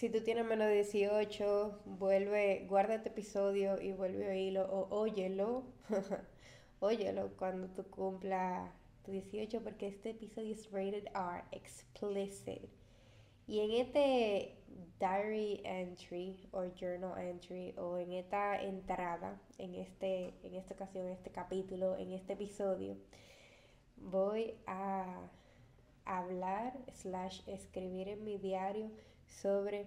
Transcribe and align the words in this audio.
si 0.00 0.08
tú 0.08 0.22
tienes 0.22 0.46
menos 0.46 0.66
de 0.68 0.76
18, 0.76 1.82
vuelve, 1.84 2.64
guarda 2.70 2.94
este 2.94 3.10
episodio 3.10 3.78
y 3.82 3.92
vuelve 3.92 4.28
a 4.28 4.30
oírlo 4.30 4.62
o 4.62 4.98
óyelo. 4.98 5.64
óyelo 6.80 7.36
cuando 7.36 7.68
tú 7.68 7.84
cumpla 7.90 8.72
tu 9.04 9.12
18 9.12 9.62
porque 9.62 9.88
este 9.88 10.08
episodio 10.12 10.54
es 10.54 10.70
rated 10.70 11.04
R, 11.14 11.44
explicit. 11.52 12.70
Y 13.46 13.60
en 13.60 13.72
este 13.72 14.56
diary 14.98 15.60
entry 15.64 16.48
o 16.52 16.64
journal 16.74 17.18
entry 17.18 17.74
o 17.76 17.98
en 17.98 18.12
esta 18.12 18.62
entrada, 18.62 19.38
en, 19.58 19.74
este, 19.74 20.32
en 20.42 20.54
esta 20.54 20.72
ocasión, 20.72 21.08
en 21.08 21.12
este 21.12 21.28
capítulo, 21.28 21.98
en 21.98 22.12
este 22.12 22.32
episodio, 22.32 22.96
voy 23.98 24.54
a 24.66 25.28
hablar 26.06 26.72
slash 26.94 27.42
escribir 27.46 28.08
en 28.08 28.24
mi 28.24 28.38
diario 28.38 28.90
sobre 29.30 29.86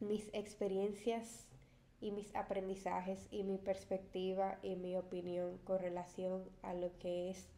mis 0.00 0.28
experiencias 0.32 1.46
y 2.00 2.10
mis 2.10 2.34
aprendizajes 2.34 3.28
y 3.30 3.42
mi 3.42 3.58
perspectiva 3.58 4.58
y 4.62 4.76
mi 4.76 4.96
opinión 4.96 5.58
con 5.58 5.78
relación 5.78 6.44
a 6.62 6.74
lo 6.74 6.96
que 6.98 7.30
es, 7.30 7.48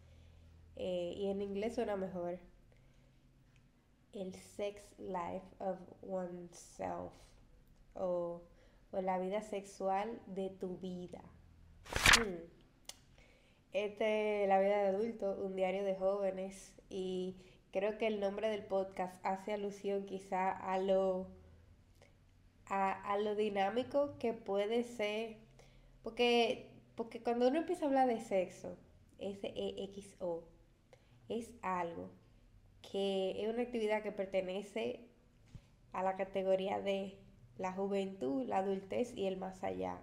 eh, 0.76 1.14
y 1.16 1.26
en 1.26 1.42
inglés 1.42 1.74
suena 1.74 1.96
mejor, 1.96 2.38
el 4.12 4.34
sex 4.34 4.82
life 4.98 5.46
of 5.59 5.78
oneself 6.02 7.12
o, 7.95 8.42
o 8.92 9.01
la 9.01 9.18
vida 9.18 9.42
sexual 9.42 10.20
de 10.26 10.51
tu 10.51 10.78
vida. 10.78 11.23
Hmm. 12.18 12.59
Este, 13.73 14.46
la 14.46 14.60
vida 14.60 14.78
de 14.82 14.88
adulto, 14.88 15.37
un 15.42 15.54
diario 15.54 15.84
de 15.84 15.95
jóvenes 15.95 16.73
y 16.88 17.37
creo 17.78 17.96
que 17.96 18.09
el 18.09 18.18
nombre 18.18 18.48
del 18.48 18.64
podcast 18.64 19.24
hace 19.24 19.52
alusión 19.52 20.05
quizá 20.05 20.50
a 20.50 20.80
lo, 20.80 21.28
a, 22.66 23.16
lo 23.18 23.37
dinámico 23.37 24.18
que 24.18 24.32
puede 24.32 24.82
ser, 24.82 25.37
porque, 26.02 26.73
porque 26.96 27.23
cuando 27.23 27.46
uno 27.46 27.59
empieza 27.59 27.84
a 27.84 27.87
hablar 27.87 28.09
de 28.09 28.18
sexo, 28.18 28.76
S-E-X-O, 29.21 30.43
es 31.29 31.52
algo 31.62 32.10
que 32.82 33.45
es 33.45 33.49
una 33.49 33.62
actividad 33.62 34.02
que 34.02 34.10
pertenece 34.10 35.06
a 35.93 36.02
la 36.02 36.16
categoría 36.16 36.80
de 36.80 37.16
la 37.59 37.73
juventud, 37.73 38.45
la 38.45 38.59
adultez 38.59 39.16
y 39.16 39.26
el 39.26 39.37
más 39.37 39.62
allá, 39.62 40.01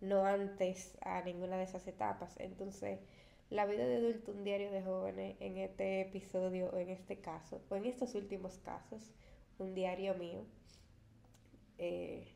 no 0.00 0.24
antes 0.24 0.96
a 1.02 1.20
ninguna 1.20 1.58
de 1.58 1.64
esas 1.64 1.86
etapas. 1.88 2.38
Entonces, 2.38 3.00
la 3.50 3.64
vida 3.64 3.86
de 3.86 3.96
adulto, 3.96 4.32
un 4.32 4.44
diario 4.44 4.70
de 4.70 4.82
jóvenes, 4.82 5.36
en 5.40 5.56
este 5.56 6.02
episodio 6.02 6.70
o 6.70 6.78
en 6.78 6.90
este 6.90 7.18
caso, 7.20 7.62
o 7.70 7.76
en 7.76 7.86
estos 7.86 8.14
últimos 8.14 8.58
casos, 8.58 9.10
un 9.58 9.74
diario 9.74 10.14
mío. 10.14 10.44
Eh, 11.78 12.28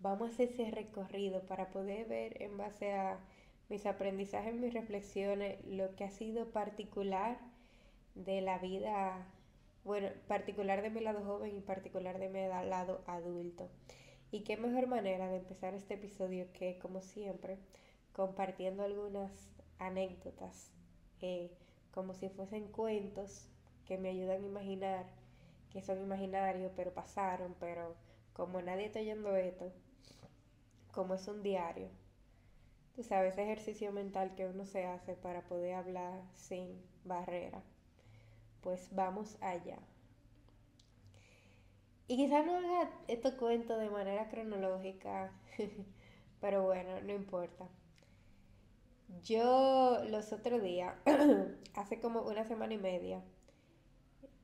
vamos 0.00 0.30
a 0.30 0.32
hacer 0.32 0.50
ese 0.50 0.70
recorrido 0.70 1.42
para 1.42 1.70
poder 1.70 2.06
ver 2.08 2.42
en 2.42 2.56
base 2.56 2.92
a 2.92 3.20
mis 3.68 3.84
aprendizajes, 3.86 4.54
mis 4.54 4.72
reflexiones, 4.72 5.64
lo 5.66 5.94
que 5.96 6.04
ha 6.04 6.10
sido 6.10 6.50
particular 6.50 7.38
de 8.14 8.40
la 8.40 8.58
vida, 8.58 9.26
bueno, 9.84 10.08
particular 10.28 10.82
de 10.82 10.90
mi 10.90 11.00
lado 11.00 11.24
joven 11.24 11.56
y 11.56 11.60
particular 11.60 12.18
de 12.18 12.28
mi 12.28 12.40
lado 12.40 13.02
adulto. 13.06 13.68
Y 14.30 14.44
qué 14.44 14.56
mejor 14.56 14.86
manera 14.86 15.28
de 15.28 15.36
empezar 15.36 15.74
este 15.74 15.94
episodio 15.94 16.46
que, 16.54 16.78
como 16.78 17.02
siempre, 17.02 17.58
compartiendo 18.12 18.82
algunas 18.82 19.51
anécdotas, 19.86 20.70
eh, 21.20 21.50
como 21.92 22.14
si 22.14 22.28
fuesen 22.28 22.68
cuentos 22.68 23.48
que 23.86 23.98
me 23.98 24.10
ayudan 24.10 24.42
a 24.42 24.46
imaginar, 24.46 25.06
que 25.70 25.82
son 25.82 26.00
imaginarios, 26.00 26.72
pero 26.76 26.92
pasaron, 26.92 27.54
pero 27.60 27.94
como 28.32 28.60
nadie 28.62 28.86
está 28.86 29.00
oyendo 29.00 29.36
esto, 29.36 29.72
como 30.92 31.14
es 31.14 31.26
un 31.28 31.42
diario, 31.42 31.88
tú 32.94 33.02
sabes, 33.02 33.32
ese 33.32 33.42
ejercicio 33.44 33.92
mental 33.92 34.34
que 34.36 34.46
uno 34.46 34.64
se 34.66 34.84
hace 34.86 35.14
para 35.14 35.42
poder 35.42 35.74
hablar 35.74 36.22
sin 36.34 36.80
barrera, 37.04 37.62
pues 38.62 38.88
vamos 38.92 39.36
allá. 39.42 39.78
Y 42.06 42.16
quizás 42.16 42.46
no 42.46 42.56
haga 42.58 42.90
estos 43.08 43.34
cuentos 43.34 43.80
de 43.80 43.90
manera 43.90 44.28
cronológica, 44.28 45.32
pero 46.40 46.62
bueno, 46.62 47.00
no 47.00 47.12
importa. 47.12 47.66
Yo 49.20 50.02
los 50.08 50.32
otros 50.32 50.62
días, 50.62 50.94
hace 51.74 52.00
como 52.00 52.22
una 52.22 52.44
semana 52.44 52.74
y 52.74 52.78
media, 52.78 53.22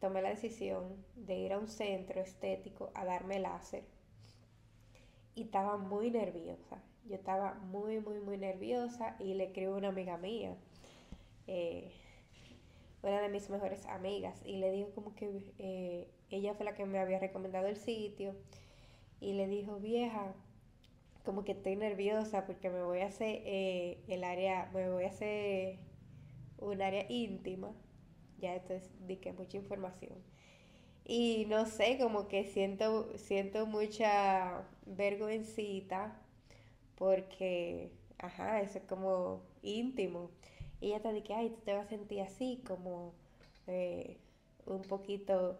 tomé 0.00 0.22
la 0.22 0.28
decisión 0.28 1.04
de 1.16 1.36
ir 1.36 1.52
a 1.52 1.58
un 1.58 1.68
centro 1.68 2.20
estético 2.20 2.90
a 2.94 3.04
darme 3.04 3.40
láser. 3.40 3.84
Y 5.34 5.42
estaba 5.42 5.76
muy 5.76 6.10
nerviosa. 6.10 6.82
Yo 7.06 7.14
estaba 7.14 7.54
muy, 7.54 8.00
muy, 8.00 8.20
muy 8.20 8.36
nerviosa 8.36 9.16
y 9.18 9.34
le 9.34 9.44
escribo 9.44 9.74
a 9.74 9.78
una 9.78 9.88
amiga 9.88 10.16
mía, 10.18 10.56
eh, 11.46 11.90
una 13.02 13.20
de 13.20 13.28
mis 13.28 13.48
mejores 13.48 13.86
amigas, 13.86 14.42
y 14.44 14.58
le 14.58 14.70
dijo 14.70 14.90
como 14.94 15.14
que 15.14 15.54
eh, 15.58 16.10
ella 16.30 16.54
fue 16.54 16.66
la 16.66 16.74
que 16.74 16.84
me 16.84 16.98
había 16.98 17.18
recomendado 17.18 17.66
el 17.66 17.76
sitio. 17.76 18.34
Y 19.20 19.32
le 19.32 19.48
dijo, 19.48 19.76
vieja, 19.80 20.34
como 21.28 21.44
que 21.44 21.52
estoy 21.52 21.76
nerviosa 21.76 22.46
porque 22.46 22.70
me 22.70 22.82
voy 22.82 23.00
a 23.00 23.08
hacer 23.08 23.42
eh, 23.44 24.02
el 24.08 24.24
área, 24.24 24.70
me 24.72 24.88
voy 24.88 25.04
a 25.04 25.08
hacer 25.08 25.78
un 26.56 26.80
área 26.80 27.04
íntima. 27.10 27.70
Ya 28.38 28.54
esto 28.56 28.72
es 28.72 28.90
de 29.06 29.20
que 29.20 29.34
mucha 29.34 29.58
información. 29.58 30.14
Y 31.04 31.44
no 31.50 31.66
sé, 31.66 31.98
como 32.00 32.28
que 32.28 32.44
siento, 32.44 33.12
siento 33.18 33.66
mucha 33.66 34.62
vergüencita 34.86 36.18
porque, 36.96 37.92
ajá, 38.18 38.62
eso 38.62 38.78
es 38.78 38.84
como 38.84 39.42
íntimo. 39.62 40.30
Y 40.80 40.88
ella 40.88 41.02
te 41.02 41.12
dice, 41.12 41.34
ay, 41.34 41.50
tú 41.50 41.60
te 41.62 41.74
vas 41.74 41.86
a 41.86 41.90
sentir 41.90 42.22
así, 42.22 42.62
como 42.66 43.12
eh, 43.66 44.16
un 44.64 44.80
poquito, 44.80 45.58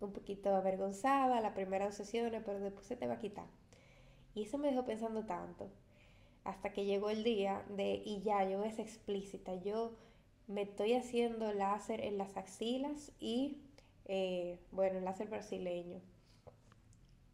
un 0.00 0.12
poquito 0.12 0.52
avergonzada 0.56 1.40
la 1.40 1.54
primera 1.54 1.92
sesión, 1.92 2.32
pero 2.44 2.58
después 2.58 2.86
se 2.86 2.96
te 2.96 3.06
va 3.06 3.14
a 3.14 3.18
quitar. 3.20 3.46
Y 4.38 4.42
eso 4.44 4.56
me 4.56 4.68
dejó 4.70 4.84
pensando 4.84 5.24
tanto. 5.24 5.68
Hasta 6.44 6.72
que 6.72 6.84
llegó 6.84 7.10
el 7.10 7.24
día 7.24 7.64
de, 7.70 8.00
y 8.04 8.22
ya, 8.22 8.48
yo 8.48 8.62
es 8.62 8.78
explícita, 8.78 9.56
yo 9.56 9.96
me 10.46 10.62
estoy 10.62 10.94
haciendo 10.94 11.52
láser 11.52 12.00
en 12.00 12.18
las 12.18 12.36
axilas 12.36 13.10
y, 13.18 13.58
eh, 14.04 14.60
bueno, 14.70 15.00
láser 15.00 15.28
brasileño. 15.28 16.00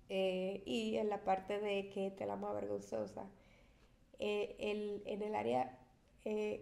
Eh, 0.08 0.62
y 0.64 0.96
en 0.96 1.10
la 1.10 1.24
parte 1.24 1.60
de 1.60 1.90
que 1.90 2.10
te 2.10 2.24
la 2.24 2.36
más 2.36 2.54
vergonzosa. 2.54 3.26
Eh, 4.18 4.56
el, 4.58 5.02
en 5.04 5.22
el 5.22 5.34
área, 5.34 5.78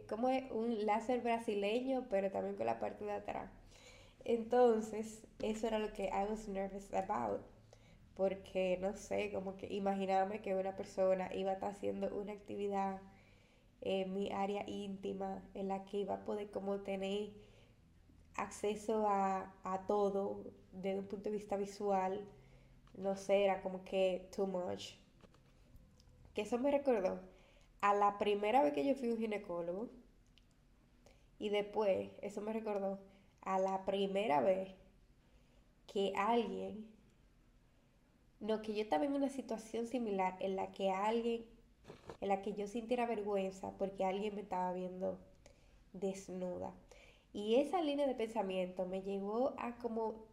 como 0.09 0.29
es 0.29 0.51
un 0.51 0.87
láser 0.87 1.21
brasileño, 1.21 2.07
pero 2.11 2.33
también 2.33 2.57
con 2.57 2.67
la 2.67 2.81
parte 2.81 3.05
de 3.05 3.13
atrás. 3.13 3.53
Entonces, 4.25 5.23
eso 5.41 5.69
era 5.69 5.79
lo 5.79 5.93
que 5.93 6.07
I 6.07 6.29
was 6.29 6.49
nervous 6.49 6.93
about 6.93 7.52
porque 8.17 8.79
no 8.81 8.95
sé, 8.97 9.33
como 9.33 9.57
que 9.57 9.67
imaginarme 9.73 10.43
que 10.43 10.55
una 10.55 10.77
persona 10.77 11.35
iba 11.35 11.51
a 11.51 11.55
estar 11.55 11.71
haciendo 11.71 12.09
una 12.15 12.33
actividad 12.33 13.01
en 13.81 14.15
mi 14.15 14.31
área 14.33 14.69
íntima 14.69 15.43
en 15.55 15.69
la 15.69 15.85
que 15.85 15.99
iba 15.99 16.15
a 16.15 16.25
poder 16.25 16.51
como 16.51 16.81
tener 16.81 17.31
acceso 18.37 19.09
a, 19.09 19.53
a 19.65 19.87
todo 19.87 20.45
desde 20.73 20.99
un 20.99 21.07
punto 21.07 21.31
de 21.31 21.37
vista 21.37 21.57
visual, 21.57 22.25
no 22.95 23.17
sé, 23.17 23.45
era 23.45 23.63
como 23.63 23.85
que 23.85 24.29
too 24.35 24.47
much. 24.47 24.95
Que 26.35 26.43
eso 26.43 26.59
me 26.59 26.71
recordó 26.71 27.21
a 27.81 27.95
la 27.95 28.19
primera 28.19 28.63
vez 28.63 28.73
que 28.73 28.85
yo 28.85 28.95
fui 28.95 29.11
a 29.11 29.13
un 29.15 29.19
ginecólogo 29.19 29.89
y 31.39 31.49
después 31.49 32.11
eso 32.23 32.41
me 32.41 32.53
recordó 32.53 32.99
a 33.43 33.59
la 33.59 33.85
primera 33.85 34.41
vez 34.41 34.75
que 35.87 36.13
alguien 36.17 36.92
no, 38.43 38.61
que 38.61 38.75
yo 38.75 38.83
estaba 38.83 39.05
en 39.05 39.13
una 39.15 39.29
situación 39.29 39.87
similar 39.87 40.37
en 40.41 40.57
la 40.57 40.73
que 40.73 40.91
alguien, 40.91 41.45
en 42.21 42.29
la 42.29 42.43
que 42.43 42.55
yo 42.55 42.67
sintiera 42.67 43.07
vergüenza 43.07 43.71
porque 43.79 44.05
alguien 44.05 44.35
me 44.35 44.41
estaba 44.41 44.73
viendo 44.73 45.17
desnuda. 45.93 46.75
Y 47.33 47.55
esa 47.55 47.81
línea 47.81 48.07
de 48.07 48.17
pensamiento 48.17 48.85
me 48.85 49.03
llevó 49.03 49.55
a 49.59 49.77
como 49.77 50.27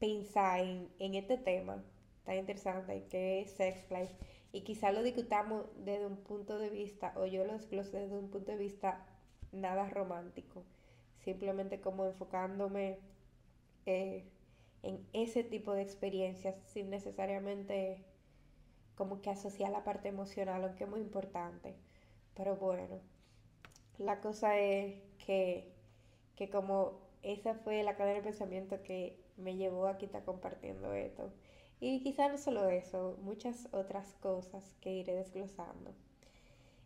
pensar 0.00 0.60
en, 0.60 1.14
este 1.14 1.38
tema 1.38 1.82
tan 2.24 2.36
interesante 2.36 3.06
que 3.08 3.42
es 3.42 3.52
Sex 3.52 3.90
Life. 3.92 4.14
Y 4.52 4.62
quizá 4.62 4.90
lo 4.90 5.04
discutamos 5.04 5.66
desde 5.84 6.06
un 6.06 6.16
punto 6.16 6.58
de 6.58 6.68
vista, 6.68 7.12
o 7.16 7.26
yo 7.26 7.44
lo 7.44 7.52
desglose 7.52 7.96
desde 7.96 8.18
un 8.18 8.28
punto 8.28 8.50
de 8.50 8.58
vista 8.58 9.06
nada 9.52 9.88
romántico. 9.88 10.64
Simplemente 11.20 11.80
como 11.80 12.06
enfocándome 12.06 12.98
eh, 13.86 14.24
en 14.86 15.04
ese 15.12 15.42
tipo 15.42 15.72
de 15.72 15.82
experiencias 15.82 16.54
sin 16.66 16.90
necesariamente 16.90 18.04
como 18.94 19.20
que 19.20 19.30
asociar 19.30 19.70
la 19.70 19.82
parte 19.82 20.08
emocional, 20.08 20.62
aunque 20.64 20.84
es 20.84 20.90
muy 20.90 21.00
importante. 21.00 21.74
Pero 22.34 22.56
bueno, 22.56 23.00
la 23.98 24.20
cosa 24.20 24.58
es 24.58 25.02
que, 25.26 25.72
que 26.36 26.48
como 26.50 27.00
esa 27.22 27.54
fue 27.54 27.82
la 27.82 27.96
cadena 27.96 28.18
de 28.18 28.22
pensamiento 28.22 28.82
que 28.84 29.18
me 29.36 29.56
llevó 29.56 29.86
a 29.86 29.98
estar 29.98 30.24
compartiendo 30.24 30.94
esto. 30.94 31.32
Y 31.80 32.00
quizá 32.02 32.28
no 32.28 32.38
solo 32.38 32.68
eso, 32.70 33.18
muchas 33.22 33.68
otras 33.72 34.14
cosas 34.20 34.76
que 34.80 34.92
iré 34.92 35.14
desglosando. 35.14 35.92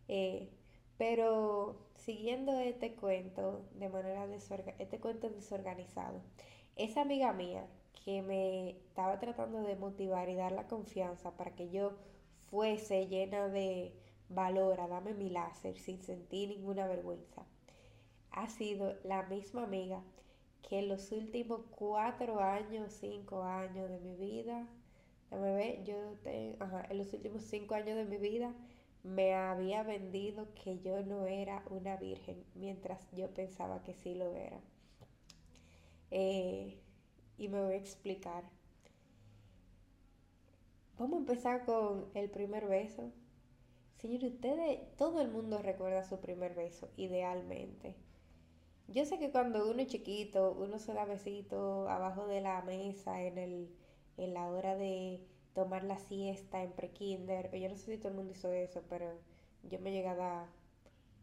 Eh, 0.07 0.49
pero 0.97 1.77
siguiendo 1.97 2.59
este 2.59 2.95
cuento 2.95 3.63
de 3.75 3.89
manera 3.89 4.27
desorganizada, 4.27 4.83
este 4.83 4.99
cuento 4.99 5.29
desorganizado, 5.29 6.19
esa 6.75 7.01
amiga 7.01 7.31
mía 7.31 7.67
que 8.03 8.21
me 8.21 8.71
estaba 8.71 9.19
tratando 9.19 9.61
de 9.61 9.75
motivar 9.75 10.29
y 10.29 10.35
dar 10.35 10.51
la 10.51 10.67
confianza 10.67 11.31
para 11.37 11.55
que 11.55 11.69
yo 11.69 11.93
fuese 12.49 13.07
llena 13.07 13.47
de 13.47 13.93
valor 14.29 14.79
a 14.79 14.87
darme 14.87 15.13
mi 15.13 15.29
láser 15.29 15.77
sin 15.77 16.01
sentir 16.01 16.49
ninguna 16.49 16.87
vergüenza, 16.87 17.45
ha 18.31 18.49
sido 18.49 18.95
la 19.03 19.23
misma 19.23 19.63
amiga 19.63 20.01
que 20.67 20.79
en 20.79 20.87
los 20.89 21.11
últimos 21.11 21.61
cuatro 21.71 22.39
años, 22.39 22.93
cinco 22.93 23.43
años 23.43 23.89
de 23.89 23.99
mi 23.99 24.15
vida, 24.15 24.67
me 25.31 25.55
ve, 25.55 25.83
yo 25.85 25.95
tengo, 26.23 26.57
ajá, 26.59 26.85
en 26.89 26.97
los 26.97 27.13
últimos 27.13 27.43
cinco 27.43 27.75
años 27.75 27.95
de 27.97 28.05
mi 28.05 28.17
vida 28.17 28.53
me 29.03 29.33
había 29.33 29.83
vendido 29.83 30.53
que 30.53 30.79
yo 30.79 31.03
no 31.03 31.25
era 31.25 31.63
una 31.69 31.97
virgen, 31.97 32.43
mientras 32.55 33.09
yo 33.11 33.33
pensaba 33.33 33.83
que 33.83 33.93
sí 33.93 34.15
lo 34.15 34.33
era. 34.35 34.59
Eh, 36.11 36.80
y 37.41 37.47
me 37.47 37.59
voy 37.59 37.73
a 37.73 37.77
explicar. 37.77 38.43
Vamos 40.99 41.15
a 41.15 41.21
empezar 41.21 41.65
con 41.65 42.05
el 42.13 42.29
primer 42.29 42.67
beso. 42.67 43.11
Señor, 43.97 44.23
ustedes, 44.25 44.95
todo 44.95 45.21
el 45.21 45.31
mundo 45.31 45.57
recuerda 45.57 46.03
su 46.03 46.19
primer 46.19 46.53
beso, 46.53 46.91
idealmente. 46.97 47.95
Yo 48.87 49.05
sé 49.05 49.17
que 49.17 49.31
cuando 49.31 49.67
uno 49.71 49.81
es 49.81 49.87
chiquito, 49.87 50.51
uno 50.51 50.77
se 50.77 50.93
da 50.93 51.05
besito 51.05 51.89
abajo 51.89 52.27
de 52.27 52.41
la 52.41 52.61
mesa 52.61 53.23
en, 53.23 53.39
el, 53.39 53.75
en 54.17 54.35
la 54.35 54.47
hora 54.47 54.75
de 54.75 55.25
tomar 55.55 55.83
la 55.83 55.97
siesta 55.97 56.61
en 56.61 56.71
pre-kinder. 56.73 57.49
Yo 57.57 57.69
no 57.69 57.75
sé 57.75 57.93
si 57.93 57.97
todo 57.97 58.09
el 58.09 58.17
mundo 58.17 58.33
hizo 58.33 58.51
eso, 58.51 58.83
pero 58.87 59.17
yo 59.63 59.79
me 59.79 59.91
llegué 59.91 60.09
a 60.09 60.15
dar 60.15 60.45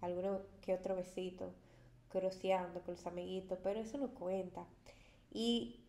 alguno 0.01 0.41
que 0.63 0.75
otro 0.75 0.97
besito, 0.97 1.53
cruceando 2.09 2.81
con 2.81 2.95
los 2.95 3.07
amiguitos, 3.07 3.57
pero 3.63 3.79
eso 3.79 3.99
no 3.99 4.09
cuenta. 4.09 4.67
Y 5.33 5.85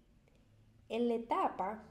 en 0.89 1.07
la 1.07 1.15
etapa, 1.15 1.83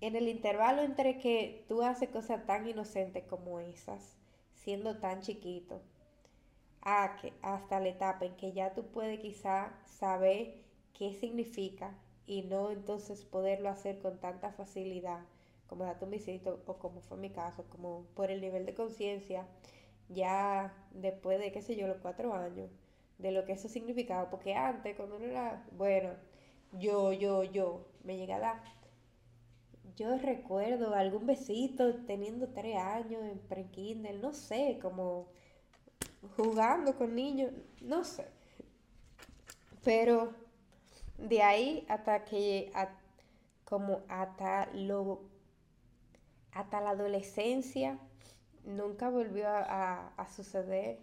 en 0.00 0.16
el 0.16 0.28
intervalo 0.28 0.82
entre 0.82 1.18
que 1.18 1.64
tú 1.68 1.82
haces 1.82 2.10
cosas 2.10 2.46
tan 2.46 2.66
inocentes 2.66 3.24
como 3.24 3.60
esas, 3.60 4.16
siendo 4.54 4.98
tan 4.98 5.20
chiquito, 5.22 5.80
que, 7.20 7.32
hasta 7.42 7.80
la 7.80 7.88
etapa 7.88 8.24
en 8.24 8.36
que 8.36 8.52
ya 8.52 8.74
tú 8.74 8.84
puedes 8.86 9.20
quizá 9.20 9.72
saber 9.86 10.54
qué 10.92 11.14
significa 11.14 11.94
y 12.26 12.42
no 12.42 12.70
entonces 12.70 13.24
poderlo 13.24 13.68
hacer 13.68 14.00
con 14.00 14.18
tanta 14.18 14.52
facilidad 14.52 15.20
como 15.70 15.84
date 15.84 16.04
un 16.04 16.10
visito 16.10 16.60
o 16.66 16.78
como 16.78 17.00
fue 17.00 17.16
mi 17.16 17.30
caso, 17.30 17.64
como 17.70 18.04
por 18.14 18.30
el 18.32 18.40
nivel 18.40 18.66
de 18.66 18.74
conciencia, 18.74 19.46
ya 20.08 20.74
después 20.90 21.38
de, 21.38 21.52
qué 21.52 21.62
sé 21.62 21.76
yo, 21.76 21.86
los 21.86 21.98
cuatro 21.98 22.34
años, 22.34 22.68
de 23.18 23.30
lo 23.30 23.44
que 23.44 23.52
eso 23.52 23.68
significaba, 23.68 24.30
porque 24.30 24.54
antes 24.54 24.96
cuando 24.96 25.16
uno 25.16 25.26
era, 25.26 25.64
bueno, 25.76 26.10
yo, 26.72 27.12
yo, 27.12 27.44
yo, 27.44 27.86
me 28.04 28.16
llega 28.16 28.36
a 28.36 28.40
dar, 28.40 28.62
yo 29.96 30.16
recuerdo 30.18 30.94
algún 30.94 31.26
besito 31.26 31.94
teniendo 32.06 32.48
tres 32.48 32.76
años 32.76 33.22
en 33.22 33.38
pre-kindle, 33.38 34.18
no 34.18 34.32
sé, 34.32 34.78
como 34.80 35.28
jugando 36.36 36.96
con 36.96 37.14
niños, 37.14 37.52
no 37.80 38.04
sé. 38.04 38.26
Pero 39.84 40.32
de 41.18 41.42
ahí 41.42 41.86
hasta 41.88 42.24
que, 42.24 42.72
como 43.64 44.02
hasta 44.08 44.66
lo 44.74 45.28
hasta 46.52 46.80
la 46.80 46.90
adolescencia 46.90 47.98
nunca 48.64 49.08
volvió 49.08 49.46
a, 49.48 50.26
suceder 50.34 50.98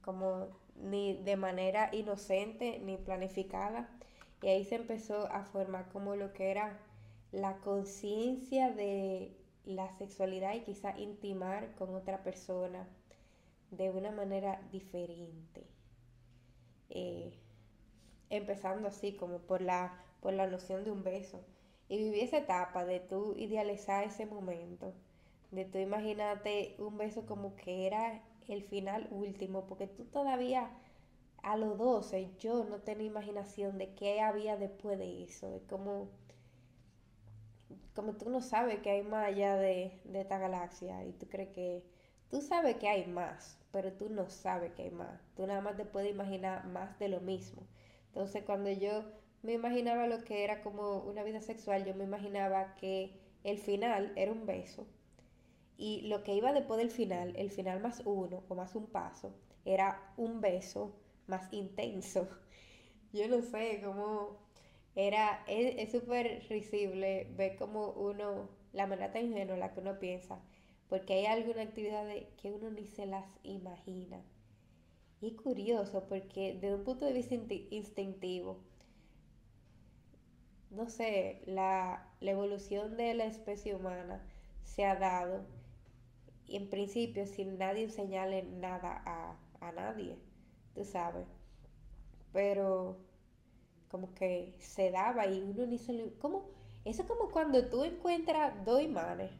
como 0.00 0.48
ni 0.76 1.14
de 1.22 1.36
manera 1.36 1.90
inocente 1.92 2.80
ni 2.80 2.96
planificada. 2.96 3.88
Y 4.42 4.48
ahí 4.48 4.64
se 4.64 4.74
empezó 4.74 5.26
a 5.32 5.44
formar 5.44 5.88
como 5.90 6.16
lo 6.16 6.32
que 6.32 6.50
era 6.50 6.78
la 7.30 7.58
conciencia 7.58 8.70
de 8.70 9.36
la 9.64 9.90
sexualidad 9.96 10.54
y 10.54 10.60
quizá 10.62 10.98
intimar 10.98 11.74
con 11.76 11.94
otra 11.94 12.22
persona 12.24 12.86
de 13.70 13.90
una 13.90 14.10
manera 14.10 14.60
diferente. 14.70 15.64
Eh, 16.90 17.32
empezando 18.30 18.88
así 18.88 19.12
como 19.14 19.38
por 19.38 19.62
la, 19.62 19.98
por 20.20 20.32
la 20.32 20.46
noción 20.46 20.84
de 20.84 20.90
un 20.90 21.04
beso. 21.04 21.40
Y 21.88 21.98
viví 21.98 22.20
esa 22.20 22.38
etapa 22.38 22.84
de 22.84 23.00
tú 23.00 23.34
idealizar 23.36 24.04
ese 24.04 24.26
momento, 24.26 24.92
de 25.50 25.64
tú 25.66 25.78
imaginarte 25.78 26.74
un 26.78 26.96
beso 26.96 27.26
como 27.26 27.54
que 27.56 27.86
era 27.86 28.22
el 28.48 28.62
final 28.62 29.06
último, 29.10 29.66
porque 29.66 29.86
tú 29.86 30.04
todavía 30.04 30.70
a 31.42 31.56
los 31.56 31.78
12 31.78 32.30
yo 32.38 32.64
no 32.64 32.80
tenía 32.80 33.06
imaginación 33.06 33.78
de 33.78 33.94
qué 33.94 34.20
había 34.20 34.56
después 34.56 34.98
de 34.98 35.24
eso, 35.24 35.50
de 35.50 35.60
cómo, 35.62 36.10
como 37.94 38.14
tú 38.14 38.28
no 38.30 38.40
sabes 38.40 38.80
que 38.80 38.90
hay 38.90 39.02
más 39.02 39.26
allá 39.26 39.56
de, 39.56 40.00
de 40.04 40.20
esta 40.20 40.38
galaxia 40.38 41.04
y 41.04 41.12
tú 41.12 41.26
crees 41.28 41.50
que 41.50 41.82
tú 42.30 42.40
sabes 42.40 42.76
que 42.76 42.88
hay 42.88 43.06
más, 43.06 43.58
pero 43.70 43.92
tú 43.92 44.08
no 44.10 44.28
sabes 44.30 44.72
que 44.72 44.82
hay 44.84 44.90
más, 44.90 45.20
tú 45.36 45.46
nada 45.46 45.60
más 45.60 45.76
te 45.76 45.84
puedes 45.84 46.10
imaginar 46.10 46.66
más 46.66 46.98
de 46.98 47.08
lo 47.08 47.20
mismo. 47.20 47.62
Entonces 48.08 48.42
cuando 48.44 48.70
yo 48.70 49.04
me 49.42 49.52
imaginaba 49.52 50.06
lo 50.06 50.22
que 50.24 50.44
era 50.44 50.62
como 50.62 50.98
una 51.00 51.22
vida 51.24 51.40
sexual, 51.40 51.84
yo 51.84 51.94
me 51.94 52.04
imaginaba 52.04 52.74
que 52.76 53.20
el 53.44 53.58
final 53.58 54.12
era 54.16 54.32
un 54.32 54.46
beso 54.46 54.86
y 55.76 56.02
lo 56.02 56.22
que 56.22 56.34
iba 56.34 56.52
después 56.52 56.78
del 56.78 56.90
final, 56.90 57.34
el 57.36 57.50
final 57.50 57.80
más 57.80 58.02
uno 58.06 58.42
o 58.48 58.54
más 58.54 58.74
un 58.74 58.86
paso, 58.86 59.34
era 59.64 60.12
un 60.16 60.40
beso 60.40 60.94
más 61.26 61.52
intenso. 61.52 62.28
Yo 63.12 63.28
no 63.28 63.42
sé 63.42 63.80
cómo 63.84 64.38
era, 64.94 65.44
es 65.46 65.90
súper 65.90 66.46
risible 66.48 67.26
ver 67.36 67.56
como 67.56 67.90
uno, 67.90 68.48
la 68.72 68.86
manera 68.86 69.12
tan 69.12 69.26
ingenua 69.26 69.56
la 69.56 69.72
que 69.72 69.80
uno 69.80 69.98
piensa, 69.98 70.40
porque 70.88 71.14
hay 71.14 71.26
alguna 71.26 71.62
actividad 71.62 72.06
que 72.40 72.52
uno 72.52 72.70
ni 72.70 72.86
se 72.86 73.06
las 73.06 73.26
imagina. 73.42 74.22
Y 75.20 75.36
curioso 75.36 76.06
porque 76.08 76.54
desde 76.54 76.74
un 76.74 76.84
punto 76.84 77.06
de 77.06 77.12
vista 77.12 77.34
instintivo, 77.70 78.58
no 80.70 80.88
sé, 80.88 81.42
la, 81.46 82.08
evolución 82.20 82.96
de 82.96 83.14
la 83.14 83.24
especie 83.26 83.74
humana 83.74 84.22
se 84.64 84.84
ha 84.84 84.96
dado 84.96 85.44
en 86.48 86.68
principio 86.68 87.26
sin 87.26 87.58
nadie 87.58 87.84
enseñarle 87.84 88.42
nada 88.42 89.02
a, 89.06 89.36
a 89.60 89.72
nadie, 89.72 90.16
tú 90.74 90.84
sabes. 90.84 91.26
Pero 92.32 92.98
como 93.88 94.14
que 94.14 94.54
se 94.58 94.90
daba 94.90 95.26
y 95.26 95.42
uno 95.42 95.66
ni 95.66 95.78
se 95.78 95.92
lo... 95.92 96.04
Eso 96.84 97.02
es 97.02 97.08
como 97.08 97.30
cuando 97.30 97.68
tú 97.68 97.84
encuentras 97.84 98.64
dos 98.64 98.82
imanes 98.82 99.30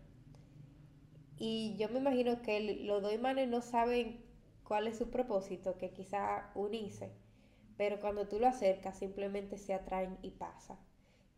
y 1.38 1.74
yo 1.76 1.88
me 1.88 1.98
imagino 1.98 2.40
que 2.42 2.84
los 2.84 3.02
dos 3.02 3.12
imanes 3.12 3.48
no 3.48 3.62
saben 3.62 4.24
cuál 4.62 4.86
es 4.86 4.96
su 4.96 5.10
propósito, 5.10 5.76
que 5.76 5.90
quizá 5.90 6.52
unirse, 6.54 7.10
pero 7.76 7.98
cuando 7.98 8.28
tú 8.28 8.38
lo 8.38 8.46
acercas 8.46 8.98
simplemente 8.98 9.58
se 9.58 9.74
atraen 9.74 10.16
y 10.22 10.30
pasa 10.30 10.78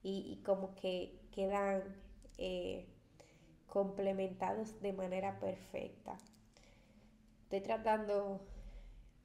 y, 0.03 0.43
como 0.45 0.75
que 0.75 1.19
quedan 1.33 1.83
eh, 2.37 2.87
complementados 3.67 4.79
de 4.83 4.93
manera 4.93 5.41
perfecta. 5.41 6.19
Estoy 7.45 7.63
tratando 7.63 8.43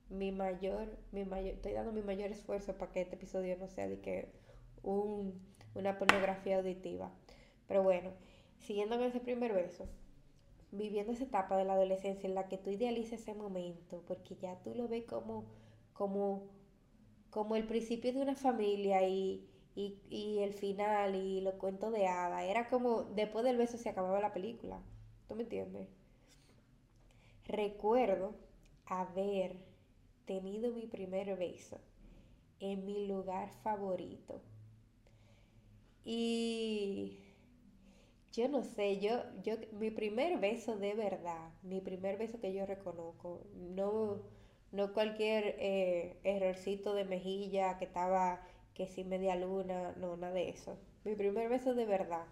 mi 0.09 0.31
mayor, 0.31 0.87
mi 1.11 1.25
mayor, 1.25 1.55
estoy 1.55 1.73
dando 1.73 1.91
mi 1.91 2.01
mayor 2.01 2.31
esfuerzo 2.31 2.77
para 2.77 2.91
que 2.91 3.01
este 3.01 3.15
episodio 3.15 3.57
no 3.57 3.67
sea 3.67 3.87
de 3.87 3.99
que 3.99 4.31
un, 4.83 5.39
una 5.75 5.97
pornografía 5.97 6.57
auditiva. 6.57 7.11
Pero 7.67 7.83
bueno, 7.83 8.11
siguiendo 8.57 8.97
con 8.97 9.05
ese 9.05 9.19
primer 9.19 9.53
beso, 9.53 9.87
viviendo 10.71 11.13
esa 11.13 11.23
etapa 11.23 11.57
de 11.57 11.65
la 11.65 11.73
adolescencia 11.73 12.27
en 12.27 12.35
la 12.35 12.47
que 12.47 12.57
tú 12.57 12.69
idealizas 12.69 13.21
ese 13.21 13.33
momento, 13.33 14.03
porque 14.07 14.35
ya 14.35 14.55
tú 14.63 14.73
lo 14.75 14.87
ves 14.87 15.05
como, 15.05 15.45
como, 15.93 16.47
como 17.29 17.55
el 17.55 17.65
principio 17.65 18.13
de 18.13 18.21
una 18.21 18.35
familia 18.35 19.07
y, 19.07 19.47
y, 19.75 20.39
el 20.39 20.53
final 20.53 21.15
y 21.15 21.41
los 21.41 21.55
cuentos 21.55 21.91
de 21.91 22.07
hada. 22.07 22.43
Era 22.43 22.67
como 22.67 23.03
después 23.03 23.45
del 23.45 23.57
beso 23.57 23.77
se 23.77 23.89
acababa 23.89 24.19
la 24.19 24.33
película. 24.33 24.81
¿Tú 25.27 25.35
me 25.35 25.43
entiendes? 25.43 25.87
Recuerdo 27.45 28.35
haber 28.85 29.68
tenido 30.29 30.71
mi 30.71 30.85
primer 30.85 31.35
beso 31.35 31.79
en 32.59 32.85
mi 32.85 33.07
lugar 33.07 33.49
favorito. 33.63 34.43
Y 36.05 37.17
yo 38.31 38.47
no 38.47 38.63
sé, 38.63 38.99
yo, 38.99 39.23
yo, 39.41 39.55
mi 39.71 39.89
primer 39.89 40.39
beso 40.39 40.77
de 40.77 40.93
verdad, 40.93 41.49
mi 41.63 41.81
primer 41.81 42.19
beso 42.19 42.39
que 42.39 42.53
yo 42.53 42.67
reconozco, 42.67 43.41
no, 43.55 44.21
no 44.71 44.93
cualquier 44.93 45.55
eh, 45.57 46.19
errorcito 46.23 46.93
de 46.93 47.05
mejilla 47.05 47.79
que 47.79 47.85
estaba 47.85 48.39
que 48.75 48.85
sin 48.85 49.09
media 49.09 49.35
luna, 49.35 49.95
no, 49.97 50.15
nada 50.15 50.33
de 50.33 50.49
eso. 50.49 50.77
Mi 51.05 51.15
primer 51.15 51.49
beso 51.49 51.73
de 51.73 51.85
verdad 51.85 52.27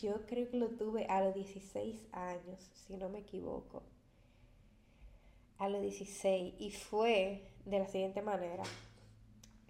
yo 0.00 0.24
creo 0.26 0.48
que 0.50 0.56
lo 0.56 0.68
tuve 0.70 1.04
a 1.06 1.20
los 1.20 1.34
16 1.34 2.08
años, 2.12 2.70
si 2.72 2.96
no 2.96 3.10
me 3.10 3.18
equivoco. 3.18 3.82
A 5.58 5.68
los 5.68 5.82
16. 5.82 6.54
Y 6.58 6.70
fue 6.70 7.48
de 7.64 7.78
la 7.78 7.86
siguiente 7.86 8.22
manera. 8.22 8.62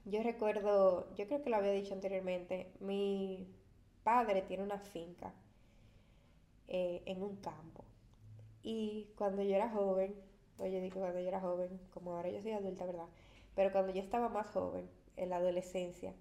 Yo 0.04 0.22
recuerdo, 0.22 1.08
yo 1.16 1.26
creo 1.26 1.42
que 1.42 1.50
lo 1.50 1.56
había 1.56 1.72
dicho 1.72 1.94
anteriormente, 1.94 2.72
mi 2.80 3.46
padre 4.02 4.42
tiene 4.42 4.62
una 4.62 4.78
finca 4.78 5.32
eh, 6.68 7.02
en 7.06 7.22
un 7.22 7.36
campo. 7.36 7.84
Y 8.62 9.08
cuando 9.16 9.42
yo 9.42 9.54
era 9.54 9.70
joven, 9.70 10.14
oye, 10.58 10.80
digo 10.80 11.00
cuando 11.00 11.20
yo 11.20 11.28
era 11.28 11.40
joven, 11.40 11.80
como 11.92 12.12
ahora 12.12 12.30
yo 12.30 12.42
soy 12.42 12.52
adulta, 12.52 12.84
¿verdad? 12.84 13.08
Pero 13.54 13.72
cuando 13.72 13.92
yo 13.92 14.00
estaba 14.02 14.28
más 14.28 14.46
joven, 14.48 14.88
en 15.16 15.30
la 15.30 15.36
adolescencia, 15.36 16.12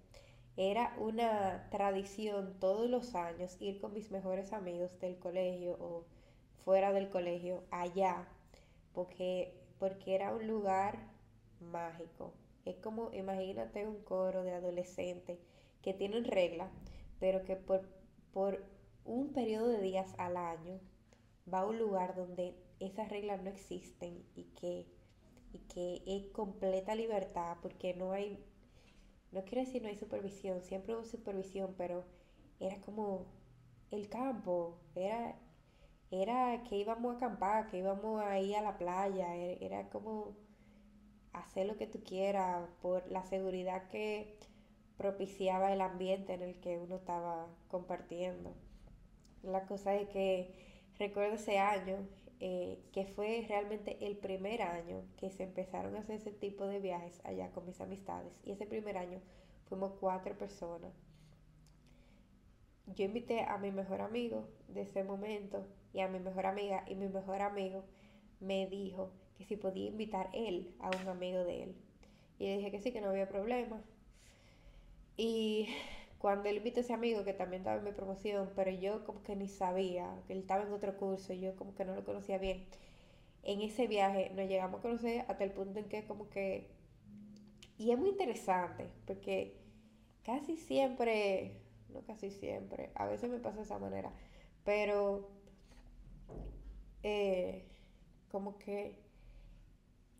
era 0.55 0.96
una 1.00 1.67
tradición 1.72 2.55
todos 2.60 2.89
los 2.89 3.15
años 3.15 3.58
ir 3.60 3.79
con 3.82 3.93
mis 3.93 4.12
mejores 4.12 4.53
amigos 4.53 5.00
del 5.00 5.17
colegio 5.17 5.77
o 5.79 6.05
fuera 6.63 6.93
del 6.93 7.10
colegio 7.10 7.63
allá, 7.72 8.27
porque, 8.94 9.54
porque 9.80 10.16
era 10.16 10.34
un 10.34 10.48
lugar 10.48 11.12
mágico. 11.60 12.34
Es 12.66 12.78
como, 12.78 13.12
imagínate 13.14 13.88
un 13.88 14.02
coro 14.04 14.44
de 14.44 14.54
adolescentes 14.54 15.40
que 15.82 15.94
tienen 15.94 16.26
reglas, 16.26 16.72
pero 17.20 17.44
que 17.44 17.56
por, 17.56 17.88
por 18.32 18.64
un 19.06 19.34
periodo 19.34 19.68
de 19.68 19.82
días 19.82 20.14
al 20.18 20.38
año 20.38 20.80
va 21.52 21.60
a 21.60 21.66
un 21.66 21.78
lugar 21.78 22.16
donde 22.16 22.56
esas 22.80 23.10
reglas 23.10 23.42
no 23.44 23.50
existen 23.50 24.24
y 24.36 24.44
que, 24.60 24.88
y 25.52 25.60
que 25.60 26.02
es 26.06 26.28
completa 26.32 26.96
libertad 26.96 27.58
porque 27.62 27.94
no 27.94 28.14
hay 28.14 28.40
no 29.34 29.44
quiero 29.46 29.66
decir 29.66 29.82
no 29.82 29.90
hay 29.90 29.98
supervisión, 29.98 30.62
siempre 30.62 30.96
hubo 30.96 31.06
supervisión, 31.06 31.74
pero 31.78 32.06
era 32.60 32.80
como 32.82 33.26
el 33.92 34.08
campo, 34.08 34.78
era, 34.96 35.36
era 36.22 36.62
que 36.63 36.77
íbamos 36.77 37.13
a 37.13 37.17
acampar, 37.17 37.67
que 37.67 37.79
íbamos 37.79 38.22
a 38.22 38.39
ir 38.39 38.55
a 38.55 38.62
la 38.62 38.77
playa, 38.77 39.36
era, 39.36 39.89
como 39.89 40.36
hacer 41.34 41.65
lo 41.65 41.77
que 41.77 41.88
tú 41.88 42.03
quieras 42.03 42.70
por 42.82 43.10
la 43.12 43.24
seguridad 43.24 43.88
que 43.88 44.38
propiciaba 44.98 45.74
el 45.74 45.82
ambiente 45.82 46.34
en 46.34 46.43
el 46.43 46.60
que 46.60 46.77
uno 46.77 46.98
estaba 46.98 47.48
compartiendo. 47.67 48.53
La 49.41 49.65
cosa 49.65 49.96
es 49.96 50.08
que 50.10 50.53
recuerdo 51.00 51.36
ese 51.36 51.58
año, 51.58 52.08
eh, 52.39 52.79
que 52.91 53.05
fue 53.05 53.46
realmente 53.48 54.05
el 54.05 54.17
primer 54.17 54.62
año 54.62 55.03
que 55.17 55.32
se 55.32 55.43
empezaron 55.43 55.96
a 55.96 56.00
hacer 56.00 56.17
ese 56.17 56.32
tipo 56.32 56.67
de 56.67 56.79
viajes 56.79 57.22
allá 57.25 57.50
con 57.51 57.65
mis 57.65 57.82
amistades. 57.82 58.39
Y 58.43 58.51
ese 58.51 58.67
primer 58.67 58.98
año 58.98 59.20
fuimos 59.65 59.93
cuatro 60.00 60.38
personas. 60.38 60.93
Yo 62.86 63.05
invité 63.05 63.41
a 63.41 63.58
mi 63.58 63.72
mejor 63.72 64.01
amigo 64.01 64.48
de 64.67 64.82
ese 64.82 65.03
momento 65.03 65.65
y 65.94 66.02
a 66.02 66.08
mi 66.08 66.20
mejor 66.20 66.46
amiga 66.46 66.84
y 66.88 66.96
mi 66.96 67.08
mejor 67.08 67.42
amigo 67.42 67.86
me 68.40 68.68
dijo 68.68 69.12
que 69.38 69.46
si 69.46 69.56
podía 69.56 69.88
invitar 69.88 70.30
él 70.34 70.76
a 70.80 70.90
un 70.90 71.08
amigo 71.08 71.44
de 71.44 71.64
él. 71.64 71.76
Y 72.40 72.48
le 72.48 72.58
dije 72.58 72.72
que 72.72 72.80
sí, 72.80 72.92
que 72.92 73.00
no 73.00 73.10
había 73.10 73.30
problema. 73.30 73.82
Y 75.16 75.70
cuando 76.18 76.50
él 76.50 76.58
invitó 76.58 76.80
a 76.80 76.84
ese 76.84 76.94
amigo 76.94 77.24
que 77.24 77.34
también 77.34 77.62
estaba 77.62 77.78
en 77.78 77.84
mi 77.84 77.92
promoción, 77.92 78.50
pero 78.56 78.72
yo 78.72 79.06
como 79.06 79.24
que 79.24 79.36
ni 79.36 79.48
sabía, 79.48 80.22
que 80.28 80.34
él 80.34 80.40
estaba 80.40 80.64
en 80.64 80.74
otro 80.74 80.98
curso 80.98 81.34
y 81.34 81.40
yo 81.40 81.56
como 81.56 81.76
que 81.76 81.86
no 81.86 81.96
lo 81.96 82.04
conocía 82.04 82.38
bien. 82.38 82.66
En 83.44 83.62
ese 83.62 83.88
viaje 83.88 84.32
nos 84.36 84.48
llegamos 84.48 84.80
a 84.80 84.82
conocer 84.82 85.26
hasta 85.28 85.44
el 85.44 85.52
punto 85.52 85.80
en 85.80 85.90
que 85.90 86.06
como 86.06 86.30
que... 86.30 86.70
Y 87.78 87.92
es 87.92 88.00
muy 88.00 88.10
interesante 88.10 88.88
porque 89.06 89.58
casi 90.24 90.56
siempre, 90.58 91.62
no 91.90 92.02
casi 92.02 92.32
siempre, 92.32 92.92
a 92.96 93.06
veces 93.06 93.30
me 93.30 93.40
pasa 93.40 93.58
de 93.58 93.64
esa 93.64 93.80
manera, 93.80 94.12
pero 94.64 95.30
eh, 97.03 97.65
como 98.32 98.58
que 98.58 98.98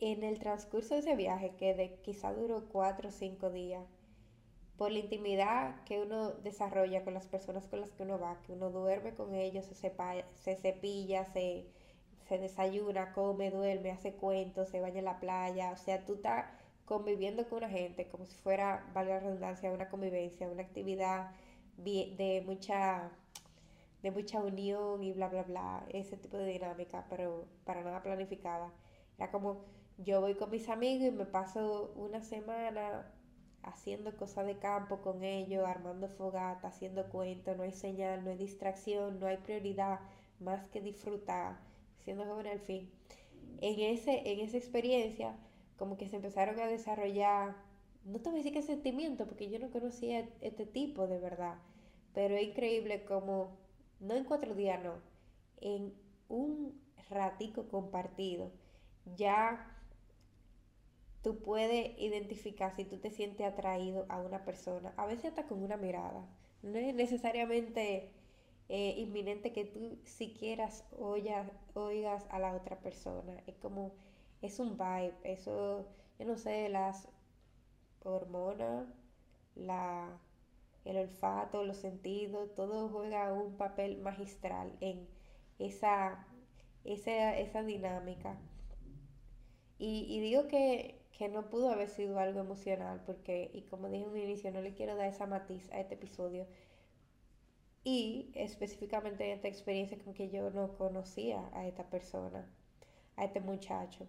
en 0.00 0.22
el 0.22 0.38
transcurso 0.38 0.94
de 0.94 1.00
ese 1.00 1.16
viaje, 1.16 1.54
que 1.56 1.74
de 1.74 1.96
quizá 2.02 2.32
duró 2.32 2.68
cuatro 2.68 3.08
o 3.08 3.12
cinco 3.12 3.50
días, 3.50 3.84
por 4.76 4.90
la 4.90 4.98
intimidad 4.98 5.82
que 5.84 6.00
uno 6.00 6.32
desarrolla 6.32 7.04
con 7.04 7.14
las 7.14 7.26
personas 7.26 7.66
con 7.68 7.80
las 7.80 7.92
que 7.92 8.02
uno 8.02 8.18
va, 8.18 8.40
que 8.42 8.52
uno 8.52 8.70
duerme 8.70 9.14
con 9.14 9.34
ellos, 9.34 9.66
se, 9.66 9.92
se 10.36 10.56
cepilla, 10.56 11.24
se, 11.26 11.66
se 12.28 12.38
desayuna, 12.38 13.12
come, 13.12 13.50
duerme, 13.50 13.92
hace 13.92 14.14
cuentos, 14.14 14.68
se 14.68 14.80
baña 14.80 14.98
en 14.98 15.04
la 15.04 15.20
playa, 15.20 15.70
o 15.72 15.76
sea, 15.76 16.04
tú 16.04 16.14
estás 16.14 16.46
conviviendo 16.84 17.48
con 17.48 17.58
una 17.58 17.68
gente 17.70 18.08
como 18.08 18.26
si 18.26 18.36
fuera, 18.36 18.84
valga 18.94 19.14
la 19.14 19.20
redundancia, 19.20 19.70
una 19.70 19.88
convivencia, 19.88 20.48
una 20.48 20.62
actividad 20.62 21.30
de 21.76 22.42
mucha 22.46 23.10
de 24.04 24.10
mucha 24.10 24.38
unión 24.38 25.02
y 25.02 25.12
bla 25.12 25.28
bla 25.28 25.44
bla, 25.44 25.86
ese 25.88 26.18
tipo 26.18 26.36
de 26.36 26.44
dinámica, 26.46 27.06
pero 27.08 27.46
para 27.64 27.82
nada 27.82 28.02
planificada. 28.02 28.70
Era 29.16 29.30
como 29.30 29.64
yo 29.96 30.20
voy 30.20 30.34
con 30.34 30.50
mis 30.50 30.68
amigos 30.68 31.08
y 31.08 31.10
me 31.10 31.24
paso 31.24 31.90
una 31.96 32.20
semana 32.20 33.10
haciendo 33.62 34.14
cosas 34.14 34.44
de 34.44 34.58
campo 34.58 35.00
con 35.00 35.24
ellos, 35.24 35.66
armando 35.66 36.08
fogata, 36.10 36.68
haciendo 36.68 37.08
cuentos, 37.08 37.56
no 37.56 37.62
hay 37.62 37.72
señal, 37.72 38.22
no 38.24 38.30
hay 38.30 38.36
distracción, 38.36 39.18
no 39.20 39.26
hay 39.26 39.38
prioridad 39.38 40.00
más 40.38 40.66
que 40.66 40.82
disfrutar, 40.82 41.56
siendo 42.00 42.26
joven 42.26 42.48
al 42.48 42.60
fin. 42.60 42.90
En, 43.62 43.80
ese, 43.80 44.30
en 44.30 44.40
esa 44.40 44.58
experiencia, 44.58 45.34
como 45.78 45.96
que 45.96 46.10
se 46.10 46.16
empezaron 46.16 46.60
a 46.60 46.66
desarrollar, 46.66 47.56
no 48.04 48.18
te 48.18 48.28
voy 48.28 48.40
a 48.40 48.42
decir 48.42 48.52
qué 48.52 48.60
sentimiento, 48.60 49.24
porque 49.24 49.48
yo 49.48 49.58
no 49.58 49.70
conocía 49.70 50.28
este 50.42 50.66
tipo 50.66 51.06
de 51.06 51.18
verdad, 51.18 51.54
pero 52.12 52.36
es 52.36 52.42
increíble 52.48 53.04
como, 53.06 53.63
no 54.04 54.14
en 54.14 54.24
cuatro 54.24 54.54
días, 54.54 54.82
no, 54.82 54.94
en 55.60 55.94
un 56.28 56.80
ratico 57.10 57.68
compartido, 57.68 58.50
ya 59.16 59.70
tú 61.22 61.38
puedes 61.38 61.98
identificar 61.98 62.74
si 62.74 62.84
tú 62.84 62.98
te 62.98 63.10
sientes 63.10 63.46
atraído 63.46 64.06
a 64.08 64.20
una 64.20 64.44
persona, 64.44 64.92
a 64.96 65.06
veces 65.06 65.26
hasta 65.26 65.46
con 65.46 65.62
una 65.62 65.76
mirada. 65.76 66.26
No 66.62 66.78
es 66.78 66.94
necesariamente 66.94 68.10
eh, 68.68 68.94
inminente 68.98 69.52
que 69.52 69.64
tú 69.64 69.98
siquiera 70.04 70.68
oigas, 70.98 71.50
oigas 71.74 72.26
a 72.30 72.38
la 72.38 72.54
otra 72.54 72.78
persona. 72.80 73.42
Es 73.46 73.56
como, 73.56 73.92
es 74.42 74.58
un 74.60 74.76
vibe, 74.76 75.14
eso, 75.24 75.86
yo 76.18 76.26
no 76.26 76.36
sé, 76.36 76.68
las 76.68 77.08
hormonas, 78.02 78.86
la, 79.54 80.08
el 80.84 80.96
olfato, 80.98 81.64
los 81.64 81.78
sentidos, 81.78 82.54
todo 82.54 82.88
juega 82.88 83.32
un 83.32 83.56
papel 83.56 83.98
magistral 83.98 84.76
en 84.80 85.08
esa, 85.58 86.26
esa, 86.84 87.36
esa 87.38 87.62
dinámica. 87.62 88.38
Y, 89.78 90.20
digo 90.20 90.46
que 90.48 91.04
que 91.16 91.28
no 91.28 91.48
pudo 91.48 91.70
haber 91.70 91.88
sido 91.88 92.18
algo 92.18 92.40
emocional, 92.40 93.00
porque, 93.06 93.50
y 93.54 93.62
como 93.62 93.88
dije 93.88 94.04
en 94.04 94.10
un 94.10 94.18
inicio, 94.18 94.50
no 94.50 94.60
le 94.60 94.74
quiero 94.74 94.96
dar 94.96 95.06
esa 95.06 95.26
matiz 95.26 95.70
a 95.70 95.78
este 95.80 95.94
episodio. 95.94 96.46
Y 97.84 98.32
específicamente 98.34 99.24
en 99.24 99.36
esta 99.36 99.48
experiencia 99.48 99.98
con 99.98 100.14
que 100.14 100.28
yo 100.30 100.50
no 100.50 100.76
conocía 100.76 101.50
a 101.52 101.66
esta 101.66 101.88
persona, 101.88 102.50
a 103.16 103.24
este 103.24 103.40
muchacho. 103.40 104.08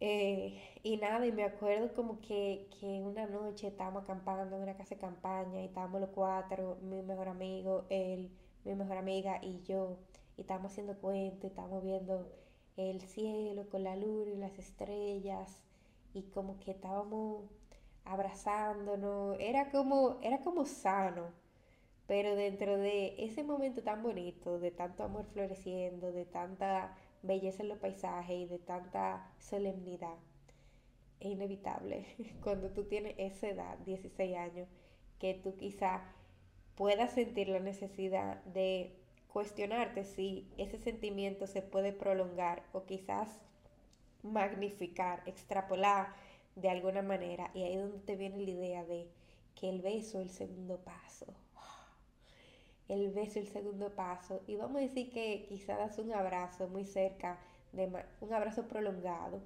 Eh, 0.00 0.60
y 0.82 0.98
nada, 0.98 1.26
y 1.26 1.32
me 1.32 1.44
acuerdo 1.44 1.92
como 1.94 2.20
que, 2.20 2.68
que 2.80 3.02
una 3.02 3.26
noche 3.26 3.68
estábamos 3.68 4.02
acampando 4.04 4.56
en 4.56 4.62
una 4.62 4.76
casa 4.76 4.94
de 4.94 5.00
campaña 5.00 5.62
y 5.62 5.66
estábamos 5.66 6.00
los 6.02 6.10
cuatro, 6.10 6.78
mi 6.82 7.02
mejor 7.02 7.28
amigo, 7.28 7.86
él, 7.88 8.30
mi 8.64 8.74
mejor 8.74 8.98
amiga 8.98 9.38
y 9.42 9.62
yo, 9.62 9.96
y 10.36 10.42
estábamos 10.42 10.72
haciendo 10.72 10.96
cuentos, 10.98 11.50
estábamos 11.50 11.82
viendo 11.82 12.30
el 12.76 13.00
cielo 13.00 13.68
con 13.70 13.84
la 13.84 13.96
luna 13.96 14.30
y 14.32 14.36
las 14.36 14.58
estrellas 14.58 15.62
y 16.14 16.22
como 16.24 16.58
que 16.60 16.72
estábamos 16.72 17.44
abrazándonos, 18.04 19.36
era 19.40 19.70
como, 19.70 20.18
era 20.22 20.40
como 20.42 20.66
sano, 20.66 21.32
pero 22.06 22.36
dentro 22.36 22.76
de 22.78 23.14
ese 23.18 23.42
momento 23.44 23.82
tan 23.82 24.02
bonito, 24.02 24.58
de 24.60 24.70
tanto 24.70 25.02
amor 25.04 25.24
floreciendo, 25.32 26.12
de 26.12 26.24
tanta 26.24 26.96
belleza 27.26 27.62
en 27.62 27.68
los 27.68 27.78
paisajes 27.78 28.36
y 28.36 28.46
de 28.46 28.58
tanta 28.58 29.30
solemnidad, 29.38 30.16
es 31.20 31.30
inevitable 31.30 32.06
cuando 32.42 32.70
tú 32.70 32.84
tienes 32.84 33.14
esa 33.18 33.48
edad, 33.48 33.78
16 33.78 34.36
años, 34.36 34.68
que 35.18 35.34
tú 35.34 35.56
quizá 35.56 36.02
puedas 36.74 37.12
sentir 37.12 37.48
la 37.48 37.60
necesidad 37.60 38.42
de 38.44 38.94
cuestionarte 39.32 40.04
si 40.04 40.46
ese 40.56 40.78
sentimiento 40.78 41.46
se 41.46 41.62
puede 41.62 41.92
prolongar 41.92 42.62
o 42.72 42.84
quizás 42.84 43.28
magnificar, 44.22 45.22
extrapolar 45.26 46.14
de 46.54 46.70
alguna 46.70 47.02
manera. 47.02 47.50
Y 47.54 47.62
ahí 47.62 47.74
es 47.74 47.82
donde 47.82 47.98
te 48.00 48.16
viene 48.16 48.38
la 48.38 48.50
idea 48.50 48.84
de 48.84 49.08
que 49.54 49.68
el 49.68 49.80
beso 49.80 50.20
es 50.20 50.28
el 50.28 50.30
segundo 50.30 50.78
paso. 50.78 51.26
El 52.88 53.10
beso 53.10 53.40
es 53.40 53.46
el 53.46 53.48
segundo 53.48 53.90
paso. 53.94 54.42
Y 54.46 54.56
vamos 54.56 54.76
a 54.76 54.84
decir 54.84 55.10
que 55.10 55.44
quizás 55.48 55.98
un 55.98 56.12
abrazo 56.12 56.68
muy 56.68 56.84
cerca, 56.84 57.38
de 57.72 57.90
un 58.20 58.32
abrazo 58.32 58.68
prolongado, 58.68 59.40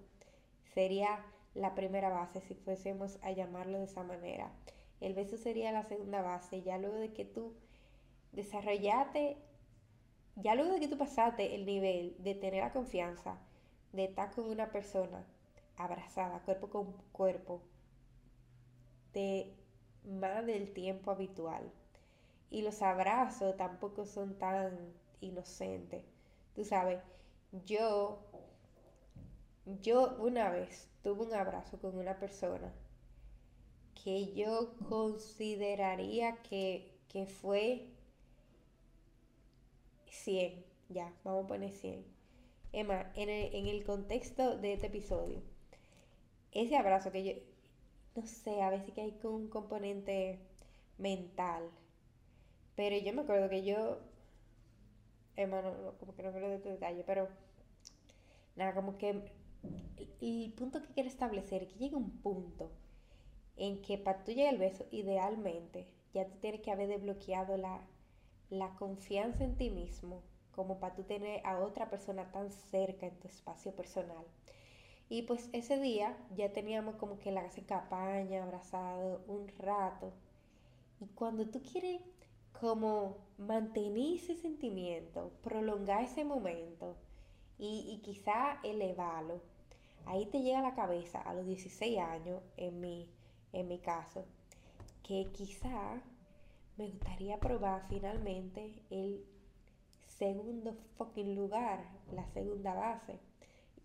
sería 0.75 1.25
la 1.55 1.75
primera 1.75 2.11
base 2.11 2.41
si 2.41 2.55
fuésemos 2.55 3.19
a 3.23 3.33
llamarlo 3.33 3.79
de 3.79 3.85
esa 3.85 4.03
manera. 4.03 4.53
El 5.01 5.15
beso 5.15 5.37
sería 5.37 5.73
la 5.73 5.85
segunda 5.85 6.23
base, 6.23 6.63
ya 6.63 6.79
luego 6.79 6.97
de 6.97 7.13
que 7.13 7.25
tú 7.25 7.55
desarrollate, 8.33 9.37
ya 10.37 10.55
luego 10.55 10.75
de 10.75 10.81
que 10.81 10.89
tú 10.89 10.99
pasaste 10.99 11.55
el 11.55 11.65
nivel 11.67 12.15
de 12.19 12.35
tener 12.35 12.63
la 12.63 12.73
confianza, 12.73 13.39
de 13.93 14.05
estar 14.05 14.31
con 14.33 14.49
una 14.49 14.71
persona 14.71 15.25
abrazada, 15.77 16.41
cuerpo 16.41 16.69
con 16.69 16.93
cuerpo, 17.13 17.63
de 19.13 19.53
más 20.05 20.47
del 20.47 20.73
tiempo 20.73 21.11
habitual. 21.11 21.73
Y 22.51 22.63
los 22.63 22.83
abrazos 22.83 23.57
tampoco 23.57 24.05
son 24.07 24.37
tan 24.39 24.93
inocentes. 25.21 26.05
Tú 26.55 26.65
sabes, 26.65 27.01
yo, 27.65 28.19
yo 29.83 30.17
una 30.19 30.51
vez 30.51 30.89
tuve 31.03 31.27
un 31.27 31.35
abrazo 31.35 31.79
con 31.79 31.97
una 31.97 32.19
persona 32.19 32.73
que 34.03 34.33
yo 34.35 34.75
consideraría 34.89 36.37
que, 36.43 36.99
que 37.09 37.27
fue 37.27 37.89
100, 40.07 40.65
ya, 40.89 41.13
vamos 41.25 41.45
a 41.45 41.49
poner 41.49 41.73
100. 41.73 42.05
Emma, 42.73 43.11
en 43.15 43.29
el, 43.29 43.55
en 43.55 43.67
el 43.67 43.85
contexto 43.85 44.57
de 44.57 44.75
este 44.75 44.87
episodio, 44.87 45.43
ese 46.53 46.77
abrazo 46.77 47.13
que 47.13 47.25
yo, 47.25 47.33
no 48.15 48.27
sé, 48.27 48.63
a 48.63 48.71
veces 48.71 48.93
que 48.93 49.03
hay 49.03 49.19
un 49.25 49.49
componente 49.49 50.39
mental, 50.99 51.71
pero 52.77 52.97
yo 52.97 53.13
me 53.13 53.23
acuerdo 53.23 53.49
que 53.49 53.65
yo, 53.65 53.99
Emma, 55.37 55.63
no, 55.63 55.95
como 55.99 56.15
que 56.15 56.23
no 56.23 56.33
quiero 56.33 56.49
de 56.49 56.57
este 56.57 56.71
detalle, 56.71 57.05
pero 57.05 57.29
nada, 58.57 58.75
como 58.75 58.99
que 58.99 59.23
el, 60.21 60.53
punto 60.55 60.83
que 60.83 60.93
quiero 60.93 61.09
establecer, 61.09 61.69
que 61.69 61.79
llega 61.79 61.97
un 61.97 62.11
punto 62.23 62.71
en 63.57 63.83
que 63.83 63.99
para 63.99 64.25
tú 64.25 64.33
llegar 64.33 64.55
al 64.55 64.59
beso, 64.59 64.87
idealmente, 64.91 65.89
ya 66.15 66.27
tú 66.27 66.39
tienes 66.39 66.61
que 66.61 66.71
haber 66.71 66.89
desbloqueado 66.89 67.57
la, 67.57 67.81
la 68.49 68.75
confianza 68.77 69.45
en 69.45 69.57
ti 69.57 69.71
mismo 69.71 70.23
como 70.53 70.79
para 70.79 70.95
tú 70.95 71.05
tener 71.05 71.41
a 71.47 71.59
otra 71.59 71.89
persona 71.89 72.31
tan 72.33 72.51
cerca 72.51 73.07
en 73.07 73.19
tu 73.19 73.29
espacio 73.29 73.73
personal. 73.75 74.25
Y 75.09 75.23
pues 75.23 75.49
ese 75.53 75.81
día 75.81 76.17
ya 76.37 76.53
teníamos 76.53 76.97
como 76.97 77.19
que 77.19 77.33
la 77.33 77.43
casa 77.43 77.59
en 77.61 77.67
campaña, 77.67 78.43
abrazado 78.43 79.23
un 79.27 79.49
rato. 79.59 80.13
Y 81.01 81.07
cuando 81.09 81.47
tú 81.49 81.63
quieres 81.63 82.01
como 82.59 83.19
mantener 83.39 84.17
ese 84.17 84.37
sentimiento, 84.37 85.33
prolongar 85.43 86.05
ese 86.05 86.25
momento 86.25 86.97
y, 87.59 87.87
y 87.89 87.99
quizá 88.03 88.61
elevarlo, 88.63 89.41
ahí 90.07 90.27
te 90.27 90.41
llega 90.43 90.61
a 90.61 90.63
la 90.63 90.75
cabeza 90.75 91.21
a 91.21 91.35
los 91.35 91.47
16 91.47 91.99
años 91.99 92.43
en 92.57 92.81
mi 92.81 93.09
en 93.53 93.69
mi 93.69 93.79
caso, 93.79 94.25
que 95.03 95.29
quizá 95.33 96.01
me 96.77 96.87
gustaría 96.89 97.39
probar 97.39 97.87
finalmente 97.89 98.73
el 98.91 99.25
segundo 100.19 100.75
fucking 100.97 101.35
lugar, 101.35 101.85
la 102.13 102.27
segunda 102.29 102.75
base. 102.75 103.19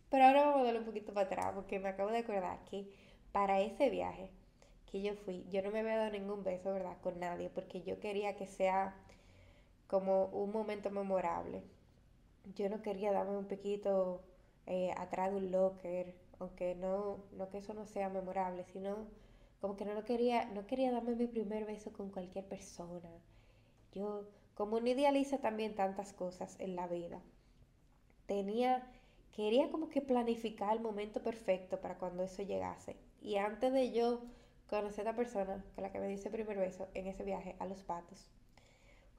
Pero 0.10 0.26
ahora 0.26 0.46
vamos 0.46 0.62
a 0.62 0.64
darle 0.66 0.80
un 0.80 0.86
poquito 0.86 1.14
para 1.14 1.26
atrás 1.26 1.52
porque 1.56 1.80
me 1.80 1.90
acabo 1.90 2.12
de 2.12 2.20
acordar 2.20 2.64
que 2.66 2.92
para 3.32 3.60
ese 3.60 3.90
viaje 3.90 4.30
que 4.92 5.02
yo 5.02 5.16
fui, 5.16 5.46
yo 5.50 5.62
no 5.62 5.72
me 5.72 5.80
había 5.80 5.98
dado 5.98 6.12
ningún 6.12 6.44
beso, 6.44 6.72
¿verdad? 6.74 6.98
Con 7.02 7.20
nadie 7.20 7.50
porque 7.50 7.82
yo 7.84 8.00
quería 8.00 8.36
que 8.36 8.48
sea 8.48 8.96
como 9.88 10.26
un 10.28 10.52
momento 10.52 10.90
memorable. 10.92 11.64
Yo 12.56 12.70
no 12.70 12.82
quería 12.82 13.12
darme 13.12 13.38
un 13.38 13.48
poquito 13.48 14.22
eh, 14.68 14.92
atrás 14.98 15.32
de 15.32 15.38
un 15.38 15.52
locker, 15.52 16.14
aunque 16.40 16.76
no, 16.76 17.20
no 17.32 17.50
que 17.50 17.60
eso 17.60 17.74
no 17.74 17.86
sea 17.86 18.10
memorable, 18.10 18.66
sino 18.66 19.08
como 19.62 19.76
que 19.76 19.86
no 19.86 19.94
lo 19.94 20.04
quería, 20.06 20.46
no 20.46 20.68
quería 20.68 20.92
darme 20.92 21.16
mi 21.16 21.28
primer 21.28 21.66
beso 21.66 21.92
con 21.92 22.10
cualquier 22.10 22.46
persona. 22.46 23.10
Yo, 23.94 24.26
como 24.56 24.80
no 24.80 24.88
idealiza 24.88 25.40
también 25.40 25.76
tantas 25.76 26.14
cosas 26.14 26.56
en 26.60 26.76
la 26.76 26.88
vida, 26.88 27.22
tenía, 28.28 28.88
quería 29.32 29.70
como 29.70 29.90
que 29.90 30.02
planificar 30.02 30.76
el 30.76 30.82
momento 30.82 31.22
perfecto 31.22 31.80
para 31.82 31.98
cuando 31.98 32.24
eso 32.24 32.44
llegase. 32.44 32.96
Y 33.22 33.38
antes 33.38 33.74
de 33.74 33.92
yo 33.92 34.22
conocer 34.70 35.08
a 35.08 35.12
la 35.12 35.16
persona 35.16 35.64
con 35.76 35.84
la 35.84 35.92
que 35.92 36.00
me 36.00 36.08
dice 36.08 36.30
el 36.30 36.34
primer 36.34 36.58
beso 36.58 36.88
en 36.94 37.08
ese 37.08 37.24
viaje 37.24 37.56
a 37.60 37.66
los 37.66 37.84
patos, 37.84 38.30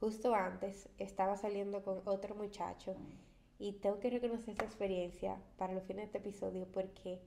justo 0.00 0.34
antes 0.34 0.88
estaba 0.98 1.36
saliendo 1.36 1.82
con 1.82 2.02
otro 2.04 2.34
muchacho 2.34 2.96
y 3.58 3.72
tengo 3.72 3.98
que 4.00 4.10
reconocer 4.10 4.54
esa 4.54 4.64
experiencia 4.64 5.36
para 5.56 5.72
los 5.72 5.84
fines 5.84 6.02
de 6.02 6.06
este 6.06 6.18
episodio 6.18 6.66
porque 6.72 7.20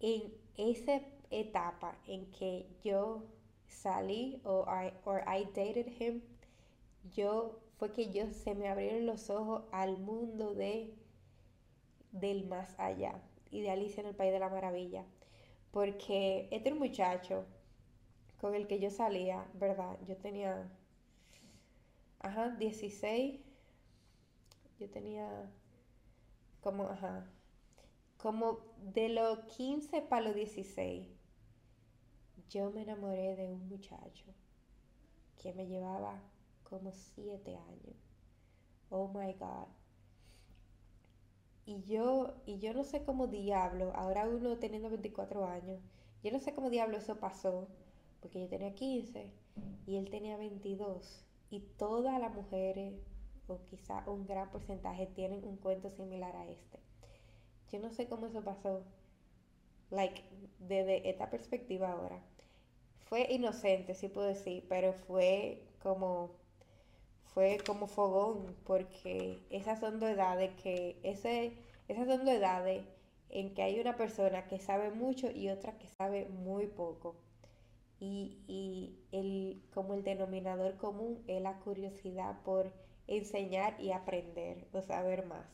en 0.00 0.34
ese 0.56 1.06
etapa 1.30 1.96
en 2.06 2.30
que 2.30 2.66
yo 2.82 3.22
salí 3.66 4.40
o 4.44 4.64
I, 4.66 4.92
or 5.04 5.22
I 5.26 5.44
dated 5.46 5.88
him, 5.98 6.22
yo 7.14 7.60
fue 7.78 7.92
que 7.92 8.12
yo 8.12 8.30
se 8.30 8.54
me 8.54 8.68
abrieron 8.68 9.06
los 9.06 9.30
ojos 9.30 9.64
al 9.72 9.98
mundo 9.98 10.54
de 10.54 10.94
del 12.12 12.46
más 12.46 12.78
allá 12.78 13.20
y 13.50 13.60
de 13.60 13.70
Alicia 13.70 14.00
en 14.00 14.08
el 14.08 14.14
País 14.14 14.32
de 14.32 14.38
la 14.38 14.48
Maravilla. 14.48 15.04
Porque 15.74 16.48
este 16.52 16.72
muchacho 16.72 17.44
con 18.40 18.54
el 18.54 18.68
que 18.68 18.78
yo 18.78 18.90
salía, 18.90 19.44
¿verdad? 19.54 19.98
Yo 20.06 20.16
tenía, 20.16 20.70
ajá, 22.20 22.50
16, 22.50 23.40
yo 24.78 24.88
tenía 24.88 25.50
como, 26.62 26.84
ajá, 26.84 27.26
como 28.16 28.60
de 28.78 29.08
los 29.08 29.40
15 29.56 30.00
para 30.00 30.22
los 30.22 30.36
16 30.36 31.08
yo 32.48 32.70
me 32.70 32.82
enamoré 32.82 33.34
de 33.34 33.50
un 33.50 33.68
muchacho 33.68 34.26
que 35.42 35.52
me 35.54 35.66
llevaba 35.66 36.22
como 36.62 36.92
siete 36.92 37.56
años. 37.56 37.96
Oh 38.90 39.08
my 39.08 39.32
God. 39.32 39.66
Y 41.66 41.82
yo, 41.82 42.34
y 42.46 42.58
yo 42.58 42.74
no 42.74 42.84
sé 42.84 43.04
cómo 43.04 43.26
diablo, 43.26 43.92
ahora 43.94 44.28
uno 44.28 44.58
teniendo 44.58 44.90
24 44.90 45.46
años, 45.46 45.80
yo 46.22 46.30
no 46.30 46.40
sé 46.40 46.54
cómo 46.54 46.70
diablo 46.70 46.98
eso 46.98 47.16
pasó, 47.18 47.68
porque 48.20 48.40
yo 48.40 48.48
tenía 48.48 48.74
15 48.74 49.32
y 49.86 49.96
él 49.96 50.10
tenía 50.10 50.36
22. 50.36 51.24
Y 51.50 51.60
todas 51.78 52.20
las 52.20 52.34
mujeres, 52.34 52.94
o 53.46 53.58
quizá 53.70 54.04
un 54.08 54.26
gran 54.26 54.50
porcentaje, 54.50 55.06
tienen 55.06 55.44
un 55.44 55.56
cuento 55.56 55.90
similar 55.90 56.34
a 56.36 56.48
este. 56.48 56.80
Yo 57.70 57.78
no 57.78 57.90
sé 57.90 58.08
cómo 58.08 58.26
eso 58.26 58.42
pasó, 58.42 58.82
like, 59.90 60.22
desde 60.58 61.08
esta 61.08 61.30
perspectiva 61.30 61.92
ahora 61.92 62.22
fue 63.14 63.32
inocente, 63.32 63.94
sí 63.94 64.08
puedo 64.08 64.26
decir, 64.26 64.66
pero 64.68 64.92
fue 64.92 65.62
como 65.82 66.32
fue 67.34 67.58
como 67.66 67.88
fogón, 67.88 68.54
porque 68.64 69.40
esas 69.50 69.80
son 69.80 70.00
dos 70.00 70.10
edades 70.10 70.52
que 70.62 70.98
ese, 71.02 71.52
esas 71.88 72.06
son 72.06 72.24
dos 72.24 72.34
edades 72.34 72.84
en 73.28 73.52
que 73.54 73.62
hay 73.62 73.80
una 73.80 73.96
persona 73.96 74.46
que 74.46 74.58
sabe 74.60 74.90
mucho 74.90 75.30
y 75.30 75.48
otra 75.50 75.76
que 75.78 75.88
sabe 75.88 76.28
muy 76.28 76.68
poco. 76.68 77.16
Y, 78.00 78.38
y 78.46 78.98
el, 79.12 79.62
como 79.74 79.94
el 79.94 80.04
denominador 80.04 80.76
común 80.76 81.22
es 81.26 81.42
la 81.42 81.58
curiosidad 81.60 82.40
por 82.44 82.72
enseñar 83.08 83.80
y 83.80 83.92
aprender 83.92 84.66
o 84.72 84.80
saber 84.82 85.26
más. 85.26 85.46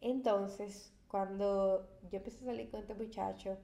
Entonces, 0.00 0.92
cuando 1.08 1.88
yo 2.10 2.18
empecé 2.18 2.42
a 2.44 2.46
salir 2.46 2.70
con 2.70 2.80
este 2.80 2.94
muchacho, 2.94 3.56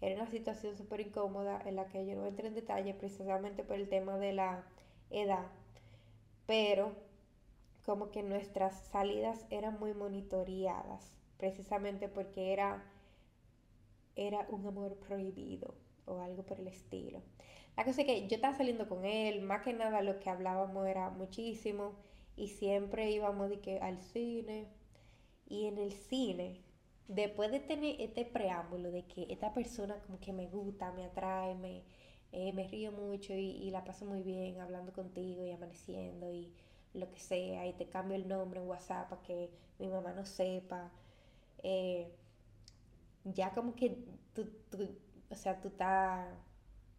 era 0.00 0.22
una 0.22 0.30
situación 0.30 0.76
súper 0.76 1.00
incómoda 1.00 1.60
en 1.66 1.76
la 1.76 1.88
que 1.88 2.06
yo 2.06 2.14
no 2.14 2.26
entré 2.26 2.48
en 2.48 2.54
detalle 2.54 2.94
precisamente 2.94 3.64
por 3.64 3.76
el 3.76 3.88
tema 3.88 4.16
de 4.18 4.32
la 4.32 4.64
edad, 5.10 5.46
pero 6.46 6.92
como 7.84 8.10
que 8.10 8.22
nuestras 8.22 8.86
salidas 8.86 9.44
eran 9.50 9.78
muy 9.78 9.94
monitoreadas, 9.94 11.16
precisamente 11.36 12.08
porque 12.08 12.52
era, 12.52 12.82
era 14.16 14.46
un 14.48 14.66
amor 14.66 14.96
prohibido 14.96 15.74
o 16.06 16.20
algo 16.20 16.44
por 16.44 16.60
el 16.60 16.68
estilo. 16.68 17.22
La 17.76 17.84
cosa 17.84 18.02
es 18.02 18.06
que 18.06 18.28
yo 18.28 18.36
estaba 18.36 18.56
saliendo 18.56 18.88
con 18.88 19.04
él, 19.04 19.42
más 19.42 19.62
que 19.62 19.72
nada 19.72 20.00
lo 20.00 20.20
que 20.20 20.30
hablábamos 20.30 20.86
era 20.86 21.10
muchísimo 21.10 21.96
y 22.36 22.48
siempre 22.48 23.10
íbamos 23.10 23.50
de 23.50 23.60
que 23.60 23.80
al 23.80 24.00
cine 24.00 24.68
y 25.46 25.66
en 25.66 25.78
el 25.78 25.92
cine 25.92 26.62
después 27.08 27.50
de 27.50 27.60
tener 27.60 28.00
este 28.00 28.24
preámbulo 28.24 28.90
de 28.90 29.04
que 29.06 29.26
esta 29.30 29.52
persona 29.52 29.96
como 30.06 30.18
que 30.20 30.32
me 30.32 30.46
gusta, 30.48 30.92
me 30.92 31.04
atrae, 31.04 31.54
me, 31.54 31.82
eh, 32.34 32.52
me 32.52 32.66
río 32.66 32.90
mucho 32.90 33.32
y, 33.32 33.70
la 33.70 33.84
paso 33.84 34.04
muy 34.06 34.22
bien 34.22 34.60
hablando 34.60 34.92
contigo 34.92 35.44
y 35.44 35.52
amaneciendo 35.52 36.32
y 36.32 36.52
lo 36.92 37.08
que 37.12 37.20
sea, 37.20 37.66
y 37.66 37.74
te 37.74 37.88
cambio 37.88 38.16
el 38.16 38.26
nombre 38.28 38.60
en 38.60 38.68
WhatsApp 38.68 39.08
para 39.08 39.22
que 39.22 39.50
mi 39.78 39.86
mamá 39.88 40.12
no 40.12 40.24
sepa, 40.24 40.90
eh, 41.62 42.12
ya 43.24 43.52
como 43.54 43.76
que 43.76 43.96
tú, 44.34 44.48
tú 44.68 44.88
o 45.30 45.34
sea, 45.36 45.60
tú 45.60 45.68
estás, 45.68 46.28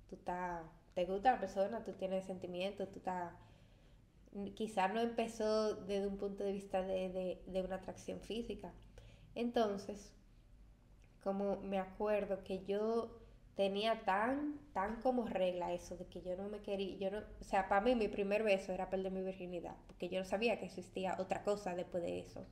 tú 0.10 0.15
estás, 0.15 0.63
te 0.93 1.06
gusta 1.06 1.34
la 1.34 1.39
persona, 1.39 1.84
tú 1.84 1.91
tienes 1.93 2.26
sentimientos, 2.26 2.89
tú 2.91 3.00
estás, 3.00 3.34
quizás 4.56 4.93
no 4.93 5.02
empezó 5.02 5.76
desde 5.76 6.08
un 6.08 6.17
punto 6.17 6.45
de 6.45 6.54
vista 6.54 6.82
de, 6.82 7.10
de, 7.10 7.43
de 7.45 7.62
una 7.62 7.76
atracción 7.76 8.21
física, 8.21 8.71
entonces, 9.36 10.13
como 11.24 11.58
me 11.58 11.80
acuerdo 11.80 12.43
que 12.45 12.63
yo 12.65 13.24
tenía 13.56 14.04
tan, 14.06 14.60
tan 14.74 15.02
como 15.02 15.26
regla 15.26 15.74
eso 15.74 15.96
de 15.98 16.06
que 16.08 16.22
yo 16.22 16.36
no 16.36 16.50
me 16.50 16.60
quería, 16.62 16.98
yo 16.98 17.12
no, 17.12 17.24
o 17.41 17.44
sea, 17.44 17.68
para 17.70 17.82
mí 17.82 17.96
mi 17.96 18.08
primer 18.08 18.44
beso 18.44 18.74
era 18.74 18.89
perder 18.89 19.12
mi 19.12 19.22
virginidad, 19.22 19.76
porque 19.88 20.10
yo 20.10 20.20
no 20.20 20.26
sabía 20.26 20.60
que 20.60 20.65
existía 20.65 21.15
otra 21.20 21.44
cosa 21.44 21.76
después 21.76 22.04
de 22.04 22.20
eso. 22.20 22.46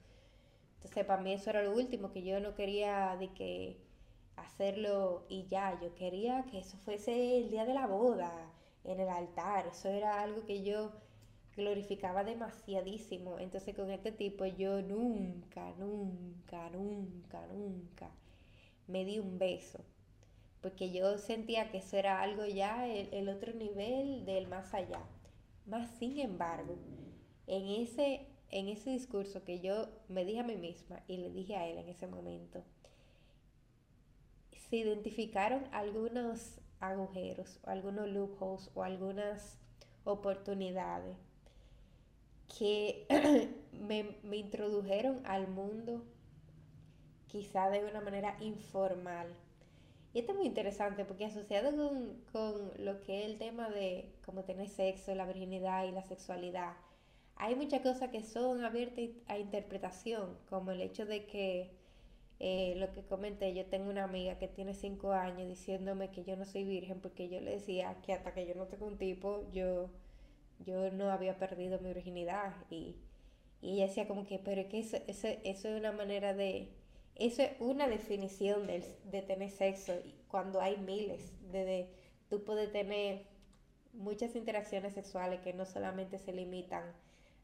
Entonces, 0.75 1.05
para 1.05 1.21
mí 1.21 1.33
eso 1.33 1.49
era 1.49 1.63
lo 1.63 1.73
último, 1.73 2.11
que 2.11 2.23
yo 2.23 2.39
no 2.39 2.55
quería 2.55 3.15
de 3.17 3.33
que 3.33 3.77
hacerlo 4.35 5.25
y 5.29 5.47
ya, 5.47 5.79
yo 5.81 5.95
quería 5.95 6.45
que 6.51 6.59
eso 6.59 6.77
fuese 6.77 7.37
el 7.37 7.49
día 7.49 7.65
de 7.65 7.73
la 7.73 7.87
boda, 7.87 8.31
en 8.83 8.99
el 8.99 9.09
altar, 9.09 9.67
eso 9.67 9.89
era 9.89 10.21
algo 10.21 10.45
que 10.45 10.63
yo 10.63 10.91
glorificaba 11.55 12.23
demasiadísimo. 12.23 13.39
Entonces 13.39 13.75
con 13.75 13.91
este 13.91 14.11
tipo 14.11 14.45
yo 14.45 14.81
nunca, 14.81 15.71
nunca, 15.77 16.69
nunca, 16.69 17.45
nunca 17.47 18.11
me 18.87 19.05
di 19.05 19.19
un 19.19 19.37
beso. 19.39 19.83
Porque 20.63 20.91
yo 20.91 21.19
sentía 21.19 21.69
que 21.69 21.77
eso 21.77 21.97
era 21.97 22.21
algo 22.21 22.45
ya, 22.45 22.87
el, 22.87 23.29
otro 23.29 23.53
nivel 23.53 24.25
del 24.25 24.47
más 24.47 24.73
allá. 24.73 25.03
Más 25.67 25.91
sin 25.99 26.19
embargo, 26.19 26.75
en 27.45 27.67
ese, 27.67 28.25
en 28.49 28.69
ese 28.69 28.89
discurso 28.89 29.43
que 29.43 29.59
yo 29.59 29.89
me 30.07 30.25
dije 30.25 30.39
a 30.39 30.43
mí 30.43 30.55
misma 30.55 31.03
y 31.07 31.17
le 31.17 31.29
dije 31.29 31.55
a 31.55 31.67
él 31.67 31.77
en 31.77 31.89
ese 31.89 32.07
momento, 32.07 32.63
se 34.69 34.77
identificaron 34.77 35.65
algunos 35.71 36.59
agujeros, 36.79 37.59
o 37.63 37.69
algunos 37.69 38.07
loopholes 38.09 38.71
o 38.73 38.83
algunas 38.83 39.59
oportunidades 40.03 41.17
que 42.57 43.05
me, 43.71 44.17
introdujeron 44.31 45.21
al 45.25 45.47
mundo 45.47 46.03
quizá 47.27 47.69
de 47.69 47.83
una 47.83 48.01
manera 48.01 48.37
informal. 48.39 49.27
Y 50.13 50.19
esto 50.19 50.31
es 50.31 50.37
muy 50.37 50.47
interesante 50.47 51.05
porque 51.05 51.25
asociado 51.25 51.75
con, 51.75 52.23
con 52.31 52.71
lo 52.85 53.01
que 53.01 53.23
es 53.23 53.31
el 53.31 53.37
tema 53.37 53.69
de 53.69 54.13
cómo 54.25 54.43
tener 54.43 54.69
sexo, 54.69 55.15
la 55.15 55.25
virginidad 55.25 55.85
y 55.85 55.91
la 55.91 56.03
sexualidad, 56.03 56.73
hay 57.35 57.55
muchas 57.55 57.81
cosas 57.81 58.09
que 58.09 58.23
son 58.23 58.63
abiertas 58.63 59.09
a 59.27 59.39
interpretación, 59.39 60.37
como 60.49 60.71
el 60.71 60.81
hecho 60.81 61.05
de 61.05 61.25
que 61.25 61.71
eh, 62.39 62.75
lo 62.77 62.91
que 62.91 63.01
comenté, 63.03 63.53
yo 63.55 63.65
tengo 63.65 63.89
una 63.89 64.03
amiga 64.03 64.37
que 64.37 64.47
tiene 64.47 64.75
cinco 64.75 65.13
años 65.13 65.47
diciéndome 65.47 66.11
que 66.11 66.23
yo 66.23 66.35
no 66.35 66.45
soy 66.45 66.63
virgen 66.63 66.99
porque 67.01 67.29
yo 67.29 67.41
le 67.41 67.51
decía 67.51 67.97
que 68.05 68.13
hasta 68.13 68.33
que 68.33 68.45
yo 68.45 68.53
no 68.55 68.67
tengo 68.67 68.85
un 68.85 68.97
tipo, 68.97 69.49
yo 69.51 69.89
yo 70.65 70.91
no 70.91 71.11
había 71.11 71.37
perdido 71.37 71.79
mi 71.79 71.93
virginidad. 71.93 72.53
Y, 72.69 72.95
ella 73.61 73.87
decía 73.87 74.07
como 74.07 74.25
que, 74.25 74.39
pero 74.39 74.61
es 74.61 74.67
que 74.67 74.79
eso, 74.79 74.97
eso, 75.07 75.27
es 75.43 75.65
una 75.65 75.93
manera 75.93 76.33
de, 76.33 76.69
eso 77.15 77.43
es 77.43 77.51
una 77.59 77.87
definición 77.87 78.67
de, 78.67 78.83
de 79.05 79.21
tener 79.21 79.51
sexo 79.51 79.93
cuando 80.27 80.61
hay 80.61 80.77
miles, 80.77 81.31
de, 81.51 81.87
tú 82.29 82.43
puedes 82.43 82.71
tener 82.71 83.25
muchas 83.93 84.35
interacciones 84.35 84.93
sexuales 84.93 85.41
que 85.41 85.53
no 85.53 85.65
solamente 85.65 86.17
se 86.17 86.33
limitan 86.33 86.83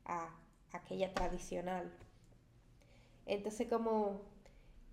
a 0.06 0.36
aquella 0.72 1.14
tradicional. 1.14 1.92
Entonces 3.28 3.68
como, 3.68 4.22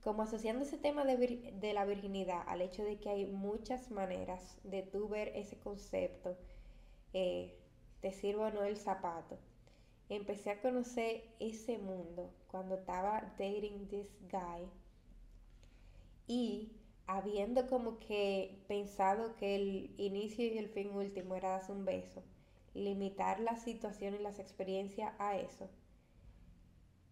como 0.04 0.22
asociando 0.22 0.64
ese 0.64 0.76
tema 0.76 1.04
de, 1.04 1.16
de 1.58 1.72
la 1.72 1.86
virginidad 1.86 2.42
al 2.46 2.60
hecho 2.60 2.84
de 2.84 2.98
que 2.98 3.08
hay 3.08 3.24
muchas 3.24 3.90
maneras 3.90 4.58
de 4.62 4.82
tú 4.82 5.08
ver 5.08 5.28
ese 5.34 5.56
concepto, 5.58 6.36
eh, 7.14 7.56
te 8.02 8.12
sirvo 8.12 8.44
o 8.44 8.50
no 8.50 8.62
el 8.62 8.76
zapato. 8.76 9.38
Empecé 10.08 10.50
a 10.50 10.60
conocer 10.60 11.24
ese 11.40 11.78
mundo 11.78 12.30
cuando 12.48 12.76
estaba 12.76 13.20
dating 13.38 13.88
this 13.88 14.08
guy 14.30 14.68
y 16.28 16.72
habiendo 17.06 17.68
como 17.68 17.98
que 17.98 18.62
pensado 18.68 19.34
que 19.36 19.56
el 19.56 19.94
inicio 19.98 20.46
y 20.46 20.58
el 20.58 20.68
fin 20.68 20.90
último 20.90 21.34
era 21.34 21.50
darse 21.50 21.72
un 21.72 21.84
beso, 21.84 22.22
limitar 22.74 23.40
la 23.40 23.56
situación 23.56 24.14
y 24.14 24.18
las 24.18 24.38
experiencias 24.38 25.12
a 25.18 25.36
eso 25.36 25.68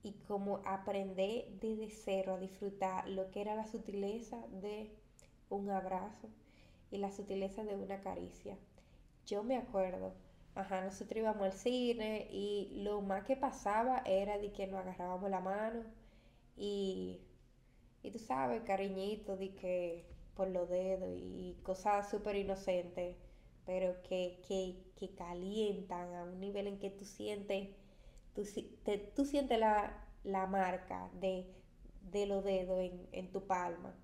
y 0.04 0.12
como 0.28 0.60
aprender 0.66 1.46
desde 1.60 1.90
cero 1.90 2.34
a 2.34 2.38
disfrutar 2.38 3.08
lo 3.08 3.30
que 3.30 3.40
era 3.40 3.56
la 3.56 3.66
sutileza 3.66 4.38
de 4.60 4.90
un 5.48 5.70
abrazo 5.70 6.28
y 6.90 6.98
la 6.98 7.10
sutileza 7.10 7.64
de 7.64 7.74
una 7.74 8.00
caricia. 8.02 8.56
Yo 9.26 9.42
me 9.42 9.56
acuerdo 9.56 10.12
Ajá, 10.54 10.80
nosotros 10.82 11.18
íbamos 11.18 11.42
al 11.42 11.52
cine 11.52 12.28
y 12.30 12.82
lo 12.82 13.00
más 13.02 13.24
que 13.24 13.36
pasaba 13.36 14.02
era 14.06 14.38
de 14.38 14.52
que 14.52 14.66
nos 14.66 14.80
agarrábamos 14.80 15.30
la 15.30 15.40
mano 15.40 15.82
y, 16.56 17.20
y 18.02 18.10
tú 18.10 18.18
sabes, 18.18 18.62
cariñito, 18.62 19.36
de 19.36 19.54
que 19.54 20.06
por 20.34 20.48
los 20.48 20.68
dedos 20.68 21.10
y 21.16 21.56
cosas 21.62 22.08
súper 22.10 22.36
inocentes, 22.36 23.16
pero 23.66 24.00
que, 24.02 24.40
que, 24.46 24.76
que, 24.96 25.14
calientan 25.14 26.14
a 26.14 26.24
un 26.24 26.40
nivel 26.40 26.66
en 26.68 26.78
que 26.78 26.90
tú 26.90 27.04
sientes, 27.04 27.68
tú, 28.34 28.42
tú 29.16 29.24
sientes 29.24 29.58
la, 29.58 30.06
la 30.24 30.46
marca 30.46 31.10
de, 31.20 31.46
de 32.12 32.26
los 32.26 32.44
dedos 32.44 32.80
en, 32.80 33.08
en 33.12 33.32
tu 33.32 33.46
palma. 33.46 33.94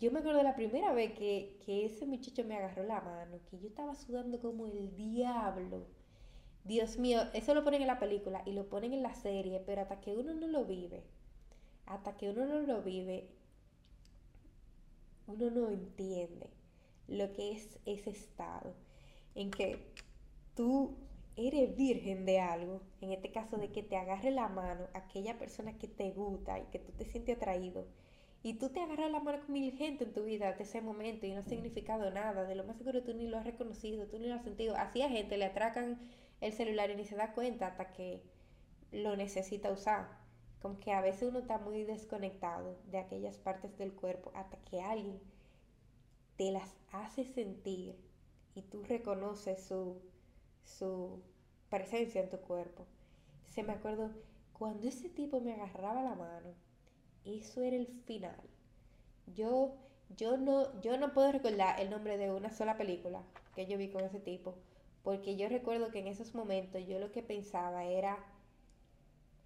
Yo 0.00 0.10
me 0.10 0.20
acuerdo 0.20 0.42
la 0.42 0.56
primera 0.56 0.94
vez 0.94 1.12
que, 1.12 1.58
ese 1.66 2.06
muchacho 2.06 2.42
me 2.44 2.56
agarró 2.56 2.84
la 2.84 3.02
mano, 3.02 3.38
que 3.50 3.58
yo 3.58 3.68
estaba 3.68 3.94
sudando 3.94 4.40
como 4.40 4.64
el 4.64 4.96
diablo. 4.96 5.86
Dios 6.64 6.98
mío, 6.98 7.20
eso 7.34 7.52
lo 7.52 7.64
ponen 7.64 7.82
en 7.82 7.86
la 7.86 7.98
película 7.98 8.42
y 8.46 8.52
lo 8.52 8.66
ponen 8.70 8.94
en 8.94 9.02
la 9.02 9.14
serie, 9.14 9.62
pero 9.66 9.82
hasta 9.82 10.00
que 10.00 10.14
uno 10.14 10.32
no 10.32 10.46
lo 10.46 10.64
vive, 10.64 11.02
hasta 11.84 12.16
que 12.16 12.30
uno 12.30 12.46
no 12.46 12.60
lo 12.60 12.82
vive, 12.82 13.28
uno 15.26 15.50
no 15.50 15.68
entiende 15.68 16.48
lo 17.06 17.30
que 17.34 17.52
es 17.52 17.78
ese 17.84 18.08
estado 18.08 18.72
en 19.34 19.50
que 19.50 19.92
tú 20.54 20.96
eres 21.36 21.76
virgen 21.76 22.24
de 22.24 22.40
algo, 22.40 22.80
en 23.02 23.12
este 23.12 23.32
caso 23.32 23.58
de 23.58 23.70
que 23.70 23.82
te 23.82 23.98
agarre 23.98 24.30
la 24.30 24.48
mano 24.48 24.86
aquella 24.94 25.38
persona 25.38 25.76
que 25.76 25.88
te 25.88 26.10
gusta 26.12 26.58
y 26.58 26.64
que 26.72 26.78
tú 26.78 26.90
te 26.92 27.04
sientes 27.04 27.36
atraído 27.36 27.84
y 28.42 28.54
tú 28.54 28.70
te 28.70 28.80
agarras 28.80 29.10
la 29.10 29.20
mano 29.20 29.40
con 29.40 29.52
mil 29.52 29.72
gente 29.76 30.04
en 30.04 30.12
tu 30.12 30.24
vida 30.24 30.52
de 30.52 30.62
ese 30.62 30.80
momento 30.80 31.26
y 31.26 31.32
no 31.32 31.40
ha 31.40 31.44
significado 31.44 32.10
nada, 32.10 32.44
de 32.44 32.54
lo 32.54 32.64
más 32.64 32.78
seguro 32.78 33.02
tú 33.02 33.12
ni 33.12 33.26
lo 33.28 33.36
has 33.36 33.44
reconocido, 33.44 34.06
tú 34.06 34.18
ni 34.18 34.28
lo 34.28 34.34
has 34.34 34.44
sentido. 34.44 34.76
Así 34.76 35.02
a 35.02 35.10
gente 35.10 35.36
le 35.36 35.44
atracan 35.44 36.00
el 36.40 36.52
celular 36.54 36.90
y 36.90 36.96
ni 36.96 37.04
se 37.04 37.16
da 37.16 37.34
cuenta 37.34 37.66
hasta 37.66 37.92
que 37.92 38.22
lo 38.92 39.14
necesita 39.14 39.70
usar. 39.70 40.08
Como 40.62 40.80
que 40.80 40.92
a 40.92 41.02
veces 41.02 41.28
uno 41.28 41.40
está 41.40 41.58
muy 41.58 41.84
desconectado 41.84 42.78
de 42.86 42.98
aquellas 42.98 43.36
partes 43.36 43.76
del 43.76 43.92
cuerpo 43.92 44.32
hasta 44.34 44.56
que 44.58 44.80
alguien 44.80 45.20
te 46.36 46.50
las 46.50 46.74
hace 46.92 47.24
sentir 47.24 47.96
y 48.54 48.62
tú 48.62 48.82
reconoces 48.84 49.62
su, 49.62 50.00
su 50.64 51.22
presencia 51.68 52.22
en 52.22 52.30
tu 52.30 52.38
cuerpo. 52.38 52.86
Se 53.44 53.62
me 53.62 53.74
acuerdo 53.74 54.10
cuando 54.54 54.88
ese 54.88 55.10
tipo 55.10 55.40
me 55.40 55.52
agarraba 55.52 56.02
la 56.02 56.14
mano 56.14 56.54
eso 57.24 57.62
era 57.62 57.76
el 57.76 57.86
final. 58.06 58.40
Yo, 59.34 59.74
yo, 60.16 60.36
no, 60.36 60.80
yo 60.80 60.98
no 60.98 61.12
puedo 61.12 61.32
recordar 61.32 61.80
el 61.80 61.90
nombre 61.90 62.18
de 62.18 62.32
una 62.32 62.50
sola 62.50 62.76
película 62.76 63.22
que 63.54 63.66
yo 63.66 63.78
vi 63.78 63.88
con 63.90 64.04
ese 64.04 64.20
tipo, 64.20 64.54
porque 65.02 65.36
yo 65.36 65.48
recuerdo 65.48 65.90
que 65.90 66.00
en 66.00 66.08
esos 66.08 66.34
momentos 66.34 66.86
yo 66.86 66.98
lo 66.98 67.12
que 67.12 67.22
pensaba 67.22 67.84
era 67.84 68.18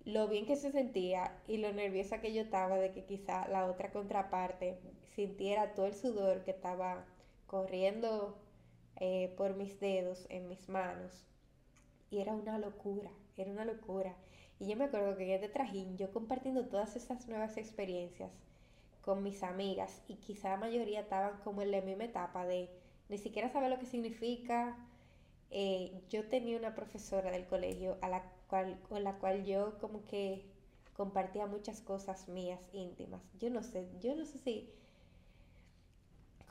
lo 0.04 0.28
bien 0.28 0.46
que 0.46 0.56
se 0.56 0.70
sentía 0.70 1.32
y 1.48 1.56
lo 1.56 1.72
nerviosa 1.72 2.20
que 2.20 2.32
yo 2.34 2.42
estaba 2.42 2.76
de 2.76 2.92
que 2.92 3.04
quizá 3.04 3.48
la 3.48 3.66
otra 3.66 3.90
contraparte 3.90 4.78
sintiera 5.14 5.74
todo 5.74 5.87
el 5.87 5.94
sudor 5.94 6.44
que 6.44 6.50
estaba 6.50 7.06
corriendo 7.46 8.37
eh, 8.96 9.32
por 9.37 9.54
mis 9.56 9.80
dedos 9.80 10.26
en 10.28 10.48
mis 10.48 10.68
manos. 10.68 11.24
Y 12.10 12.18
era 12.18 12.34
una 12.34 12.58
locura, 12.58 13.10
era 13.37 13.50
una 13.50 13.64
locura. 13.64 14.14
Y 14.64 14.68
yo 14.68 14.77
me 14.77 14.85
acuerdo 14.85 15.14
que 15.14 15.35
en 15.35 15.53
trajín, 15.53 15.98
yo 15.98 16.11
compartiendo 16.11 16.64
todas 16.64 16.96
esas 16.96 17.29
nuevas 17.29 17.59
experiencias 17.59 18.33
con 19.03 19.22
mis 19.22 19.42
amigas, 19.42 20.00
y 20.09 20.14
quizá 20.14 20.48
la 20.53 20.57
mayoría 20.57 21.00
estaban 21.00 21.38
como 21.44 21.61
en 21.61 21.70
la 21.70 21.83
misma 21.83 22.05
etapa 22.05 22.46
de 22.46 22.70
ni 23.11 23.18
siquiera 23.18 23.50
saber 23.50 23.68
lo 23.70 23.79
que 23.79 23.85
significa. 23.85 24.74
Eh, 25.50 26.00
yo 26.09 26.24
tenía 26.31 26.57
una 26.57 26.74
profesora 26.74 27.31
del 27.31 27.44
colegio 27.44 27.98
a 28.00 28.09
la 28.09 28.22
cual, 28.48 28.81
con 28.88 29.05
la 29.05 29.18
cual 29.18 29.44
yo 29.44 29.79
como 29.81 30.03
que 30.07 30.46
compartía 30.96 31.46
muchas 31.46 31.83
cosas 31.83 32.27
mías 32.29 32.61
íntimas. 32.72 33.20
Yo 33.38 33.50
no 33.50 33.62
sé, 33.62 33.87
yo 34.00 34.16
no 34.16 34.24
sé 34.24 34.38
si 34.38 34.70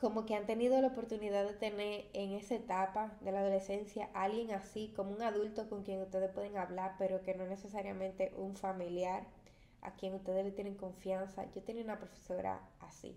como 0.00 0.26
que 0.26 0.34
han 0.34 0.46
tenido 0.46 0.80
la 0.80 0.88
oportunidad 0.88 1.46
de 1.46 1.54
tener 1.54 2.06
en 2.12 2.32
esa 2.32 2.56
etapa 2.56 3.16
de 3.20 3.32
la 3.32 3.40
adolescencia 3.40 4.10
alguien 4.14 4.50
así, 4.52 4.92
como 4.96 5.12
un 5.12 5.22
adulto 5.22 5.68
con 5.68 5.82
quien 5.82 6.02
ustedes 6.02 6.30
pueden 6.30 6.56
hablar, 6.56 6.96
pero 6.98 7.22
que 7.22 7.34
no 7.34 7.46
necesariamente 7.46 8.32
un 8.36 8.56
familiar 8.56 9.24
a 9.82 9.94
quien 9.94 10.14
ustedes 10.14 10.44
le 10.44 10.52
tienen 10.52 10.74
confianza. 10.74 11.44
Yo 11.54 11.62
tenía 11.62 11.84
una 11.84 11.98
profesora 11.98 12.60
así, 12.80 13.16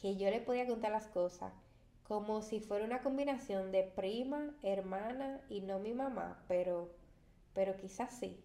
que 0.00 0.16
yo 0.16 0.30
le 0.30 0.40
podía 0.40 0.66
contar 0.66 0.92
las 0.92 1.06
cosas 1.08 1.52
como 2.10 2.42
si 2.42 2.58
fuera 2.58 2.84
una 2.84 3.02
combinación 3.02 3.70
de 3.70 3.84
prima, 3.84 4.52
hermana 4.64 5.40
y 5.48 5.60
no 5.60 5.78
mi 5.78 5.94
mamá, 5.94 6.42
pero, 6.48 6.90
pero 7.54 7.76
quizás 7.76 8.12
sí. 8.18 8.36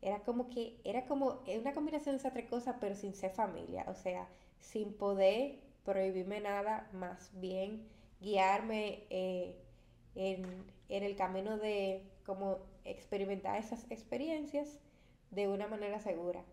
Era 0.00 0.20
como 0.20 0.48
que, 0.50 0.80
era 0.84 1.04
como 1.06 1.40
una 1.60 1.72
combinación 1.72 2.14
de 2.14 2.20
esas 2.20 2.32
tres 2.32 2.48
cosas, 2.48 2.76
pero 2.80 2.94
sin 2.94 3.14
ser 3.14 3.32
familia, 3.32 3.84
o 3.88 3.94
sea, 3.96 4.28
sin 4.60 4.92
poder 4.92 5.58
prohibirme 5.84 6.40
nada, 6.40 6.88
más 6.92 7.30
bien 7.34 7.86
guiarme 8.20 9.04
eh, 9.10 9.56
en, 10.14 10.44
en 10.88 11.02
el 11.02 11.16
camino 11.16 11.56
de 11.58 12.02
como 12.26 12.58
experimentar 12.84 13.56
esas 13.58 13.90
experiencias 13.90 14.80
de 15.30 15.48
una 15.48 15.66
manera 15.66 16.00
segura. 16.00 16.44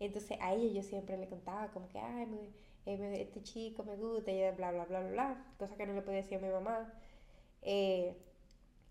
Entonces 0.00 0.38
a 0.40 0.54
ella 0.54 0.72
yo 0.72 0.82
siempre 0.82 1.16
le 1.16 1.28
contaba 1.28 1.68
como 1.68 1.88
que, 1.88 1.98
ay, 1.98 2.52
eh, 2.86 3.16
este 3.20 3.42
chico 3.42 3.84
me 3.84 3.96
gusta, 3.96 4.30
y 4.30 4.38
bla, 4.56 4.70
bla, 4.72 4.84
bla, 4.84 5.00
bla, 5.00 5.10
bla, 5.10 5.46
cosa 5.58 5.76
que 5.76 5.86
no 5.86 5.94
le 5.94 6.02
podía 6.02 6.22
decir 6.22 6.38
a 6.38 6.40
mi 6.40 6.48
mamá. 6.48 6.92
Eh, 7.62 8.14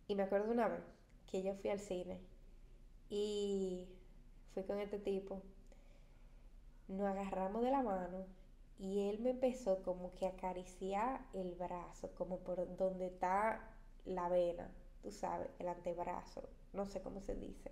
y 0.07 0.15
me 0.15 0.23
acuerdo 0.23 0.51
una 0.51 0.67
vez 0.67 0.81
que 1.27 1.43
yo 1.43 1.53
fui 1.55 1.69
al 1.69 1.79
cine 1.79 2.19
y 3.09 3.87
fui 4.53 4.63
con 4.63 4.79
este 4.79 4.99
tipo, 4.99 5.41
nos 6.87 7.07
agarramos 7.07 7.63
de 7.63 7.71
la 7.71 7.81
mano 7.81 8.25
y 8.77 9.07
él 9.09 9.19
me 9.19 9.31
empezó 9.31 9.81
como 9.83 10.13
que 10.15 10.25
a 10.25 10.29
acariciar 10.29 11.25
el 11.33 11.55
brazo, 11.55 12.11
como 12.15 12.39
por 12.39 12.75
donde 12.75 13.07
está 13.07 13.75
la 14.05 14.29
vena, 14.29 14.69
tú 15.01 15.11
sabes, 15.11 15.49
el 15.59 15.67
antebrazo, 15.67 16.49
no 16.73 16.87
sé 16.87 17.01
cómo 17.01 17.21
se 17.21 17.35
dice, 17.35 17.71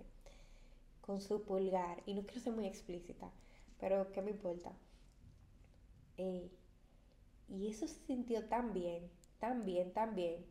con 1.00 1.20
su 1.20 1.42
pulgar. 1.44 2.02
Y 2.06 2.14
no 2.14 2.22
quiero 2.22 2.40
ser 2.40 2.52
muy 2.54 2.66
explícita, 2.66 3.30
pero 3.78 4.10
¿qué 4.12 4.22
me 4.22 4.30
importa? 4.30 4.72
Y 6.16 7.68
eso 7.68 7.86
se 7.86 8.00
sintió 8.06 8.46
tan 8.48 8.72
bien, 8.72 9.10
tan 9.38 9.64
bien, 9.64 9.92
tan 9.92 10.14
bien, 10.14 10.44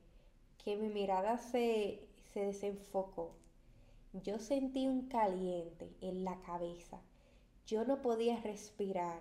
que 0.64 0.76
mi 0.76 0.90
mirada 0.90 1.38
se, 1.38 2.08
se 2.34 2.42
desenfocó. 2.42 3.36
Yo 4.14 4.40
sentí 4.40 4.88
un 4.88 5.08
caliente 5.08 5.90
en 6.02 6.24
la 6.24 6.42
cabeza. 6.42 7.00
Yo 7.66 7.86
no 7.86 8.02
podía 8.02 8.40
respirar. 8.42 9.20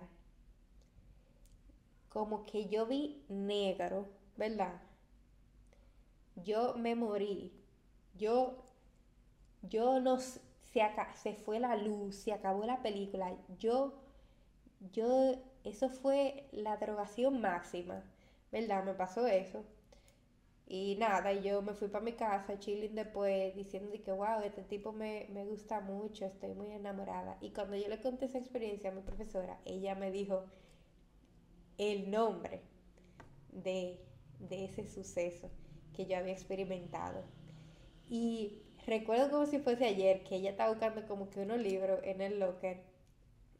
Como 2.11 2.45
que 2.45 2.67
yo 2.67 2.85
vi 2.85 3.23
negro, 3.29 4.09
¿verdad? 4.35 4.81
Yo 6.35 6.75
me 6.75 6.93
morí. 6.93 7.53
Yo, 8.17 8.57
yo 9.61 10.01
no, 10.01 10.19
se, 10.19 10.41
se 11.15 11.33
fue 11.35 11.59
la 11.59 11.77
luz, 11.77 12.15
se 12.17 12.33
acabó 12.33 12.65
la 12.65 12.81
película. 12.81 13.33
Yo, 13.59 13.93
yo, 14.91 15.35
eso 15.63 15.89
fue 15.89 16.49
la 16.51 16.75
drogación 16.75 17.39
máxima, 17.39 18.03
¿verdad? 18.51 18.83
Me 18.83 18.93
pasó 18.93 19.25
eso. 19.27 19.63
Y 20.67 20.95
nada, 20.97 21.31
yo 21.33 21.61
me 21.61 21.73
fui 21.73 21.87
para 21.87 22.03
mi 22.03 22.13
casa, 22.13 22.59
chilling 22.59 22.95
después, 22.95 23.55
diciendo 23.55 23.91
que, 24.03 24.11
wow, 24.11 24.41
este 24.43 24.63
tipo 24.63 24.91
me, 24.91 25.27
me, 25.29 25.45
gusta 25.45 25.79
mucho, 25.81 26.25
estoy 26.25 26.53
muy 26.55 26.71
enamorada. 26.71 27.37
Y 27.41 27.51
cuando 27.51 27.77
yo 27.77 27.87
le 27.87 28.01
conté 28.01 28.25
esa 28.25 28.37
experiencia 28.37 28.89
a 28.89 28.93
mi 28.93 29.01
profesora, 29.01 29.59
ella 29.65 29.95
me 29.95 30.11
dijo 30.11 30.45
el 31.81 32.11
nombre 32.11 32.61
de, 33.51 33.99
de 34.39 34.65
ese 34.65 34.87
suceso 34.87 35.49
que 35.95 36.05
yo 36.05 36.17
había 36.17 36.33
experimentado. 36.33 37.23
Y 38.09 38.59
recuerdo 38.85 39.31
como 39.31 39.45
si 39.47 39.57
fuese 39.59 39.85
ayer 39.85 40.23
que 40.23 40.35
ella 40.35 40.51
estaba 40.51 40.69
buscando 40.69 41.07
como 41.07 41.29
que 41.29 41.41
unos 41.41 41.59
libros 41.59 41.99
en 42.03 42.21
el 42.21 42.39
locker 42.39 42.83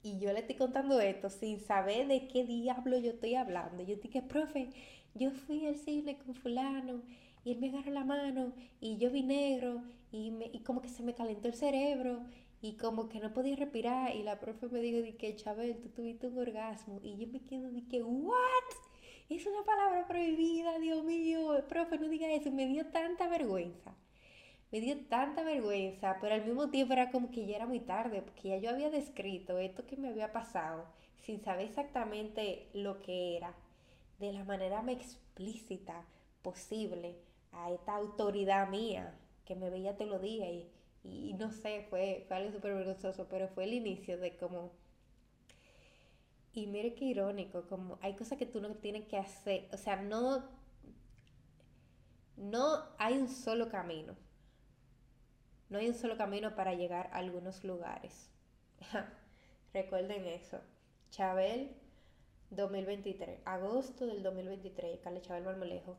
y 0.04 0.20
yo 0.20 0.32
le 0.34 0.40
estoy 0.40 0.56
contando 0.56 1.00
esto 1.00 1.30
sin 1.30 1.60
saber 1.60 2.08
de 2.08 2.28
qué 2.28 2.44
diablo 2.44 2.98
yo 2.98 3.12
estoy 3.12 3.36
hablando. 3.36 3.84
Yo 3.84 3.96
dije, 3.96 4.22
profe, 4.22 4.70
yo 5.16 5.32
fui 5.32 5.66
al 5.66 5.76
cine 5.76 6.18
con 6.18 6.36
fulano 6.36 7.02
y 7.44 7.52
él 7.52 7.60
me 7.60 7.70
agarró 7.70 7.92
la 7.92 8.04
mano 8.04 8.54
y 8.80 8.98
yo 8.98 9.12
vi 9.12 9.24
negro 9.24 9.84
y, 10.12 10.32
me, 10.32 10.46
y 10.54 10.60
como 10.60 10.82
que 10.82 10.90
se 10.90 11.04
me 11.04 11.14
calentó 11.14 11.48
el 11.48 11.56
cerebro 11.56 12.22
y 12.62 12.78
como 12.78 13.10
que 13.10 13.20
no 13.20 13.34
podía 13.34 13.56
respirar 13.56 14.16
y 14.16 14.24
la 14.24 14.40
profe 14.40 14.68
me 14.68 14.80
dijo 14.82 15.18
que 15.18 15.36
Chabel, 15.36 15.82
tú 15.82 15.90
tuviste 15.90 16.28
un 16.28 16.38
orgasmo 16.38 17.00
y 17.02 17.18
yo 17.18 17.28
me 17.28 17.42
quedo 17.42 17.72
de 17.72 17.88
que, 17.88 18.04
¿what? 18.04 18.38
Es 19.30 19.46
una 19.48 19.64
palabra 19.64 20.06
prohibida, 20.08 20.78
Dios 20.78 21.04
mío, 21.04 21.64
profe, 21.68 21.98
no 21.98 22.08
diga 22.08 22.32
eso, 22.32 22.52
me 22.52 22.68
dio 22.68 22.86
tanta 22.88 23.28
vergüenza. 23.28 23.96
Me 24.72 24.80
dio 24.80 24.98
tanta 25.08 25.44
vergüenza, 25.44 26.18
pero 26.22 26.36
al 26.36 26.46
mismo 26.46 26.70
tiempo 26.70 26.94
era 26.94 27.12
como 27.12 27.32
que 27.32 27.46
ya 27.46 27.58
era 27.58 27.66
muy 27.66 27.80
tarde, 27.80 28.22
porque 28.22 28.50
ya 28.50 28.58
yo 28.58 28.70
había 28.70 28.90
descrito 28.90 29.58
esto 29.58 29.86
que 29.86 29.98
me 29.98 30.10
había 30.10 30.32
pasado 30.32 30.86
sin 31.24 31.42
saber 31.44 31.68
exactamente 31.68 32.68
lo 32.74 33.02
que 33.02 33.38
era, 33.38 33.54
de 34.20 34.34
la 34.34 34.44
manera 34.44 34.82
más 34.82 34.96
explícita 34.96 36.06
posible 36.42 37.16
a 37.52 37.72
esta 37.72 37.96
autoridad 37.96 38.70
mía 38.70 39.14
que 39.46 39.56
me 39.56 39.70
veía 39.70 39.98
te 39.98 40.06
lo 40.06 40.20
día 40.20 40.50
y, 40.50 40.70
y 41.04 41.34
no 41.34 41.52
sé, 41.52 41.86
fue, 41.90 42.26
fue 42.28 42.38
algo 42.38 42.52
súper 42.52 42.74
vergonzoso, 42.74 43.28
pero 43.30 43.48
fue 43.48 43.66
el 43.66 43.74
inicio 43.74 44.18
de 44.18 44.36
como... 44.38 44.72
Y 46.54 46.68
mire 46.68 46.94
qué 46.96 47.06
irónico, 47.06 47.64
como 47.68 47.98
hay 48.02 48.16
cosas 48.16 48.38
que 48.38 48.46
tú 48.46 48.60
no 48.60 48.76
tienes 48.76 49.08
que 49.08 49.18
hacer, 49.18 49.70
o 49.72 49.78
sea, 49.78 49.96
no, 49.96 50.44
no 52.36 52.84
hay 52.98 53.18
un 53.18 53.30
solo 53.30 53.70
camino 53.70 54.16
no 55.72 55.80
hay 55.80 55.88
un 55.88 55.96
solo 55.96 56.18
camino 56.18 56.54
para 56.54 56.74
llegar 56.74 57.08
a 57.14 57.20
algunos 57.20 57.64
lugares. 57.64 58.30
Recuerden 59.74 60.28
eso. 60.28 60.60
Chabel 61.12 61.74
2023, 62.50 63.40
agosto 63.46 64.06
del 64.06 64.22
2023, 64.22 65.00
Carla 65.00 65.22
Chabel 65.22 65.46
Marmolejo. 65.46 65.98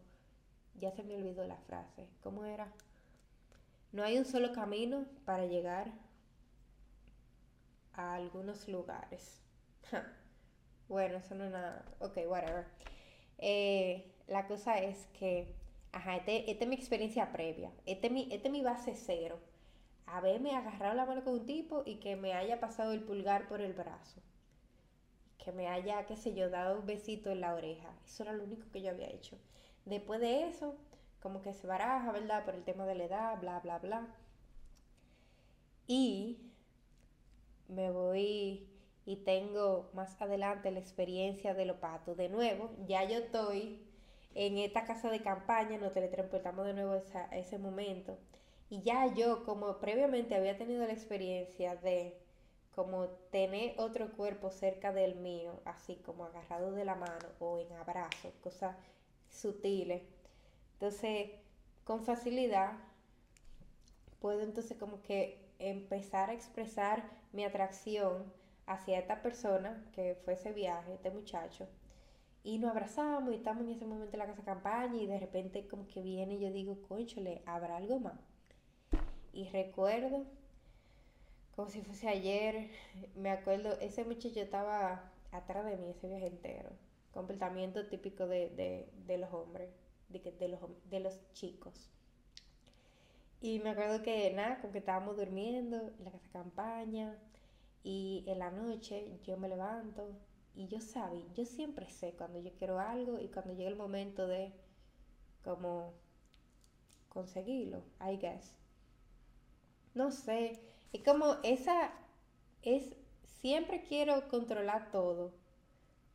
Ya 0.78 0.90
se 0.92 1.02
me 1.02 1.16
olvidó 1.16 1.46
la 1.46 1.56
frase. 1.56 2.06
¿Cómo 2.22 2.44
era? 2.44 2.70
No 3.92 4.02
hay 4.02 4.18
un 4.18 4.24
solo 4.24 4.52
camino 4.52 5.04
para 5.24 5.46
llegar 5.46 5.92
a 7.92 8.14
algunos 8.14 8.68
lugares. 8.68 9.40
bueno, 10.88 11.18
eso 11.18 11.34
no 11.34 11.44
es 11.44 11.50
nada. 11.50 11.84
Ok, 12.00 12.18
whatever. 12.26 12.66
Eh, 13.38 14.12
la 14.28 14.46
cosa 14.46 14.78
es 14.78 15.06
que, 15.18 15.54
ajá, 15.92 16.16
esta 16.16 16.32
este 16.32 16.64
es 16.64 16.68
mi 16.68 16.76
experiencia 16.76 17.32
previa. 17.32 17.70
Este 17.86 18.06
es 18.06 18.12
mi, 18.12 18.28
este 18.32 18.48
mi 18.50 18.62
base 18.62 18.94
cero 18.94 19.38
haberme 20.06 20.54
agarrado 20.54 20.94
la 20.94 21.06
mano 21.06 21.24
con 21.24 21.34
un 21.34 21.46
tipo 21.46 21.82
y 21.86 21.96
que 21.96 22.16
me 22.16 22.34
haya 22.34 22.60
pasado 22.60 22.92
el 22.92 23.02
pulgar 23.02 23.48
por 23.48 23.60
el 23.60 23.72
brazo. 23.72 24.20
Que 25.38 25.52
me 25.52 25.68
haya, 25.68 26.06
qué 26.06 26.16
sé 26.16 26.34
yo, 26.34 26.50
dado 26.50 26.78
un 26.80 26.86
besito 26.86 27.30
en 27.30 27.40
la 27.40 27.54
oreja. 27.54 27.88
Eso 28.06 28.22
era 28.22 28.32
lo 28.32 28.44
único 28.44 28.70
que 28.70 28.82
yo 28.82 28.90
había 28.90 29.08
hecho. 29.08 29.38
Después 29.86 30.20
de 30.20 30.48
eso, 30.48 30.76
como 31.22 31.42
que 31.42 31.54
se 31.54 31.66
baraja, 31.66 32.12
¿verdad? 32.12 32.44
Por 32.44 32.54
el 32.54 32.64
tema 32.64 32.84
de 32.86 32.94
la 32.96 33.04
edad, 33.04 33.40
bla, 33.40 33.60
bla, 33.60 33.78
bla. 33.78 34.06
Y 35.86 36.38
me 37.68 37.90
voy 37.90 38.68
y 39.04 39.16
tengo 39.16 39.90
más 39.94 40.20
adelante 40.20 40.70
la 40.70 40.80
experiencia 40.80 41.54
de 41.54 41.66
los 41.66 41.76
patos. 41.78 42.16
De 42.16 42.28
nuevo, 42.28 42.70
ya 42.86 43.04
yo 43.04 43.18
estoy 43.18 43.82
en 44.34 44.58
esta 44.58 44.84
casa 44.84 45.10
de 45.10 45.22
campaña, 45.22 45.78
nos 45.78 45.92
teletransportamos 45.92 46.66
de 46.66 46.74
nuevo 46.74 46.92
a 47.14 47.36
ese 47.36 47.58
momento. 47.58 48.18
Y 48.70 48.82
ya 48.82 49.12
yo, 49.14 49.44
como 49.44 49.78
previamente 49.78 50.34
había 50.34 50.56
tenido 50.56 50.86
la 50.86 50.92
experiencia 50.92 51.76
de 51.76 52.18
como 52.74 53.08
tener 53.30 53.74
otro 53.78 54.12
cuerpo 54.12 54.50
cerca 54.50 54.92
del 54.92 55.16
mío, 55.16 55.60
así 55.66 55.96
como 55.96 56.24
agarrado 56.24 56.72
de 56.72 56.84
la 56.84 56.94
mano 56.94 57.28
o 57.38 57.58
en 57.58 57.70
abrazo, 57.74 58.32
cosas 58.42 58.76
sutiles. 59.28 60.02
Entonces, 60.82 61.30
con 61.84 62.02
facilidad, 62.02 62.72
puedo 64.18 64.40
entonces 64.40 64.76
como 64.76 65.00
que 65.00 65.38
empezar 65.60 66.28
a 66.28 66.32
expresar 66.32 67.08
mi 67.30 67.44
atracción 67.44 68.24
hacia 68.66 68.98
esta 68.98 69.22
persona 69.22 69.88
que 69.92 70.16
fue 70.24 70.34
ese 70.34 70.50
viaje, 70.52 70.94
este 70.94 71.12
muchacho. 71.12 71.68
Y 72.42 72.58
nos 72.58 72.72
abrazamos 72.72 73.32
y 73.32 73.36
estamos 73.36 73.62
en 73.62 73.70
ese 73.70 73.86
momento 73.86 74.16
en 74.16 74.18
la 74.18 74.26
casa 74.26 74.42
campaña 74.42 75.00
y 75.00 75.06
de 75.06 75.20
repente 75.20 75.68
como 75.68 75.86
que 75.86 76.02
viene 76.02 76.34
y 76.34 76.40
yo 76.40 76.50
digo, 76.50 76.82
conchole, 76.88 77.42
¿habrá 77.46 77.76
algo 77.76 78.00
más? 78.00 78.18
Y 79.32 79.44
recuerdo, 79.50 80.24
como 81.54 81.70
si 81.70 81.80
fuese 81.82 82.08
ayer, 82.08 82.70
me 83.14 83.30
acuerdo, 83.30 83.78
ese 83.78 84.04
muchacho 84.04 84.40
estaba 84.40 85.12
atrás 85.30 85.64
de 85.64 85.76
mí 85.76 85.90
ese 85.90 86.08
viaje 86.08 86.26
entero. 86.26 86.70
Comportamiento 87.12 87.86
típico 87.86 88.26
de, 88.26 88.90
los 89.06 89.32
hombres, 89.32 89.70
de, 90.12 90.48
los, 90.48 90.60
de 90.90 91.00
los 91.00 91.32
chicos. 91.32 91.90
Y 93.40 93.58
me 93.60 93.70
acuerdo 93.70 94.02
que 94.02 94.32
nada, 94.32 94.60
como 94.60 94.72
que 94.72 94.78
estábamos 94.78 95.16
durmiendo 95.16 95.76
en 95.98 96.04
la 96.04 96.12
casa 96.12 96.28
campaña 96.32 97.18
y 97.82 98.24
en 98.28 98.38
la 98.38 98.50
noche 98.50 99.18
yo 99.24 99.36
me 99.36 99.48
levanto 99.48 100.10
y 100.54 100.68
yo 100.68 100.80
sabía, 100.80 101.24
yo 101.34 101.44
siempre 101.44 101.88
sé 101.88 102.12
cuando 102.12 102.38
yo 102.38 102.52
quiero 102.52 102.78
algo 102.78 103.18
y 103.18 103.28
cuando 103.28 103.54
llega 103.54 103.70
el 103.70 103.76
momento 103.76 104.28
de 104.28 104.52
como 105.42 105.94
conseguirlo, 107.08 107.82
I 108.00 108.16
guess 108.18 108.54
no 109.94 110.10
sé, 110.10 110.60
es 110.92 111.02
como 111.02 111.36
esa, 111.42 111.92
es, 112.62 112.94
siempre 113.40 113.82
quiero 113.82 114.28
controlar 114.28 114.90
todo, 114.90 115.32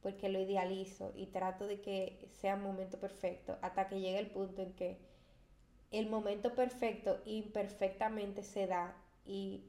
porque 0.02 0.30
lo 0.30 0.40
idealizo 0.40 1.12
y 1.16 1.28
trato 1.28 1.68
de 1.68 1.82
que 1.82 2.28
sea 2.32 2.56
un 2.56 2.64
momento 2.64 3.00
perfecto, 3.00 3.58
hasta 3.62 3.88
que 3.88 4.00
llegue 4.00 4.20
el 4.20 4.28
punto 4.28 4.62
en 4.62 4.74
que 4.74 4.98
el 5.92 6.10
momento 6.10 6.54
perfecto 6.54 7.20
imperfectamente 7.26 8.44
se 8.44 8.68
da 8.68 8.96
y, 9.26 9.64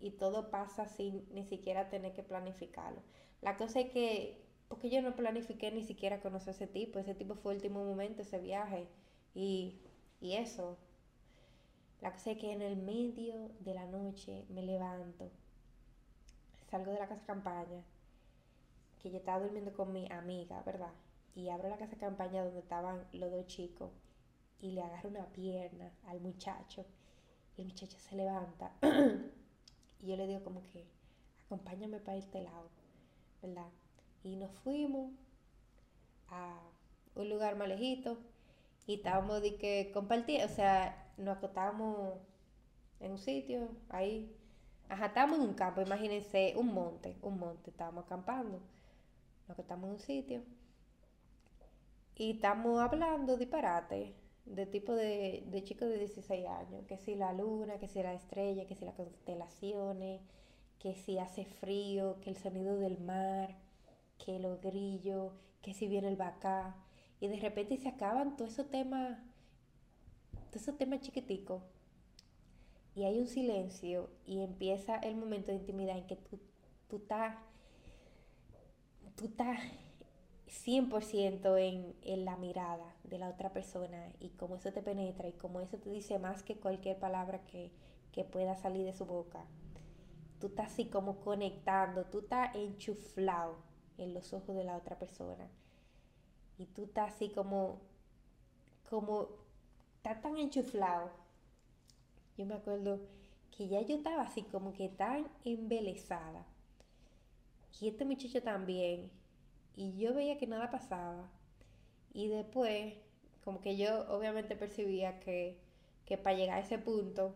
y 0.00 0.10
todo 0.12 0.50
pasa 0.50 0.86
sin 0.86 1.26
ni 1.34 1.44
siquiera 1.44 1.90
tener 1.90 2.12
que 2.12 2.22
planificarlo. 2.22 3.02
La 3.42 3.56
cosa 3.56 3.80
es 3.80 3.90
que 3.90 4.48
porque 4.68 4.90
yo 4.90 5.00
no 5.02 5.16
planifiqué 5.16 5.70
ni 5.72 5.82
siquiera 5.82 6.20
conocer 6.20 6.50
a 6.50 6.56
ese 6.56 6.66
tipo, 6.66 6.98
ese 6.98 7.14
tipo 7.14 7.34
fue 7.34 7.52
el 7.52 7.58
último 7.58 7.84
momento, 7.84 8.22
ese 8.22 8.38
viaje, 8.38 8.86
y, 9.34 9.80
y 10.20 10.34
eso. 10.34 10.76
La 12.00 12.12
cosa 12.12 12.32
es 12.32 12.38
que 12.38 12.52
en 12.52 12.62
el 12.62 12.76
medio 12.76 13.50
de 13.60 13.74
la 13.74 13.86
noche 13.86 14.44
me 14.50 14.62
levanto, 14.62 15.30
salgo 16.70 16.92
de 16.92 16.98
la 16.98 17.08
casa 17.08 17.24
campaña, 17.26 17.82
que 18.98 19.10
yo 19.10 19.18
estaba 19.18 19.40
durmiendo 19.40 19.72
con 19.72 19.92
mi 19.92 20.10
amiga, 20.10 20.62
¿verdad? 20.64 20.92
Y 21.34 21.48
abro 21.48 21.68
la 21.68 21.78
casa 21.78 21.96
campaña 21.96 22.44
donde 22.44 22.60
estaban 22.60 23.06
los 23.12 23.30
dos 23.30 23.46
chicos 23.46 23.90
y 24.60 24.72
le 24.72 24.82
agarro 24.82 25.10
una 25.10 25.26
pierna 25.26 25.90
al 26.06 26.20
muchacho. 26.20 26.84
Y 27.56 27.62
el 27.62 27.68
muchacho 27.68 27.98
se 27.98 28.16
levanta 28.16 28.72
y 30.00 30.06
yo 30.06 30.16
le 30.16 30.26
digo 30.26 30.42
como 30.42 30.62
que, 30.62 30.84
acompáñame 31.46 32.00
para 32.00 32.18
este 32.18 32.42
lado, 32.42 32.68
¿verdad? 33.42 33.68
Y 34.22 34.36
nos 34.36 34.50
fuimos 34.58 35.12
a 36.28 36.60
un 37.14 37.28
lugar 37.28 37.56
más 37.56 37.68
lejito 37.68 38.18
y 38.86 38.94
estábamos 38.94 39.42
de 39.42 39.56
que 39.56 39.90
compartir, 39.92 40.42
o 40.44 40.48
sea, 40.48 41.12
nos 41.16 41.36
acostábamos 41.36 42.18
en 43.00 43.12
un 43.12 43.18
sitio, 43.18 43.68
ahí, 43.88 44.34
ajá, 44.88 45.06
estábamos 45.06 45.38
en 45.40 45.44
un 45.44 45.54
campo, 45.54 45.80
imagínense, 45.82 46.54
un 46.56 46.72
monte, 46.72 47.16
un 47.22 47.38
monte, 47.38 47.70
estábamos 47.70 48.04
acampando, 48.04 48.60
nos 49.48 49.50
acostamos 49.50 49.88
en 49.88 49.94
un 49.94 50.00
sitio 50.00 50.42
y 52.16 52.32
estamos 52.32 52.80
hablando 52.80 53.36
disparate 53.36 54.14
de 54.44 54.66
tipo 54.66 54.92
de, 54.94 55.44
de 55.46 55.64
chicos 55.64 55.88
de 55.88 55.98
16 55.98 56.46
años, 56.46 56.84
que 56.86 56.98
si 56.98 57.14
la 57.14 57.32
luna, 57.32 57.78
que 57.78 57.88
si 57.88 58.02
la 58.02 58.14
estrella, 58.14 58.66
que 58.66 58.74
si 58.74 58.84
las 58.84 58.94
constelaciones, 58.94 60.20
que 60.78 60.94
si 60.94 61.18
hace 61.18 61.44
frío, 61.44 62.18
que 62.20 62.30
el 62.30 62.36
sonido 62.36 62.76
del 62.76 62.98
mar, 62.98 63.56
que 64.24 64.38
los 64.38 64.60
grillos, 64.60 65.32
que 65.62 65.74
si 65.74 65.88
viene 65.88 66.08
el 66.08 66.16
bacá. 66.16 66.76
Y 67.20 67.28
de 67.28 67.36
repente 67.36 67.76
se 67.76 67.88
acaban 67.88 68.36
todos 68.36 68.52
esos 68.52 68.70
temas, 68.70 69.18
todos 70.50 70.62
esos 70.62 70.78
temas 70.78 71.00
chiquiticos. 71.00 71.62
Y 72.94 73.04
hay 73.04 73.20
un 73.20 73.28
silencio 73.28 74.10
y 74.24 74.42
empieza 74.42 74.96
el 74.96 75.16
momento 75.16 75.52
de 75.52 75.58
intimidad 75.58 75.98
en 75.98 76.06
que 76.06 76.16
tú, 76.16 76.40
tú 76.88 76.96
estás, 76.96 77.36
tú 79.18 79.24
estás 79.24 79.58
100% 80.46 81.58
en, 81.58 81.96
en 82.02 82.24
la 82.24 82.36
mirada 82.36 82.94
de 83.02 83.18
la 83.18 83.28
otra 83.28 83.52
persona 83.52 84.12
y 84.20 84.28
cómo 84.30 84.54
eso 84.54 84.72
te 84.72 84.80
penetra 84.80 85.26
y 85.26 85.32
cómo 85.32 85.60
eso 85.60 85.76
te 85.76 85.90
dice 85.90 86.20
más 86.20 86.44
que 86.44 86.56
cualquier 86.56 86.98
palabra 87.00 87.44
que, 87.46 87.72
que 88.12 88.22
pueda 88.22 88.54
salir 88.54 88.84
de 88.84 88.92
su 88.92 89.06
boca. 89.06 89.44
Tú 90.38 90.46
estás 90.46 90.72
así 90.72 90.84
como 90.84 91.16
conectando, 91.16 92.04
tú 92.04 92.20
estás 92.20 92.54
enchuflado 92.54 93.56
en 93.98 94.14
los 94.14 94.32
ojos 94.32 94.54
de 94.54 94.62
la 94.62 94.76
otra 94.76 94.96
persona. 95.00 95.48
Y 96.56 96.66
tú 96.66 96.84
estás 96.84 97.14
así 97.14 97.30
como, 97.30 97.80
como, 98.88 99.30
estás 99.96 100.22
tan 100.22 100.36
enchuflado. 100.36 101.10
Yo 102.36 102.46
me 102.46 102.54
acuerdo 102.54 103.00
que 103.50 103.66
ya 103.66 103.80
yo 103.80 103.96
estaba 103.96 104.22
así 104.22 104.42
como 104.42 104.72
que 104.72 104.88
tan 104.88 105.26
embelesada. 105.44 106.46
Y 107.80 107.88
este 107.88 108.04
muchacho 108.04 108.42
también. 108.42 109.10
Y 109.76 109.96
yo 109.98 110.14
veía 110.14 110.38
que 110.38 110.46
nada 110.46 110.70
pasaba. 110.70 111.30
Y 112.12 112.28
después, 112.28 112.94
como 113.44 113.60
que 113.60 113.76
yo 113.76 114.08
obviamente 114.10 114.56
percibía 114.56 115.20
que, 115.20 115.58
que 116.04 116.18
para 116.18 116.36
llegar 116.36 116.58
a 116.58 116.62
ese 116.62 116.78
punto, 116.78 117.34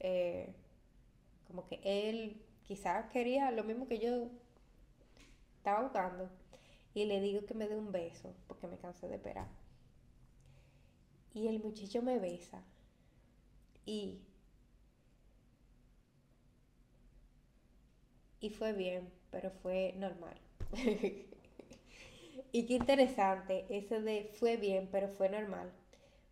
eh, 0.00 0.52
como 1.46 1.66
que 1.66 1.80
él 1.84 2.42
quizás 2.66 3.10
quería 3.12 3.50
lo 3.52 3.62
mismo 3.64 3.86
que 3.86 3.98
yo 3.98 4.28
estaba 5.58 5.82
buscando. 5.82 6.28
Y 6.94 7.04
le 7.04 7.20
digo 7.20 7.44
que 7.44 7.54
me 7.54 7.68
dé 7.68 7.76
un 7.76 7.92
beso, 7.92 8.34
porque 8.48 8.66
me 8.66 8.78
cansé 8.78 9.06
de 9.08 9.16
esperar. 9.16 9.46
Y 11.34 11.48
el 11.48 11.62
muchacho 11.62 12.02
me 12.02 12.18
besa. 12.18 12.62
Y. 13.84 14.20
Y 18.40 18.50
fue 18.50 18.72
bien, 18.72 19.10
pero 19.30 19.50
fue 19.50 19.94
normal. 19.96 20.36
y 22.52 22.66
qué 22.66 22.74
interesante 22.74 23.66
eso 23.70 24.00
de 24.00 24.30
fue 24.38 24.56
bien, 24.56 24.88
pero 24.90 25.08
fue 25.08 25.28
normal. 25.28 25.72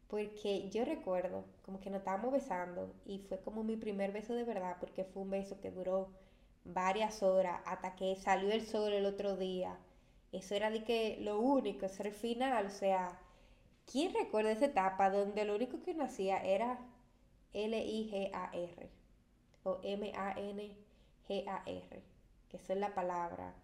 Porque 0.09 0.71
yo 0.71 0.85
recuerdo 0.85 1.45
como 1.63 1.81
que 1.81 1.91
nos 1.91 2.01
estábamos 2.01 2.33
besando 2.33 2.95
y 3.07 3.19
fue 3.21 3.41
como 3.41 3.65
mi 3.65 3.77
primer 3.77 4.13
beso 4.13 4.35
de 4.35 4.45
verdad, 4.45 4.77
porque 4.81 5.05
fue 5.05 5.23
un 5.23 5.31
beso 5.31 5.61
que 5.61 5.71
duró 5.71 6.11
varias 6.65 7.23
horas 7.23 7.61
hasta 7.67 7.97
que 7.97 8.17
salió 8.17 8.53
el 8.53 8.67
sol 8.67 8.93
el 8.93 9.07
otro 9.07 9.37
día. 9.37 9.79
Eso 10.33 10.55
era 10.55 10.71
de 10.71 10.85
que 10.85 11.19
lo 11.21 11.41
único, 11.41 11.87
eso 11.87 12.03
era 12.03 12.11
el 12.11 12.15
final. 12.17 12.67
O 12.67 12.71
sea, 12.71 13.19
¿quién 13.91 14.15
recuerda 14.15 14.53
esa 14.53 14.67
etapa 14.67 15.11
donde 15.11 15.45
lo 15.45 15.55
único 15.57 15.83
que 15.83 15.93
uno 15.93 16.05
hacía 16.05 16.39
era 16.39 16.79
L-I-G-A-R 17.55 18.91
o 19.65 19.81
M-A-N-G-A-R? 21.29 22.03
Que 22.49 22.57
eso 22.57 22.73
es 22.73 22.79
la 22.79 22.95
palabra 22.95 23.55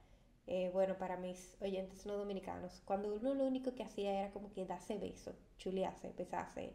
eh, 0.47 0.69
bueno, 0.73 0.99
para 0.99 1.17
mis 1.17 1.57
oyentes 1.61 2.05
no 2.07 2.17
dominicanos, 2.17 2.83
cuando 2.85 3.15
uno 3.15 3.35
lo 3.35 3.45
único 3.47 3.75
que 3.75 3.85
hacía 3.85 4.19
era 4.21 4.33
como 4.33 4.53
que 4.53 4.67
darse 4.67 4.99
beso, 4.99 5.33
chulearse, 5.59 6.13
besarse, 6.19 6.75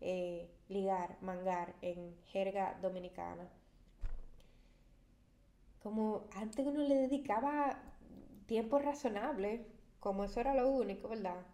eh, 0.00 0.48
ligar, 0.68 1.18
mangar 1.20 1.74
en 1.82 2.16
jerga 2.26 2.78
dominicana. 2.80 3.48
Como 5.82 6.28
antes 6.36 6.64
uno 6.64 6.82
le 6.82 6.94
dedicaba 6.94 7.82
tiempo 8.46 8.78
razonable, 8.78 9.66
como 9.98 10.24
eso 10.24 10.40
era 10.40 10.54
lo 10.54 10.68
único, 10.68 11.08
¿verdad? 11.08 11.44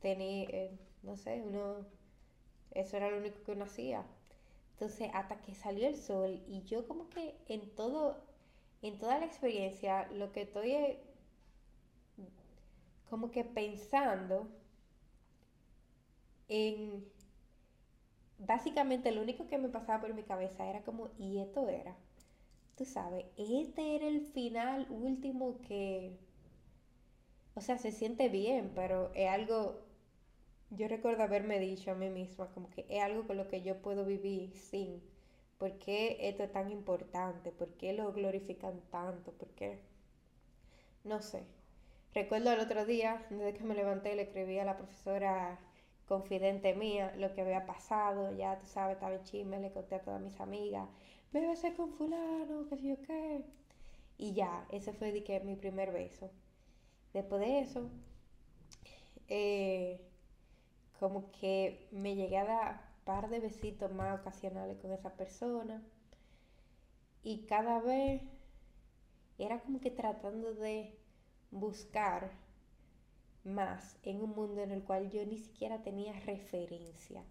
Tenía, 0.00 0.44
eh, 0.48 0.78
no 1.02 1.16
sé, 1.16 1.42
uno, 1.46 1.86
eso 2.72 2.96
era 2.96 3.10
lo 3.10 3.18
único 3.18 3.42
que 3.44 3.52
uno 3.52 3.64
hacía. 3.64 4.06
Entonces, 4.80 5.10
hasta 5.12 5.42
que 5.42 5.56
salió 5.56 5.88
el 5.88 5.96
sol 5.96 6.40
y 6.46 6.62
yo 6.62 6.86
como 6.86 7.08
que 7.10 7.34
en 7.48 7.68
todo 7.74 8.16
en 8.80 8.96
toda 8.98 9.18
la 9.18 9.26
experiencia 9.26 10.06
lo 10.12 10.30
que 10.30 10.42
estoy 10.42 10.70
eh, 10.70 11.00
como 13.10 13.30
que 13.32 13.42
pensando 13.44 14.46
en 16.48 17.04
básicamente 18.38 19.12
lo 19.12 19.22
único 19.22 19.46
que 19.48 19.58
me 19.58 19.68
pasaba 19.68 20.00
por 20.00 20.14
mi 20.14 20.22
cabeza 20.22 20.68
era 20.68 20.82
como 20.82 21.10
y 21.18 21.38
esto 21.40 21.68
era 21.68 21.96
tú 22.76 22.84
sabes 22.84 23.26
este 23.36 23.96
era 23.96 24.08
el 24.08 24.22
final 24.22 24.86
último 24.90 25.58
que 25.68 26.16
o 27.54 27.60
sea 27.60 27.78
se 27.78 27.92
siente 27.92 28.28
bien 28.28 28.72
pero 28.74 29.10
es 29.14 29.28
algo 29.28 29.87
yo 30.70 30.88
recuerdo 30.88 31.22
haberme 31.22 31.58
dicho 31.58 31.90
a 31.90 31.94
mí 31.94 32.10
misma 32.10 32.48
como 32.52 32.70
que 32.70 32.86
es 32.88 33.02
algo 33.02 33.26
con 33.26 33.36
lo 33.36 33.48
que 33.48 33.62
yo 33.62 33.76
puedo 33.82 34.04
vivir 34.04 34.52
sin 34.54 35.02
¿Por 35.58 35.76
qué 35.78 36.16
esto 36.20 36.44
es 36.44 36.52
tan 36.52 36.70
importante? 36.70 37.50
¿Por 37.50 37.68
qué 37.74 37.92
lo 37.92 38.12
glorifican 38.12 38.80
tanto? 38.90 39.32
¿Por 39.32 39.48
qué? 39.50 39.80
No 41.02 41.20
sé. 41.20 41.42
Recuerdo 42.14 42.52
el 42.52 42.60
otro 42.60 42.84
día, 42.86 43.26
desde 43.28 43.54
que 43.54 43.64
me 43.64 43.74
levanté, 43.74 44.14
le 44.14 44.22
escribí 44.22 44.58
a 44.58 44.64
la 44.64 44.76
profesora 44.76 45.58
confidente 46.06 46.74
mía 46.74 47.12
lo 47.18 47.34
que 47.34 47.40
había 47.40 47.66
pasado. 47.66 48.32
Ya 48.36 48.58
tú 48.58 48.66
sabes, 48.66 48.94
estaba 48.94 49.16
en 49.16 49.24
chisme, 49.24 49.58
le 49.60 49.72
conté 49.72 49.96
a 49.96 50.02
todas 50.02 50.20
mis 50.20 50.38
amigas. 50.40 50.88
Me 51.32 51.46
besé 51.46 51.74
con 51.74 51.92
fulano, 51.92 52.68
qué 52.68 52.76
sé 52.76 52.86
yo 52.86 53.02
qué. 53.02 53.42
Y 54.16 54.34
ya, 54.34 54.66
ese 54.70 54.92
fue 54.92 55.12
de 55.12 55.24
que 55.24 55.40
mi 55.40 55.56
primer 55.56 55.92
beso. 55.92 56.30
Después 57.12 57.40
de 57.40 57.60
eso, 57.60 57.90
eh, 59.28 60.00
como 60.98 61.30
que 61.32 61.88
me 61.92 62.14
llegué 62.14 62.38
a 62.38 62.44
dar 62.44 62.88
par 63.04 63.30
de 63.30 63.40
besitos 63.40 63.92
más 63.92 64.20
ocasionales 64.20 64.78
con 64.78 64.92
esa 64.92 65.14
persona. 65.14 65.82
Y 67.22 67.46
cada 67.46 67.80
vez 67.80 68.22
era 69.38 69.60
como 69.60 69.80
que 69.80 69.90
tratando 69.90 70.52
de 70.54 70.94
buscar 71.50 72.30
más 73.44 73.98
en 74.02 74.20
un 74.20 74.30
mundo 74.30 74.60
en 74.60 74.72
el 74.72 74.82
cual 74.82 75.10
yo 75.10 75.24
ni 75.24 75.38
siquiera 75.38 75.82
tenía 75.82 76.12
referencia. 76.20 77.24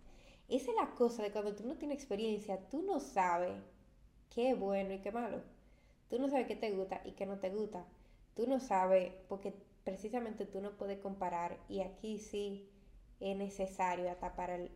Esa 0.47 0.71
es 0.71 0.77
la 0.77 0.95
cosa 0.95 1.21
de 1.21 1.31
cuando 1.31 1.55
tú 1.55 1.67
no 1.67 1.75
tienes 1.75 1.97
experiencia, 1.97 2.67
tú 2.69 2.81
no 2.81 2.99
sabes 2.99 3.53
qué 4.33 4.51
es 4.51 4.59
bueno 4.59 4.93
y 4.93 4.99
qué 4.99 5.11
malo. 5.11 5.41
Tú 6.09 6.19
no 6.19 6.29
sabes 6.29 6.47
qué 6.47 6.55
te 6.55 6.71
gusta 6.71 7.01
y 7.03 7.11
qué 7.11 7.25
no 7.25 7.37
te 7.39 7.49
gusta. 7.49 7.85
Tú 8.33 8.47
no 8.47 8.59
sabes 8.59 9.11
porque 9.27 9.53
precisamente 9.83 10.45
tú 10.45 10.61
no 10.61 10.71
puedes 10.77 10.99
comparar 10.99 11.57
y 11.67 11.81
aquí 11.81 12.17
sí 12.17 12.69
es 13.19 13.35
necesario 13.37 14.09
hasta 14.11 14.35
para 14.35 14.55
el 14.55 14.71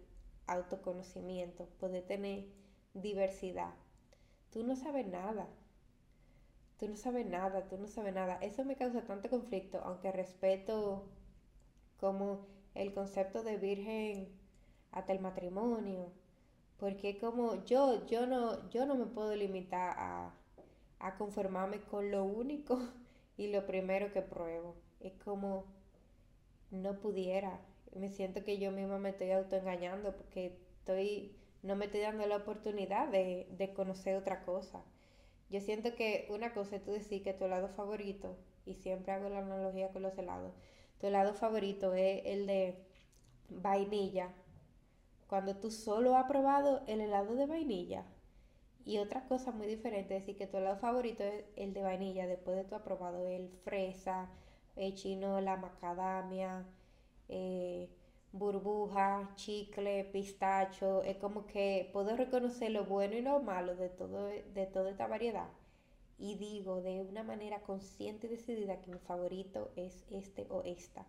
autoconocimiento, 0.48 1.66
poder 1.80 2.06
tener 2.06 2.46
diversidad. 2.94 3.74
Tú 4.52 4.64
no 4.64 4.76
sabes 4.76 5.08
nada. 5.08 5.48
Tú 6.78 6.88
no 6.88 6.96
sabes 6.96 7.26
nada, 7.26 7.68
tú 7.68 7.78
no 7.78 7.88
sabes 7.88 8.14
nada. 8.14 8.38
Eso 8.42 8.66
me 8.66 8.76
causa 8.76 9.06
tanto 9.06 9.30
conflicto, 9.30 9.80
aunque 9.84 10.12
respeto 10.12 11.08
como 12.00 12.48
el 12.74 12.94
concepto 12.94 13.44
de 13.44 13.58
virgen 13.58 14.28
hasta 14.92 15.14
el 15.14 15.20
matrimonio. 15.20 16.12
Porque 16.78 17.20
como 17.20 17.64
yo, 17.66 18.06
yo 18.08 18.26
no, 18.26 18.70
yo 18.70 18.86
no 18.86 18.96
me 18.96 19.06
puedo 19.06 19.36
limitar 19.36 19.96
a, 19.98 20.34
a 21.00 21.18
conformarme 21.18 21.82
con 21.82 22.12
lo 22.12 22.24
único 22.24 22.80
y 23.38 23.48
lo 23.52 23.66
primero 23.66 24.12
que 24.12 24.22
pruebo. 24.22 24.76
Es 25.00 25.14
como 25.24 25.66
no 26.72 27.00
pudiera. 27.00 27.60
Me 27.96 28.10
siento 28.10 28.44
que 28.44 28.58
yo 28.58 28.72
misma 28.72 28.98
me 29.00 29.10
estoy 29.10 29.32
autoengañando 29.32 30.16
porque 30.16 30.58
estoy, 30.80 31.36
no 31.62 31.76
me 31.76 31.86
estoy 31.86 32.02
dando 32.02 32.26
la 32.26 32.38
oportunidad 32.38 33.10
de, 33.10 33.48
de 33.58 33.74
conocer 33.74 34.16
otra 34.16 34.44
cosa. 34.44 34.84
Yo 35.50 35.60
siento 35.60 35.96
que 35.96 36.28
una 36.30 36.54
cosa 36.54 36.78
es 36.78 36.84
tú 36.84 36.92
decir 36.92 37.24
que 37.24 37.34
tu 37.34 37.46
helado 37.46 37.68
favorito, 37.68 38.38
y 38.66 38.76
siempre 38.76 39.12
hago 39.12 39.28
la 39.30 39.39
analogía 39.39 39.89
con 39.89 40.04
los 40.04 40.18
helados, 40.18 40.54
tu 41.00 41.08
helado 41.08 41.34
favorito 41.34 41.94
es 41.94 42.22
el 42.26 42.48
de 42.48 42.76
vainilla. 43.50 44.34
Cuando 45.28 45.58
tú 45.58 45.72
solo 45.72 46.16
has 46.16 46.28
probado 46.28 46.84
el 46.88 47.02
helado 47.02 47.36
de 47.36 47.48
vainilla. 47.48 48.06
Y 48.86 48.98
otra 48.98 49.28
cosa 49.28 49.52
muy 49.52 49.68
diferente 49.68 50.16
es 50.16 50.22
decir 50.22 50.38
que 50.38 50.48
tu 50.48 50.58
helado 50.58 50.78
favorito 50.78 51.24
es 51.24 51.44
el 51.56 51.74
de 51.74 51.82
vainilla 51.82 52.28
después 52.28 52.58
de 52.58 52.64
tu 52.64 52.76
has 52.76 52.82
probado 52.82 53.28
el 53.28 53.50
fresa, 53.64 54.30
el 54.76 54.96
chino, 54.96 55.39
la 55.42 55.58
macadamia, 55.58 56.66
eh, 57.32 57.89
burbuja, 58.32 59.32
chicle, 59.36 60.05
pistacho. 60.05 61.01
Es 61.03 61.17
como 61.17 61.47
que 61.47 61.89
puedo 61.93 62.15
reconocer 62.15 62.71
lo 62.71 62.86
bueno 62.86 63.15
y 63.15 63.21
lo 63.21 63.41
malo 63.41 63.75
de, 63.75 63.89
todo, 63.89 64.25
de 64.27 64.65
toda 64.67 64.91
esta 64.91 65.07
variedad 65.07 65.49
y 66.21 66.36
digo 66.36 66.82
de 66.82 67.01
una 67.01 67.23
manera 67.23 67.61
consciente 67.61 68.27
y 68.27 68.29
decidida 68.29 68.79
que 68.79 68.91
mi 68.91 68.99
favorito 68.99 69.71
es 69.75 70.05
este 70.11 70.45
o 70.49 70.61
esta. 70.63 71.03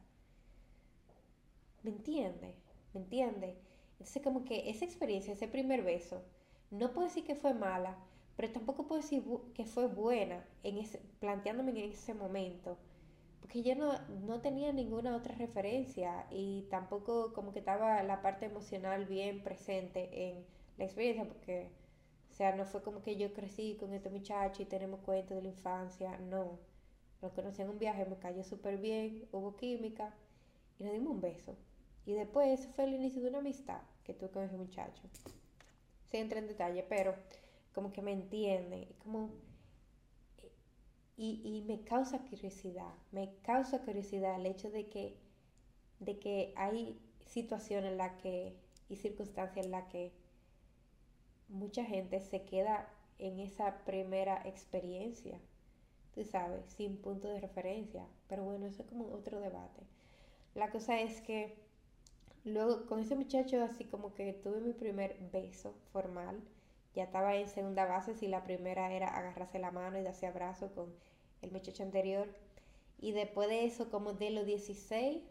¿Me 1.83 1.91
entiende? 1.91 2.55
¿Me 2.95 3.01
entiende? 3.01 3.59
Entonces 3.93 4.23
como 4.23 4.45
que 4.45 4.71
esa 4.71 4.87
experiencia, 4.87 5.35
ese 5.35 5.49
primer 5.49 5.83
beso, 5.83 6.23
no 6.71 6.93
puedo 6.93 7.09
decir 7.09 7.25
que 7.25 7.35
fue 7.35 7.53
mala, 7.53 7.99
pero 8.37 8.51
tampoco 8.53 8.87
puedo 8.87 9.03
decir 9.03 9.23
que 9.55 9.67
fue 9.67 9.87
buena 9.87 10.47
en 10.63 10.79
ese, 10.79 10.99
planteándome 11.21 11.73
en 11.73 11.93
ese 11.93 12.15
momento. 12.15 12.79
Porque 13.43 13.63
yo 13.63 13.75
no, 13.75 13.93
no 14.27 14.41
tenía 14.41 14.73
ninguna 14.73 15.15
otra 15.15 15.35
referencia 15.35 16.27
y 16.31 16.63
tampoco 16.71 17.35
como 17.35 17.53
que 17.53 17.59
estaba 17.59 18.03
la 18.03 18.23
parte 18.23 18.47
emocional 18.47 19.05
bien 19.05 19.43
presente 19.43 20.31
en 20.31 20.47
la 20.79 20.85
experiencia, 20.85 21.27
porque 21.27 21.71
o 22.33 22.35
sea, 22.35 22.57
no 22.57 22.65
fue 22.65 22.83
como 22.83 23.03
que 23.03 23.17
yo 23.17 23.35
crecí 23.35 23.77
con 23.79 23.93
este 23.93 24.09
muchacho 24.09 24.63
y 24.63 24.65
tenemos 24.65 25.01
cuentos 25.01 25.37
de 25.37 25.43
la 25.43 25.49
infancia, 25.49 26.17
no. 26.19 26.59
Lo 27.21 27.31
conocí 27.35 27.61
en 27.61 27.69
un 27.69 27.79
viaje, 27.79 28.07
me 28.07 28.17
cayó 28.17 28.43
súper 28.43 28.79
bien, 28.79 29.29
hubo 29.33 29.55
química 29.55 30.15
y 30.79 30.85
nos 30.85 30.95
dimos 30.95 31.13
un 31.13 31.21
beso. 31.21 31.55
Y 32.07 32.15
después 32.15 32.59
eso 32.59 32.71
fue 32.73 32.85
el 32.85 32.95
inicio 32.95 33.21
de 33.21 33.29
una 33.29 33.39
amistad 33.39 33.83
que 34.03 34.15
tuve 34.15 34.31
con 34.31 34.45
ese 34.45 34.57
muchacho. 34.57 35.03
Se 36.07 36.21
entra 36.21 36.39
en 36.39 36.49
detalle, 36.49 36.87
pero 36.89 37.15
como 37.75 37.93
que 37.93 38.01
me 38.01 38.13
entiende, 38.13 38.89
como... 39.03 39.31
Y, 41.25 41.41
y 41.45 41.63
me 41.63 41.85
causa 41.85 42.19
curiosidad, 42.19 42.93
me 43.13 43.33
causa 43.43 43.79
curiosidad 43.83 44.41
el 44.41 44.47
hecho 44.47 44.73
de 44.73 44.89
que, 44.89 45.15
de 46.01 46.19
que 46.19 46.53
hay 46.57 47.01
situaciones 47.27 47.93
en 47.93 47.99
las 47.99 48.21
que, 48.21 48.57
y 48.89 48.97
circunstancias 48.97 49.65
en 49.65 49.71
las 49.71 49.85
que 49.85 50.11
mucha 51.49 51.85
gente 51.85 52.19
se 52.19 52.43
queda 52.43 52.89
en 53.21 53.39
esa 53.39 53.85
primera 53.85 54.43
experiencia, 54.45 55.39
tú 56.13 56.25
sabes, 56.25 56.65
sin 56.77 56.97
punto 56.97 57.29
de 57.29 57.39
referencia. 57.39 58.05
Pero 58.27 58.43
bueno, 58.43 58.67
eso 58.67 58.83
es 58.83 58.89
como 58.89 59.07
otro 59.15 59.39
debate. 59.39 59.87
La 60.57 60.71
cosa 60.71 60.99
es 60.99 61.21
que 61.21 61.55
luego 62.45 62.85
con 62.87 62.99
ese 62.99 63.15
muchacho 63.15 63.63
así 63.63 63.85
como 63.85 64.13
que 64.13 64.33
tuve 64.33 64.61
mi 64.61 64.73
primer 64.73 65.17
beso 65.31 65.73
formal. 65.93 66.43
Ya 66.97 67.05
estaba 67.05 67.37
en 67.37 67.49
segunda 67.49 67.87
base 67.87 68.17
si 68.17 68.27
la 68.27 68.43
primera 68.43 68.93
era 68.93 69.17
agarrarse 69.17 69.61
la 69.61 69.71
mano 69.71 70.01
y 70.01 70.03
darse 70.03 70.27
abrazo 70.27 70.75
con 70.75 70.93
el 71.43 71.51
muchacho 71.51 71.83
anterior. 71.83 72.29
Y 72.99 73.13
después 73.13 73.49
de 73.49 73.67
eso, 73.67 73.91
como 73.91 74.15
de 74.15 74.31
los 74.31 74.47
16 74.47 75.23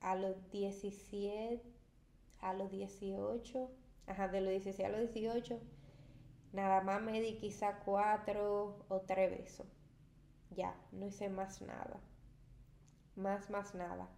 a 0.00 0.14
los 0.14 0.50
17, 0.50 1.60
a 2.40 2.54
los 2.54 2.70
18, 2.70 3.70
ajá, 4.06 4.28
de 4.28 4.40
los 4.40 4.50
16 4.50 4.88
a 4.88 4.90
los 4.90 5.12
18, 5.12 5.60
nada 6.52 6.80
más 6.82 7.02
me 7.02 7.20
di 7.20 7.34
quizá 7.38 7.80
cuatro 7.84 8.78
o 8.88 9.00
tres 9.00 9.30
besos. 9.30 9.66
Ya, 10.50 10.74
no 10.92 11.06
hice 11.06 11.28
más 11.28 11.60
nada. 11.60 12.00
Más, 13.16 13.50
más 13.50 13.74
nada. 13.74 14.08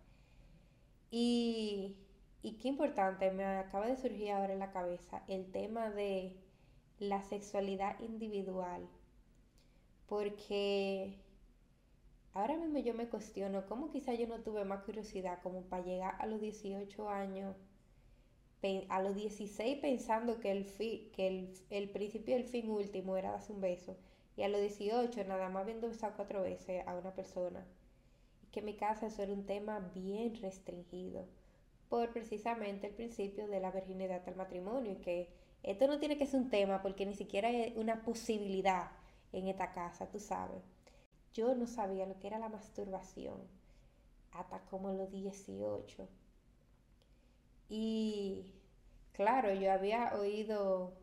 Y, 1.11 1.97
y 2.43 2.59
qué 2.59 2.69
importante, 2.69 3.31
me 3.31 3.45
acaba 3.45 3.87
de 3.87 3.97
surgir 3.97 4.33
ahora 4.33 4.53
en 4.53 4.59
la 4.59 4.73
cabeza 4.73 5.23
el 5.29 5.51
tema 5.51 5.91
de 5.91 6.37
la 6.99 7.23
sexualidad 7.23 7.99
individual. 8.01 8.87
Porque 10.07 11.19
ahora 12.35 12.57
mismo 12.57 12.79
yo 12.79 12.95
me 12.95 13.09
cuestiono 13.09 13.67
cómo 13.67 13.91
quizá 13.91 14.15
yo 14.15 14.27
no 14.27 14.41
tuve 14.41 14.65
más 14.65 14.85
curiosidad 14.85 15.41
como 15.43 15.63
para 15.63 15.85
llegar 15.85 16.17
a 16.19 16.27
los 16.27 16.41
18 16.41 17.09
años 17.09 17.57
a 18.89 19.03
los 19.03 19.15
16 19.15 19.79
pensando 19.79 20.41
que 20.41 20.51
el, 20.51 20.67
que 21.13 21.53
el, 21.71 21.91
principio 21.91 22.37
y 22.37 22.41
el 22.41 22.45
fin 22.45 22.71
último 22.71 23.17
era 23.17 23.31
darse 23.31 23.53
un 23.53 23.61
beso, 23.61 23.97
y 24.37 24.43
a 24.43 24.49
los 24.49 24.61
18 24.61 25.25
nada 25.25 25.49
más 25.49 25.65
viendo 25.65 25.89
besado 25.89 26.15
cuatro 26.17 26.43
veces 26.43 26.87
a 26.87 26.95
una 26.95 27.15
persona. 27.15 27.65
Y 28.43 28.47
que 28.49 28.61
en 28.61 28.67
mi 28.67 28.75
casa 28.75 29.07
eso 29.07 29.23
era 29.23 29.33
un 29.33 29.47
tema 29.47 29.79
bien 29.95 30.35
restringido, 30.41 31.27
por 31.89 32.13
precisamente 32.13 32.89
el 32.89 32.95
principio 32.95 33.47
de 33.47 33.61
la 33.61 33.71
virginidad 33.71 34.29
al 34.29 34.37
matrimonio, 34.37 34.93
y 34.93 34.97
que 34.97 35.29
esto 35.63 35.87
no 35.87 36.01
tiene 36.01 36.19
que 36.19 36.27
ser 36.27 36.41
un 36.41 36.51
tema 36.51 36.83
porque 36.83 37.07
ni 37.07 37.15
siquiera 37.15 37.51
es 37.51 37.77
una 37.77 38.03
posibilidad 38.03 38.91
en 39.33 39.47
esta 39.47 39.73
casa, 39.73 40.11
tú 40.11 40.19
sabes. 40.19 40.63
Yo 41.33 41.55
no 41.55 41.67
sabía 41.67 42.07
lo 42.07 42.19
que 42.19 42.27
era 42.27 42.39
la 42.39 42.49
masturbación 42.51 43.41
hasta 44.33 44.61
como 44.67 44.93
los 44.93 45.11
18 45.11 46.09
y 47.69 48.53
claro, 49.13 49.53
yo 49.55 49.73
había 49.73 50.15
oído, 50.15 50.95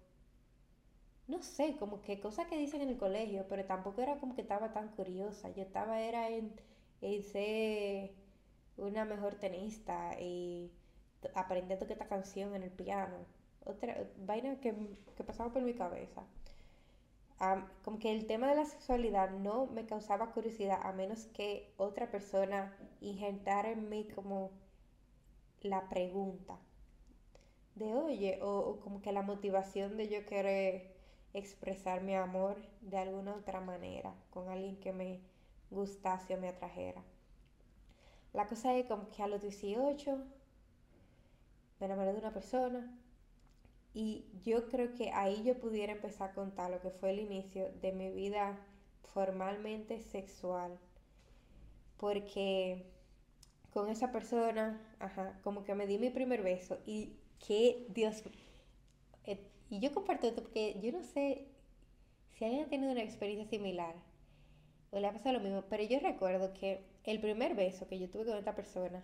no 1.27 1.41
sé, 1.41 1.75
como 1.77 2.01
que 2.01 2.19
cosas 2.19 2.47
que 2.47 2.57
dicen 2.57 2.81
en 2.81 2.89
el 2.89 2.97
colegio, 2.97 3.45
pero 3.49 3.65
tampoco 3.65 4.01
era 4.01 4.17
como 4.19 4.35
que 4.35 4.41
estaba 4.41 4.73
tan 4.73 4.89
curiosa. 4.89 5.49
Yo 5.51 5.61
estaba, 5.63 6.01
era 6.01 6.29
en, 6.29 6.53
ser 7.23 8.11
una 8.77 9.05
mejor 9.05 9.35
tenista 9.35 10.19
y 10.19 10.71
aprender 11.35 11.77
a 11.77 11.79
tocar 11.79 11.93
esta 11.93 12.07
canción 12.07 12.55
en 12.55 12.63
el 12.63 12.71
piano. 12.71 13.17
Otra 13.65 14.07
vaina 14.25 14.59
que, 14.61 14.73
que 15.15 15.23
pasaba 15.23 15.51
por 15.53 15.61
mi 15.63 15.73
cabeza. 15.73 16.23
Como 17.83 17.99
que 17.99 18.11
el 18.11 18.27
tema 18.27 18.47
de 18.47 18.55
la 18.55 18.65
sexualidad 18.65 19.29
no 19.31 19.65
me 19.67 19.85
causaba 19.85 20.31
curiosidad 20.31 20.79
a 20.83 20.93
menos 20.93 21.25
que 21.25 21.73
otra 21.77 22.09
persona 22.09 22.75
injertara 23.01 23.71
en 23.71 23.89
mí 23.89 24.07
como 24.15 24.51
la 25.61 25.89
pregunta 25.89 26.57
de 27.75 27.93
oye, 27.93 28.39
o, 28.41 28.79
como 28.79 29.01
que 29.01 29.11
la 29.11 29.21
motivación 29.21 29.97
de 29.97 30.07
yo 30.07 30.25
querer 30.25 30.95
expresar 31.33 32.01
mi 32.01 32.15
amor 32.15 32.55
de 32.81 32.97
alguna 32.97 33.35
otra 33.35 33.59
manera 33.59 34.13
con 34.29 34.47
alguien 34.49 34.79
que 34.79 34.93
me 34.93 35.19
gustase 35.69 36.35
o 36.35 36.39
me 36.39 36.47
atrajera. 36.47 37.03
La 38.33 38.47
cosa 38.47 38.75
es 38.75 38.85
como 38.85 39.09
que 39.09 39.23
a 39.23 39.27
los 39.27 39.41
18 39.41 40.17
me 41.79 41.85
enamoré 41.85 42.13
de 42.13 42.19
una 42.19 42.33
persona 42.33 42.97
y 43.95 44.25
yo 44.43 44.67
creo 44.67 44.93
que 44.93 45.09
ahí 45.11 45.41
yo 45.43 45.57
pudiera 45.57 45.93
empezar 45.93 46.31
a 46.31 46.33
contar 46.33 46.69
lo 46.69 46.81
que 46.81 46.89
fue 46.89 47.11
el 47.11 47.19
inicio 47.19 47.71
de 47.81 47.93
mi 47.93 48.11
vida 48.11 48.59
formalmente 49.13 50.01
sexual. 50.01 50.77
Porque 51.95 52.85
con 53.71 53.87
esa 53.87 54.11
persona, 54.11 54.81
ajá, 54.99 55.39
como 55.43 55.63
que 55.63 55.75
me 55.75 55.87
di 55.87 55.97
mi 55.97 56.09
primer 56.09 56.43
beso 56.43 56.77
y 56.85 57.13
que 57.47 57.87
Dios... 57.89 58.21
Eh, 59.23 59.39
y 59.69 59.79
yo 59.79 59.93
comparto 59.93 60.27
esto 60.27 60.41
porque 60.41 60.77
yo 60.81 60.91
no 60.91 61.01
sé 61.01 61.47
si 62.33 62.43
alguien 62.43 62.65
ha 62.65 62.69
tenido 62.69 62.91
una 62.91 63.01
experiencia 63.01 63.49
similar 63.49 63.95
o 64.91 64.99
le 64.99 65.07
ha 65.07 65.13
pasado 65.13 65.37
lo 65.37 65.39
mismo, 65.39 65.63
pero 65.69 65.83
yo 65.83 65.99
recuerdo 65.99 66.51
que 66.51 66.83
el 67.05 67.21
primer 67.21 67.55
beso 67.55 67.87
que 67.87 67.97
yo 67.97 68.09
tuve 68.09 68.25
con 68.25 68.37
esta 68.37 68.55
persona 68.55 69.01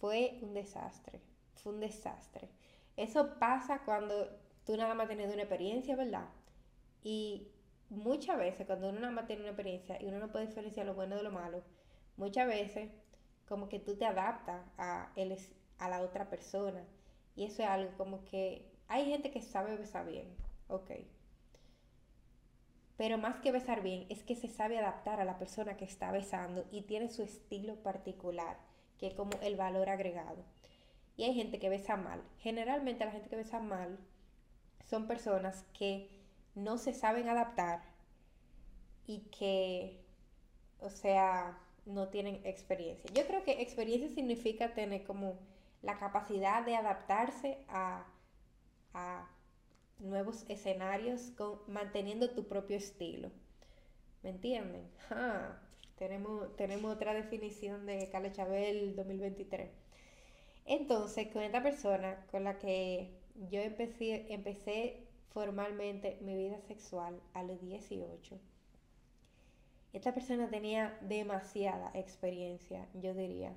fue 0.00 0.38
un 0.40 0.54
desastre, 0.54 1.20
fue 1.60 1.72
un 1.72 1.80
desastre. 1.80 2.48
Eso 2.96 3.38
pasa 3.38 3.82
cuando 3.84 4.28
tú 4.64 4.76
nada 4.76 4.94
más 4.94 5.08
tienes 5.08 5.32
una 5.32 5.42
experiencia, 5.42 5.96
¿verdad? 5.96 6.28
Y 7.02 7.48
muchas 7.88 8.38
veces 8.38 8.66
cuando 8.66 8.88
uno 8.88 9.00
nada 9.00 9.12
más 9.12 9.26
tiene 9.26 9.42
una 9.42 9.50
experiencia 9.50 10.00
y 10.00 10.06
uno 10.06 10.18
no 10.18 10.30
puede 10.30 10.46
diferenciar 10.46 10.86
lo 10.86 10.94
bueno 10.94 11.16
de 11.16 11.22
lo 11.22 11.32
malo, 11.32 11.62
muchas 12.16 12.46
veces 12.46 12.90
como 13.48 13.68
que 13.68 13.80
tú 13.80 13.96
te 13.96 14.06
adaptas 14.06 14.62
a, 14.78 15.12
a 15.78 15.88
la 15.88 16.02
otra 16.02 16.30
persona. 16.30 16.84
Y 17.34 17.44
eso 17.44 17.62
es 17.62 17.68
algo 17.68 17.96
como 17.96 18.24
que 18.24 18.70
hay 18.88 19.06
gente 19.06 19.30
que 19.30 19.40
sabe 19.40 19.76
besar 19.76 20.06
bien, 20.06 20.28
ok. 20.68 20.90
Pero 22.96 23.16
más 23.16 23.40
que 23.40 23.50
besar 23.50 23.82
bien, 23.82 24.04
es 24.10 24.22
que 24.22 24.36
se 24.36 24.48
sabe 24.48 24.78
adaptar 24.78 25.20
a 25.20 25.24
la 25.24 25.38
persona 25.38 25.76
que 25.76 25.86
está 25.86 26.12
besando 26.12 26.66
y 26.70 26.82
tiene 26.82 27.08
su 27.08 27.22
estilo 27.22 27.76
particular, 27.76 28.58
que 28.98 29.06
es 29.06 29.14
como 29.14 29.30
el 29.40 29.56
valor 29.56 29.88
agregado. 29.88 30.44
Y 31.20 31.24
hay 31.24 31.34
gente 31.34 31.58
que 31.58 31.68
besa 31.68 31.98
mal. 31.98 32.22
Generalmente 32.38 33.04
la 33.04 33.10
gente 33.10 33.28
que 33.28 33.36
besa 33.36 33.60
mal 33.60 33.98
son 34.88 35.06
personas 35.06 35.66
que 35.78 36.08
no 36.54 36.78
se 36.78 36.94
saben 36.94 37.28
adaptar 37.28 37.82
y 39.06 39.18
que, 39.30 40.00
o 40.80 40.88
sea, 40.88 41.58
no 41.84 42.08
tienen 42.08 42.40
experiencia. 42.46 43.10
Yo 43.12 43.26
creo 43.26 43.44
que 43.44 43.60
experiencia 43.60 44.08
significa 44.08 44.72
tener 44.72 45.04
como 45.04 45.38
la 45.82 45.98
capacidad 45.98 46.64
de 46.64 46.76
adaptarse 46.76 47.58
a, 47.68 48.06
nuevos 49.98 50.46
escenarios 50.48 51.34
manteniendo 51.66 52.30
tu 52.30 52.48
propio 52.48 52.78
estilo. 52.78 53.30
¿Me 54.22 54.30
entienden? 54.30 54.88
tenemos, 55.98 56.56
tenemos 56.56 56.96
otra 56.96 57.12
definición 57.12 57.84
de 57.84 58.08
Carlos 58.08 58.32
Chabel 58.32 58.96
2023. 58.96 59.89
Entonces, 60.70 61.26
con 61.32 61.42
esta 61.42 61.64
persona 61.64 62.24
con 62.30 62.44
la 62.44 62.60
que 62.60 63.10
yo 63.50 63.60
empecé, 63.60 64.32
empecé 64.32 65.02
formalmente 65.30 66.16
mi 66.20 66.36
vida 66.36 66.60
sexual 66.60 67.20
a 67.34 67.42
los 67.42 67.60
18, 67.60 68.38
esta 69.92 70.14
persona 70.14 70.48
tenía 70.48 70.96
demasiada 71.00 71.90
experiencia, 71.94 72.86
yo 72.94 73.14
diría. 73.14 73.52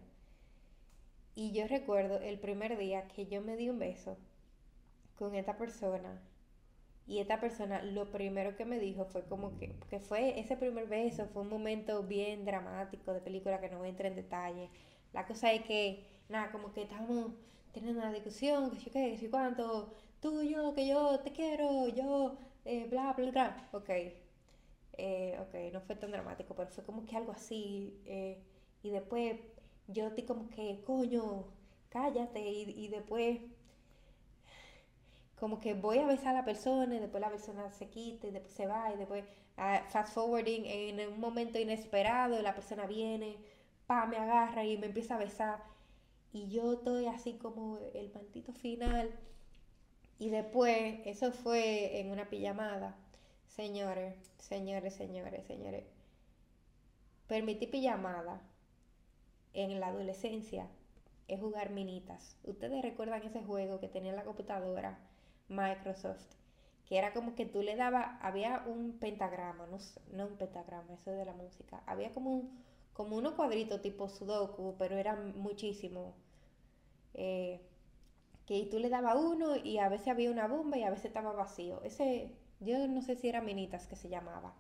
Y 1.36 1.52
yo 1.52 1.68
recuerdo 1.68 2.20
el 2.20 2.40
primer 2.40 2.80
día 2.80 3.08
que 3.10 3.28
yo 3.28 3.42
me 3.42 3.58
di 3.58 3.70
un 3.70 3.78
beso 3.78 4.18
con 5.16 5.36
esta 5.36 5.56
persona. 5.56 6.20
Y 7.06 7.20
esta 7.20 7.40
persona 7.40 7.84
lo 7.84 8.10
primero 8.12 8.56
que 8.56 8.66
me 8.66 8.80
dijo 8.80 9.06
fue 9.06 9.24
como 9.26 9.56
que, 9.60 9.76
que 9.88 10.00
fue 10.00 10.40
ese 10.40 10.58
primer 10.58 10.88
beso, 10.88 11.28
fue 11.28 11.44
un 11.44 11.50
momento 11.50 12.02
bien 12.02 12.44
dramático 12.44 13.14
de 13.14 13.22
película 13.22 13.62
que 13.62 13.70
no 13.70 13.78
voy 13.78 13.90
a 13.90 13.92
entrar 13.92 14.12
en 14.12 14.16
detalle. 14.16 14.70
La 15.12 15.28
cosa 15.28 15.54
es 15.54 15.62
que, 15.64 16.13
nada, 16.30 16.52
como 16.52 16.72
que 16.74 16.84
estábamos 16.84 17.34
teniendo 17.74 18.02
una 18.02 18.12
discusión, 18.14 18.72
que 18.72 18.80
yo 18.80 18.92
qué, 18.92 19.16
que 19.16 19.18
yo 19.18 19.32
cuánto, 19.32 19.94
tú, 20.22 20.44
yo, 20.44 20.74
que 20.74 20.88
yo 20.88 21.20
te 21.20 21.32
quiero, 21.32 21.88
yo, 21.90 22.38
eh, 22.66 22.88
bla, 22.90 23.14
bla, 23.14 23.32
bla. 23.32 23.70
Ok, 23.74 23.90
eh, 24.94 25.38
ok, 25.42 25.74
no 25.74 25.82
fue 25.82 25.96
tan 25.96 26.12
dramático, 26.12 26.56
pero 26.56 26.70
fue 26.70 26.84
como 26.84 27.06
que 27.06 27.16
algo 27.18 27.32
así. 27.32 28.00
Eh, 28.06 28.42
y 28.84 28.90
después 28.92 29.38
yo 29.88 30.08
estoy 30.08 30.24
como 30.26 30.50
que, 30.50 30.82
coño, 30.86 31.46
cállate. 31.90 32.42
Y, 32.42 32.88
después, 32.90 33.40
como 35.40 35.60
que 35.60 35.74
voy 35.74 36.00
a 36.00 36.06
besar 36.08 36.30
a 36.36 36.40
la 36.40 36.46
persona 36.46 36.96
y 36.96 37.00
después 37.00 37.22
la 37.22 37.30
persona 37.30 37.70
se 37.72 37.90
quita 37.90 38.28
y 38.28 38.32
después 38.32 38.54
se 38.54 38.68
va. 38.68 38.92
Y 38.94 38.98
después, 38.98 39.26
ah, 39.58 39.84
fast 39.90 40.14
forwarding, 40.14 40.66
en 40.66 41.14
un 41.14 41.20
momento 41.20 41.60
inesperado, 41.60 42.42
la 42.42 42.54
persona 42.56 42.86
viene, 42.88 43.38
pa, 43.88 44.06
me 44.06 44.18
agarra 44.18 44.64
y 44.66 44.78
me 44.78 44.88
empieza 44.88 45.16
a 45.16 45.18
besar. 45.20 45.73
Y 46.34 46.50
yo 46.50 46.74
estoy 46.74 47.06
así 47.06 47.34
como 47.34 47.80
el 47.94 48.12
maldito 48.14 48.52
final. 48.54 49.10
Y 50.20 50.30
después, 50.30 51.00
eso 51.06 51.32
fue 51.32 52.00
en 52.00 52.12
una 52.12 52.30
pijamada 52.30 52.98
Señores, 53.56 54.16
señores, 54.40 54.96
señores, 54.96 55.46
señores. 55.46 55.86
Permití 57.28 57.68
pijamada 57.68 58.42
en 59.54 59.80
la 59.80 59.90
adolescencia 59.90 60.68
es 61.28 61.40
jugar 61.40 61.70
minitas. 61.70 62.36
Ustedes 62.44 62.82
recuerdan 62.82 63.22
ese 63.22 63.44
juego 63.44 63.80
que 63.80 63.88
tenía 63.88 64.10
en 64.10 64.16
la 64.16 64.24
computadora 64.24 64.98
Microsoft, 65.50 66.26
que 66.88 66.98
era 66.98 67.14
como 67.14 67.36
que 67.36 67.46
tú 67.46 67.62
le 67.62 67.76
dabas, 67.76 68.18
había 68.22 68.64
un 68.66 68.94
pentagrama, 68.94 69.68
no, 69.68 69.78
no 70.12 70.26
un 70.26 70.38
pentagrama, 70.38 70.96
eso 70.96 71.12
es 71.12 71.18
de 71.20 71.26
la 71.26 71.34
música, 71.34 71.84
había 71.86 72.12
como 72.12 72.32
un, 72.32 72.64
como 72.94 73.18
unos 73.18 73.34
cuadritos 73.36 73.84
tipo 73.84 74.10
Sudoku, 74.10 74.76
pero 74.80 74.98
eran 74.98 75.38
muchísimo. 75.38 76.16
Eh, 77.14 77.60
que 78.46 78.66
tú 78.66 78.80
le 78.80 78.90
dabas 78.90 79.16
uno 79.16 79.56
y 79.56 79.78
a 79.78 79.90
veces 79.90 80.10
había 80.10 80.30
una 80.30 80.48
bomba 80.48 80.78
y 80.78 80.84
a 80.84 80.90
veces 80.90 81.06
estaba 81.06 81.32
vacío. 81.32 81.82
Ese 81.84 82.30
yo 82.60 82.88
no 82.88 83.02
sé 83.02 83.16
si 83.16 83.30
era 83.30 83.42
Minitas 83.42 83.88
que 83.88 83.96
se 83.96 84.10
llamaba, 84.10 84.54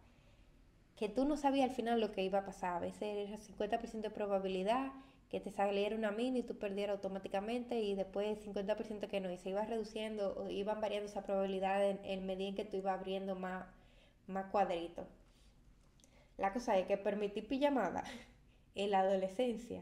que 0.98 1.10
tú 1.10 1.26
no 1.26 1.38
sabías 1.38 1.70
al 1.70 1.76
final 1.76 2.02
lo 2.02 2.12
que 2.12 2.24
iba 2.24 2.40
a 2.40 2.46
pasar. 2.46 2.76
A 2.76 2.80
veces 2.80 3.30
era 3.30 3.38
50% 3.38 4.02
de 4.02 4.10
probabilidad 4.10 4.92
que 5.30 5.40
te 5.40 5.52
saliera 5.52 5.96
una 5.96 6.12
mini 6.12 6.40
y 6.40 6.44
tú 6.44 6.58
perdieras 6.58 6.98
automáticamente 6.98 7.80
y 7.82 7.96
después 7.96 8.38
50% 8.46 9.08
que 9.08 9.20
no. 9.20 9.32
Y 9.32 9.38
se 9.38 9.50
iba 9.50 9.66
reduciendo 9.66 10.36
o 10.38 10.50
iban 10.50 10.80
variando 10.82 11.10
esa 11.10 11.24
probabilidad 11.24 11.84
en, 12.04 12.26
medida 12.26 12.50
en 12.50 12.56
que 12.56 12.66
tú 12.66 12.78
ibas 12.78 13.00
abriendo 13.00 13.36
más, 13.36 13.66
más 14.28 14.46
cuadritos. 14.52 15.08
La 16.38 16.54
cosa 16.54 16.78
es 16.78 16.88
que 16.88 16.98
permitir 16.98 17.48
pijamada 17.48 18.04
en 18.76 18.92
la 18.92 19.00
adolescencia 19.00 19.82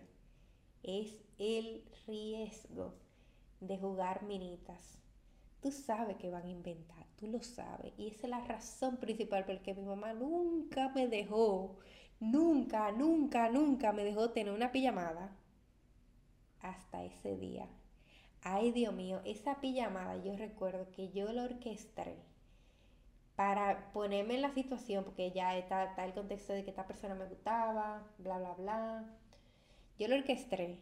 es 0.83 1.21
el 1.37 1.83
riesgo 2.07 2.93
de 3.59 3.77
jugar 3.77 4.23
minitas. 4.23 4.97
Tú 5.61 5.71
sabes 5.71 6.17
que 6.17 6.29
van 6.29 6.45
a 6.45 6.49
inventar 6.49 7.01
tú 7.21 7.27
lo 7.27 7.41
sabes. 7.41 7.93
Y 7.97 8.07
esa 8.07 8.27
es 8.27 8.29
la 8.31 8.41
razón 8.41 8.97
principal 8.97 9.45
por 9.45 9.55
la 9.55 9.61
que 9.61 9.75
mi 9.75 9.83
mamá 9.83 10.13
nunca 10.13 10.89
me 10.89 11.07
dejó, 11.07 11.77
nunca, 12.19 12.91
nunca, 12.91 13.49
nunca 13.49 13.93
me 13.93 14.03
dejó 14.03 14.31
tener 14.31 14.51
una 14.51 14.71
pijamada 14.71 15.37
hasta 16.61 17.03
ese 17.03 17.37
día. 17.37 17.67
Ay, 18.41 18.71
Dios 18.71 18.93
mío, 18.93 19.21
esa 19.23 19.61
pijamada 19.61 20.17
yo 20.17 20.35
recuerdo 20.35 20.89
que 20.91 21.11
yo 21.11 21.31
la 21.31 21.43
orquesté 21.43 22.15
para 23.35 23.91
ponerme 23.93 24.35
en 24.35 24.41
la 24.41 24.53
situación, 24.53 25.03
porque 25.03 25.31
ya 25.31 25.57
está, 25.57 25.83
está 25.85 26.05
el 26.05 26.13
contexto 26.13 26.53
de 26.53 26.63
que 26.63 26.71
esta 26.71 26.87
persona 26.87 27.15
me 27.15 27.25
gustaba, 27.25 28.03
bla, 28.17 28.37
bla, 28.39 28.53
bla. 28.55 29.17
Yo 30.01 30.07
lo 30.07 30.15
orquesté 30.15 30.79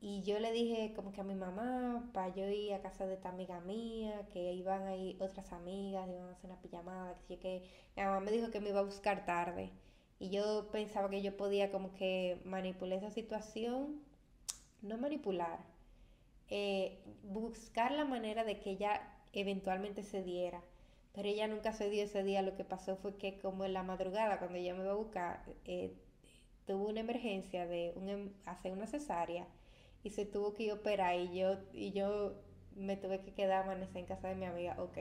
y 0.00 0.22
yo 0.22 0.38
le 0.38 0.52
dije 0.52 0.92
como 0.94 1.10
que 1.10 1.22
a 1.22 1.24
mi 1.24 1.34
mamá, 1.34 2.08
para 2.12 2.32
yo 2.32 2.48
ir 2.48 2.72
a 2.72 2.80
casa 2.80 3.04
de 3.04 3.14
esta 3.14 3.30
amiga 3.30 3.58
mía, 3.62 4.28
que 4.32 4.52
iban 4.52 4.86
ahí 4.86 5.16
otras 5.18 5.52
amigas, 5.52 6.08
iban 6.08 6.28
a 6.28 6.30
hacer 6.30 6.48
una 6.48 6.60
pijamada, 6.60 7.18
que, 7.26 7.40
que 7.40 7.64
mi 7.96 8.02
mamá 8.04 8.20
me 8.20 8.30
dijo 8.30 8.52
que 8.52 8.60
me 8.60 8.68
iba 8.68 8.78
a 8.78 8.84
buscar 8.84 9.26
tarde. 9.26 9.72
Y 10.20 10.30
yo 10.30 10.68
pensaba 10.70 11.10
que 11.10 11.20
yo 11.20 11.36
podía 11.36 11.72
como 11.72 11.94
que 11.94 12.40
manipular 12.44 12.98
esa 12.98 13.10
situación, 13.10 14.04
no 14.82 14.98
manipular, 14.98 15.58
eh, 16.48 17.02
buscar 17.24 17.90
la 17.90 18.04
manera 18.04 18.44
de 18.44 18.60
que 18.60 18.70
ella 18.70 19.02
eventualmente 19.32 20.04
se 20.04 20.22
diera. 20.22 20.62
Pero 21.12 21.28
ella 21.28 21.48
nunca 21.48 21.72
se 21.72 21.90
dio 21.90 22.04
ese 22.04 22.22
día. 22.22 22.42
Lo 22.42 22.54
que 22.54 22.62
pasó 22.62 22.94
fue 22.98 23.16
que 23.16 23.40
como 23.40 23.64
en 23.64 23.72
la 23.72 23.82
madrugada, 23.82 24.38
cuando 24.38 24.58
ella 24.58 24.74
me 24.74 24.84
iba 24.84 24.92
a 24.92 24.94
buscar, 24.94 25.42
eh, 25.64 25.92
tuvo 26.68 26.88
una 26.88 27.00
emergencia 27.00 27.66
de 27.66 27.92
un, 27.96 28.08
em, 28.10 28.32
hacer 28.46 28.72
una 28.72 28.86
cesárea 28.86 29.46
y 30.04 30.10
se 30.10 30.26
tuvo 30.26 30.54
que 30.54 30.70
operar 30.72 31.16
y 31.18 31.34
yo, 31.38 31.56
y 31.72 31.92
yo 31.92 32.34
me 32.76 32.96
tuve 32.96 33.20
que 33.22 33.32
quedar 33.32 33.64
amanecer 33.64 33.96
en 33.98 34.06
casa 34.06 34.28
de 34.28 34.36
mi 34.36 34.44
amiga. 34.46 34.76
Ok. 34.78 34.98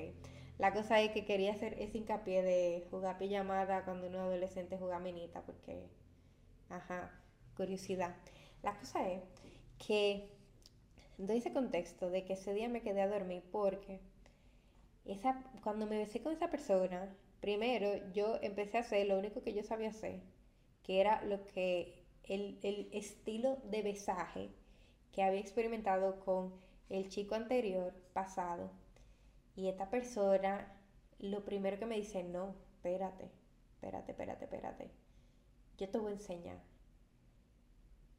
La 0.58 0.74
cosa 0.74 1.02
es 1.02 1.12
que 1.12 1.26
quería 1.26 1.52
hacer 1.52 1.76
ese 1.80 1.98
hincapié 2.00 2.42
de 2.42 2.88
jugar 2.90 3.18
pijamada 3.20 3.84
cuando 3.86 4.08
uno 4.08 4.22
adolescente 4.22 4.78
juega 4.78 5.00
minita, 5.00 5.42
porque, 5.44 5.88
ajá, 6.70 7.12
curiosidad. 7.56 8.16
La 8.64 8.74
cosa 8.80 9.08
es 9.12 9.22
que 9.86 10.30
doy 11.18 11.38
ese 11.38 11.54
contexto 11.54 12.10
de 12.10 12.24
que 12.26 12.34
ese 12.34 12.54
día 12.54 12.70
me 12.70 12.82
quedé 12.82 13.02
a 13.02 13.10
dormir 13.10 13.44
porque 13.52 14.00
esa, 15.06 15.44
cuando 15.64 15.86
me 15.86 15.98
besé 15.98 16.22
con 16.22 16.34
esa 16.34 16.50
persona, 16.50 17.14
primero 17.42 17.90
yo 18.14 18.40
empecé 18.42 18.78
a 18.78 18.82
hacer 18.82 19.08
lo 19.08 19.18
único 19.20 19.44
que 19.44 19.54
yo 19.54 19.64
sabía 19.64 19.90
hacer, 19.90 20.22
que 20.88 21.02
era 21.02 21.22
lo 21.24 21.44
que 21.46 22.06
el, 22.24 22.58
el 22.64 22.90
estilo 22.94 23.58
de 23.66 23.82
besaje 23.84 24.50
que 25.12 25.22
había 25.22 25.42
experimentado 25.42 26.22
con 26.22 26.54
el 26.90 27.10
chico 27.10 27.36
anterior 27.36 27.94
pasado. 28.14 28.72
Y 29.56 29.68
esta 29.68 29.90
persona, 29.90 30.80
lo 31.20 31.44
primero 31.44 31.78
que 31.78 31.86
me 31.86 31.98
dice, 31.98 32.24
no, 32.24 32.56
espérate, 32.76 33.30
espérate, 33.74 34.12
espérate, 34.12 34.46
espérate. 34.46 34.92
Yo 35.78 35.90
te 35.90 35.98
voy 35.98 36.12
a 36.12 36.16
enseñar. 36.16 36.60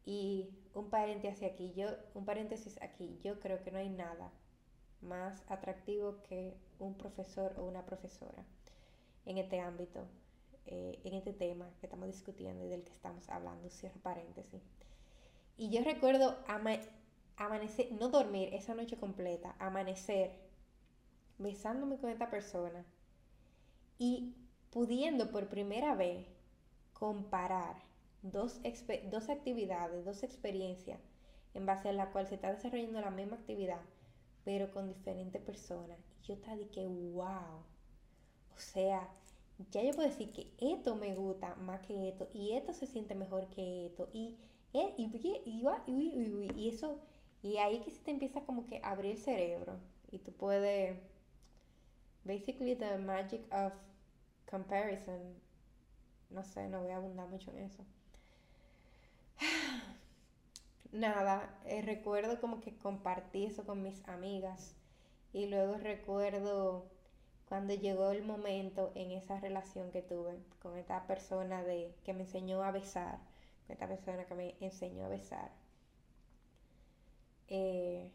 Y 0.04 0.50
un 0.74 0.90
paréntesis 0.90 1.42
aquí, 1.42 1.72
yo, 1.74 1.88
un 2.14 2.24
paréntesis 2.24 2.80
aquí, 2.82 3.18
yo 3.22 3.40
creo 3.40 3.62
que 3.62 3.70
no 3.70 3.78
hay 3.78 3.88
nada 3.88 4.30
más 5.00 5.42
atractivo 5.48 6.22
que 6.22 6.54
un 6.78 6.96
profesor 6.96 7.54
o 7.58 7.64
una 7.64 7.84
profesora 7.86 8.44
en 9.26 9.38
este 9.38 9.60
ámbito, 9.60 10.06
eh, 10.70 11.00
en 11.02 11.14
este 11.14 11.32
tema 11.32 11.70
que 11.80 11.86
estamos 11.86 12.08
discutiendo 12.08 12.64
y 12.64 12.68
del 12.68 12.84
que 12.84 12.92
estamos 12.92 13.28
hablando, 13.30 13.70
cierro 13.70 13.98
paréntesis. 14.00 14.62
Y 15.56 15.70
yo 15.70 15.82
recuerdo 15.82 16.36
amanecer, 17.36 17.90
no 17.92 18.10
dormir 18.10 18.52
esa 18.52 18.74
noche 18.74 18.98
completa, 18.98 19.56
amanecer 19.58 20.32
besándome 21.38 21.98
con 21.98 22.10
esta 22.10 22.28
persona 22.28 22.84
y 23.96 24.34
pudiendo 24.70 25.30
por 25.30 25.48
primera 25.48 25.94
vez 25.94 26.26
comparar 26.92 27.76
dos, 28.22 28.60
dos 29.10 29.28
actividades, 29.30 30.04
dos 30.04 30.22
experiencias 30.22 31.00
en 31.54 31.64
base 31.64 31.88
a 31.88 31.92
la 31.92 32.10
cual 32.12 32.26
se 32.26 32.34
está 32.34 32.52
desarrollando 32.52 33.00
la 33.00 33.10
misma 33.10 33.36
actividad, 33.36 33.80
pero 34.44 34.70
con 34.70 34.86
diferentes 34.86 35.40
personas. 35.40 35.98
Y 36.22 36.26
yo 36.26 36.36
de 36.36 36.68
que, 36.68 36.86
wow. 36.86 37.64
O 38.54 38.58
sea, 38.58 39.08
ya 39.70 39.82
yo 39.82 39.92
puedo 39.92 40.08
decir 40.08 40.32
que 40.32 40.52
esto 40.60 40.94
me 40.96 41.14
gusta 41.14 41.54
más 41.56 41.80
que 41.86 42.08
esto, 42.08 42.28
y 42.32 42.52
esto 42.52 42.72
se 42.72 42.86
siente 42.86 43.14
mejor 43.14 43.48
que 43.48 43.86
esto, 43.86 44.08
y 44.12 44.36
eh, 44.74 44.94
y, 44.98 45.04
y, 45.46 46.50
y, 46.56 46.68
eso, 46.68 46.98
y 47.42 47.56
ahí 47.56 47.80
que 47.80 47.90
se 47.90 48.00
te 48.02 48.10
empieza 48.10 48.42
como 48.42 48.66
que 48.66 48.80
a 48.82 48.90
abrir 48.90 49.12
el 49.12 49.18
cerebro 49.18 49.78
y 50.10 50.18
tú 50.18 50.32
puedes, 50.32 50.98
basically 52.24 52.76
the 52.76 52.98
magic 52.98 53.40
of 53.52 53.72
comparison 54.50 55.40
no 56.30 56.44
sé, 56.44 56.68
no 56.68 56.82
voy 56.82 56.90
a 56.90 56.96
abundar 56.96 57.28
mucho 57.28 57.50
en 57.52 57.58
eso. 57.58 57.84
Nada, 60.92 61.58
eh, 61.64 61.82
recuerdo 61.82 62.40
como 62.40 62.60
que 62.60 62.76
compartí 62.76 63.46
eso 63.46 63.64
con 63.64 63.82
mis 63.82 64.06
amigas 64.08 64.74
y 65.32 65.46
luego 65.46 65.76
recuerdo 65.76 66.90
cuando 67.48 67.72
llegó 67.74 68.10
el 68.10 68.22
momento 68.22 68.92
en 68.94 69.10
esa 69.12 69.40
relación 69.40 69.90
que 69.90 70.02
tuve 70.02 70.38
con 70.60 70.76
esta 70.76 71.06
persona 71.06 71.62
de 71.64 71.94
que 72.04 72.12
me 72.12 72.22
enseñó 72.22 72.62
a 72.62 72.70
besar, 72.72 73.18
con 73.66 73.72
esta 73.72 73.88
persona 73.88 74.26
que 74.26 74.34
me 74.34 74.56
enseñó 74.60 75.06
a 75.06 75.08
besar. 75.08 75.50
Eh, 77.48 78.10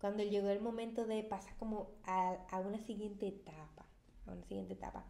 cuando 0.00 0.22
llegó 0.22 0.48
el 0.50 0.60
momento 0.60 1.06
de 1.06 1.24
pasar 1.24 1.56
como 1.56 1.90
a, 2.04 2.36
a, 2.50 2.60
una 2.60 2.78
siguiente 2.78 3.26
etapa, 3.26 3.84
a 4.26 4.32
una 4.32 4.44
siguiente 4.44 4.74
etapa. 4.74 5.04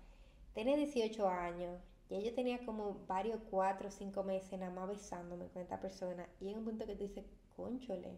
Tenía 0.54 0.76
18 0.76 1.28
años, 1.28 1.78
ya 2.08 2.18
yo 2.20 2.34
tenía 2.34 2.64
como 2.64 3.04
varios, 3.06 3.40
cuatro 3.50 3.88
o 3.88 3.90
cinco 3.90 4.22
meses 4.22 4.58
nada 4.58 4.72
más 4.72 4.88
besándome 4.88 5.48
con 5.48 5.60
esta 5.60 5.78
persona 5.80 6.26
y 6.40 6.48
en 6.48 6.58
un 6.58 6.64
punto 6.64 6.86
que 6.86 6.96
tú 6.96 7.04
dices, 7.04 7.26
conchole, 7.54 8.16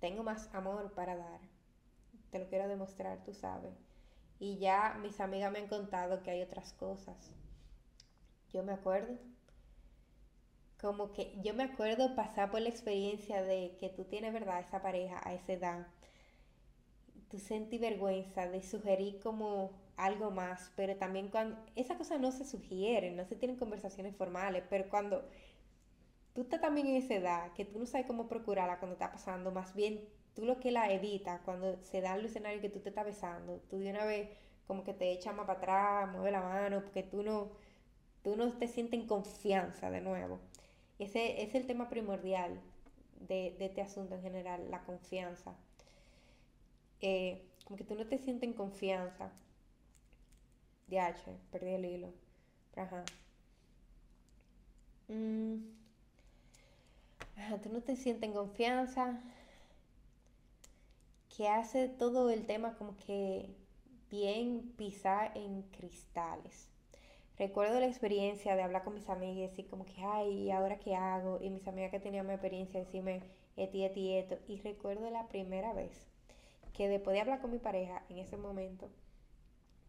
tengo 0.00 0.24
más 0.24 0.52
amor 0.52 0.92
para 0.94 1.14
dar, 1.14 1.40
te 2.30 2.40
lo 2.40 2.48
quiero 2.48 2.66
demostrar, 2.66 3.22
tú 3.24 3.32
sabes. 3.32 3.85
Y 4.38 4.58
ya 4.58 4.98
mis 5.00 5.20
amigas 5.20 5.50
me 5.52 5.60
han 5.60 5.68
contado 5.68 6.22
que 6.22 6.30
hay 6.30 6.42
otras 6.42 6.72
cosas. 6.72 7.32
Yo 8.52 8.62
me 8.62 8.72
acuerdo. 8.72 9.18
Como 10.80 11.12
que 11.12 11.38
yo 11.42 11.54
me 11.54 11.64
acuerdo 11.64 12.14
pasar 12.14 12.50
por 12.50 12.60
la 12.60 12.68
experiencia 12.68 13.42
de 13.42 13.76
que 13.80 13.88
tú 13.88 14.04
tienes, 14.04 14.32
¿verdad? 14.32 14.60
Esa 14.60 14.82
pareja 14.82 15.20
a 15.24 15.34
esa 15.34 15.52
edad. 15.54 15.86
Tú 17.30 17.38
sentí 17.38 17.78
vergüenza 17.78 18.46
de 18.48 18.62
sugerir 18.62 19.20
como 19.20 19.72
algo 19.96 20.30
más, 20.30 20.70
pero 20.76 20.96
también 20.96 21.28
cuando 21.28 21.58
esas 21.74 21.96
cosas 21.96 22.20
no 22.20 22.30
se 22.30 22.44
sugieren, 22.44 23.16
no 23.16 23.24
se 23.24 23.36
tienen 23.36 23.56
conversaciones 23.56 24.14
formales, 24.14 24.62
pero 24.68 24.88
cuando 24.90 25.24
tú 26.34 26.42
estás 26.42 26.60
también 26.60 26.86
en 26.88 26.96
esa 26.96 27.14
edad, 27.14 27.52
que 27.54 27.64
tú 27.64 27.78
no 27.78 27.86
sabes 27.86 28.06
cómo 28.06 28.28
procurarla 28.28 28.78
cuando 28.78 28.92
está 28.94 29.10
pasando, 29.10 29.50
más 29.50 29.74
bien 29.74 30.06
tú 30.36 30.44
lo 30.44 30.60
que 30.60 30.70
la 30.70 30.92
evitas 30.92 31.40
cuando 31.40 31.82
se 31.82 32.02
da 32.02 32.14
el 32.14 32.26
escenario 32.26 32.60
que 32.60 32.68
tú 32.68 32.80
te 32.80 32.90
estás 32.90 33.06
besando, 33.06 33.58
tú 33.70 33.78
de 33.78 33.90
una 33.90 34.04
vez 34.04 34.28
como 34.66 34.84
que 34.84 34.92
te 34.92 35.10
echas 35.10 35.34
más 35.34 35.46
para 35.46 35.58
atrás, 35.58 36.12
mueve 36.12 36.30
la 36.30 36.42
mano, 36.42 36.82
porque 36.82 37.02
tú 37.02 37.22
no, 37.22 37.48
tú 38.22 38.36
no 38.36 38.52
te 38.52 38.68
sientes 38.68 39.00
en 39.00 39.06
confianza 39.06 39.90
de 39.90 40.02
nuevo. 40.02 40.38
Ese, 40.98 41.42
es 41.42 41.54
el 41.54 41.66
tema 41.66 41.88
primordial 41.88 42.60
de, 43.20 43.56
este 43.58 43.80
asunto 43.80 44.14
en 44.14 44.22
general, 44.22 44.70
la 44.70 44.84
confianza. 44.84 45.56
Eh, 47.00 47.42
como 47.64 47.78
que 47.78 47.84
tú 47.84 47.94
no 47.94 48.06
te 48.06 48.18
sientes 48.18 48.48
en 48.48 48.54
confianza. 48.54 49.32
H, 50.90 51.22
perdí 51.50 51.70
el 51.70 51.84
hilo. 51.84 52.12
Ajá. 52.76 53.04
Mm. 55.08 55.56
Ajá, 57.36 57.58
tú 57.58 57.70
no 57.70 57.80
te 57.80 57.96
sientes 57.96 58.28
en 58.28 58.34
confianza 58.34 59.18
que 61.36 61.48
hace 61.48 61.88
todo 61.88 62.30
el 62.30 62.46
tema 62.46 62.76
como 62.76 62.96
que 62.96 63.54
bien 64.10 64.72
pisar 64.78 65.36
en 65.36 65.62
cristales. 65.64 66.70
Recuerdo 67.38 67.78
la 67.78 67.86
experiencia 67.86 68.56
de 68.56 68.62
hablar 68.62 68.84
con 68.84 68.94
mis 68.94 69.10
amigas 69.10 69.58
y 69.58 69.64
como 69.64 69.84
que, 69.84 70.02
ay, 70.02 70.44
¿y 70.44 70.50
ahora 70.50 70.78
qué 70.78 70.96
hago? 70.96 71.38
Y 71.42 71.50
mis 71.50 71.68
amigas 71.68 71.90
que 71.90 72.00
tenían 72.00 72.26
mi 72.26 72.32
experiencia 72.32 72.80
decirme, 72.80 73.20
eti, 73.56 73.84
eti, 73.84 74.14
esto. 74.14 74.38
Y 74.48 74.56
recuerdo 74.62 75.10
la 75.10 75.28
primera 75.28 75.74
vez 75.74 76.08
que 76.72 76.88
después 76.88 77.12
de 77.12 77.20
hablar 77.20 77.42
con 77.42 77.50
mi 77.50 77.58
pareja 77.58 78.02
en 78.08 78.16
ese 78.16 78.38
momento, 78.38 78.88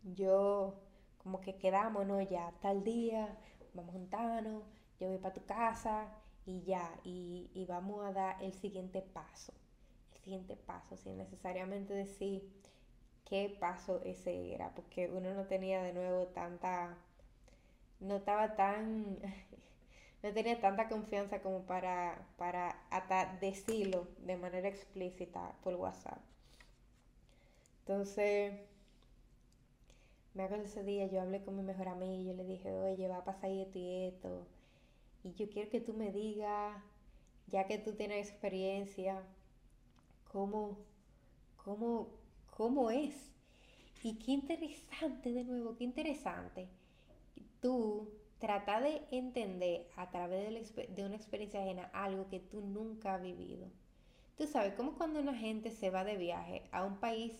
yo 0.04 0.76
como 1.20 1.40
que 1.40 1.56
quedamos, 1.56 2.06
¿no? 2.06 2.22
Ya 2.22 2.52
tal 2.62 2.84
día, 2.84 3.38
vamos 3.74 3.94
juntarnos, 3.94 4.64
yo 5.00 5.08
voy 5.08 5.18
para 5.18 5.34
tu 5.34 5.46
casa 5.46 6.10
y 6.46 6.64
ya, 6.64 7.00
y, 7.06 7.50
y 7.54 7.66
vamos 7.66 8.06
a 8.06 8.12
dar 8.12 8.44
el 8.44 8.52
siguiente 8.52 9.02
paso 9.02 9.54
siguiente 10.28 10.58
paso, 10.58 10.98
sin 10.98 11.18
necesariamente 11.18 11.94
decir 11.94 12.44
qué 13.24 13.56
paso 13.62 14.02
ese 14.04 14.54
era, 14.54 14.76
porque 14.76 15.10
uno 15.10 15.34
no 15.34 15.46
tenía 15.46 15.82
de 15.82 15.94
nuevo 15.94 16.28
tanta, 16.28 16.98
no 18.02 18.18
estaba 18.18 18.58
tan, 18.58 19.20
no 20.24 20.34
tenía 20.34 20.60
tanta 20.60 20.90
confianza 20.90 21.42
como 21.42 21.62
para, 21.62 22.28
para 22.36 22.72
hasta 22.90 23.38
decirlo 23.40 24.10
de 24.26 24.36
manera 24.36 24.68
explícita 24.68 25.56
por 25.64 25.76
WhatsApp. 25.76 26.20
Entonces, 27.80 28.54
me 30.34 30.44
acuerdo 30.44 30.66
ese 30.66 30.84
día, 30.84 31.08
yo 31.08 31.22
hablé 31.22 31.42
con 31.42 31.56
mi 31.56 31.64
mejor 31.64 31.88
amiga 31.88 32.14
y 32.14 32.26
yo 32.26 32.34
le 32.34 32.44
dije, 32.44 32.74
oye, 32.74 33.08
va 33.08 33.20
a 33.20 33.24
pasar 33.24 33.50
esto 33.50 33.80
y 33.80 34.08
esto. 34.08 34.46
Y 35.24 35.34
yo 35.36 35.50
quiero 35.50 35.70
que 35.70 35.80
tú 35.80 35.94
me 35.94 36.12
digas, 36.12 36.76
ya 37.48 37.66
que 37.66 37.78
tú 37.78 37.94
tienes 37.94 38.28
experiencia, 38.30 39.24
cómo, 40.32 40.78
cómo, 41.58 42.10
cómo 42.50 42.92
es. 42.92 43.32
Y 44.04 44.20
qué 44.20 44.32
interesante, 44.32 45.32
de 45.32 45.44
nuevo, 45.44 45.76
qué 45.76 45.84
interesante. 45.84 46.70
Tú 47.62 48.10
trata 48.40 48.80
de 48.80 49.02
entender 49.12 49.88
a 49.96 50.10
través 50.12 50.74
de, 50.76 51.04
una 51.04 51.16
experiencia 51.16 51.62
ajena 51.62 51.90
algo 51.94 52.28
que 52.30 52.40
tú 52.40 52.62
nunca 52.62 53.16
has 53.16 53.22
vivido. 53.22 53.68
Tú 54.38 54.46
sabes, 54.46 54.74
como 54.76 54.94
cuando 54.94 55.20
una 55.20 55.34
gente 55.34 55.72
se 55.72 55.90
va 55.90 56.04
de 56.04 56.18
viaje 56.18 56.70
a 56.72 56.86
un 56.86 57.00
país 57.00 57.34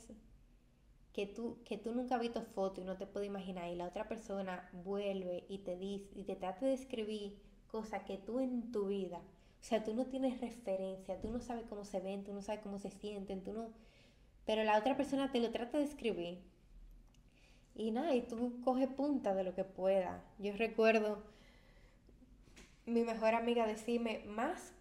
que 1.14 1.28
tú, 1.28 1.60
que 1.64 1.78
tú 1.78 1.94
nunca 1.94 2.16
has 2.16 2.22
visto 2.22 2.42
foto 2.42 2.82
y 2.82 2.84
no 2.84 2.98
te 2.98 3.06
puedes 3.06 3.28
imaginar 3.28 3.70
y 3.70 3.76
la 3.76 3.88
otra 3.88 4.08
persona 4.08 4.68
vuelve 4.84 5.46
y 5.48 5.60
te 5.60 5.78
dice 5.78 6.10
y 6.16 6.24
te 6.24 6.36
trata 6.36 6.66
de 6.66 6.72
describir 6.72 7.40
cosas 7.68 8.04
que 8.04 8.18
tú 8.18 8.40
en 8.40 8.72
tu 8.72 8.88
vida 8.88 9.22
o 9.62 9.64
sea, 9.64 9.84
tú 9.84 9.94
no 9.94 10.06
tienes 10.06 10.40
referencia, 10.40 11.20
tú 11.20 11.30
no 11.30 11.42
sabes 11.42 11.66
cómo 11.68 11.84
se 11.84 12.00
ven, 12.00 12.24
tú 12.24 12.34
no 12.34 12.42
sabes 12.42 12.62
cómo 12.62 12.80
se 12.80 12.90
sienten, 12.90 13.44
tú 13.44 13.54
no... 13.54 13.70
Pero 14.46 14.64
la 14.64 14.78
otra 14.78 14.96
persona 14.96 15.32
te 15.32 15.40
lo 15.40 15.52
trata 15.52 15.78
de 15.78 15.84
escribir. 15.84 16.40
Y 17.76 17.92
nada, 17.92 18.16
y 18.16 18.22
tú 18.22 18.62
coge 18.64 18.88
punta 18.88 19.36
de 19.36 19.44
lo 19.44 19.54
que 19.54 19.64
pueda. 19.64 20.24
Yo 20.40 20.54
recuerdo 20.56 21.22
mi 22.86 23.04
mejor 23.04 23.36
amiga 23.36 23.68
decirme 23.68 24.24
más, 24.26 24.72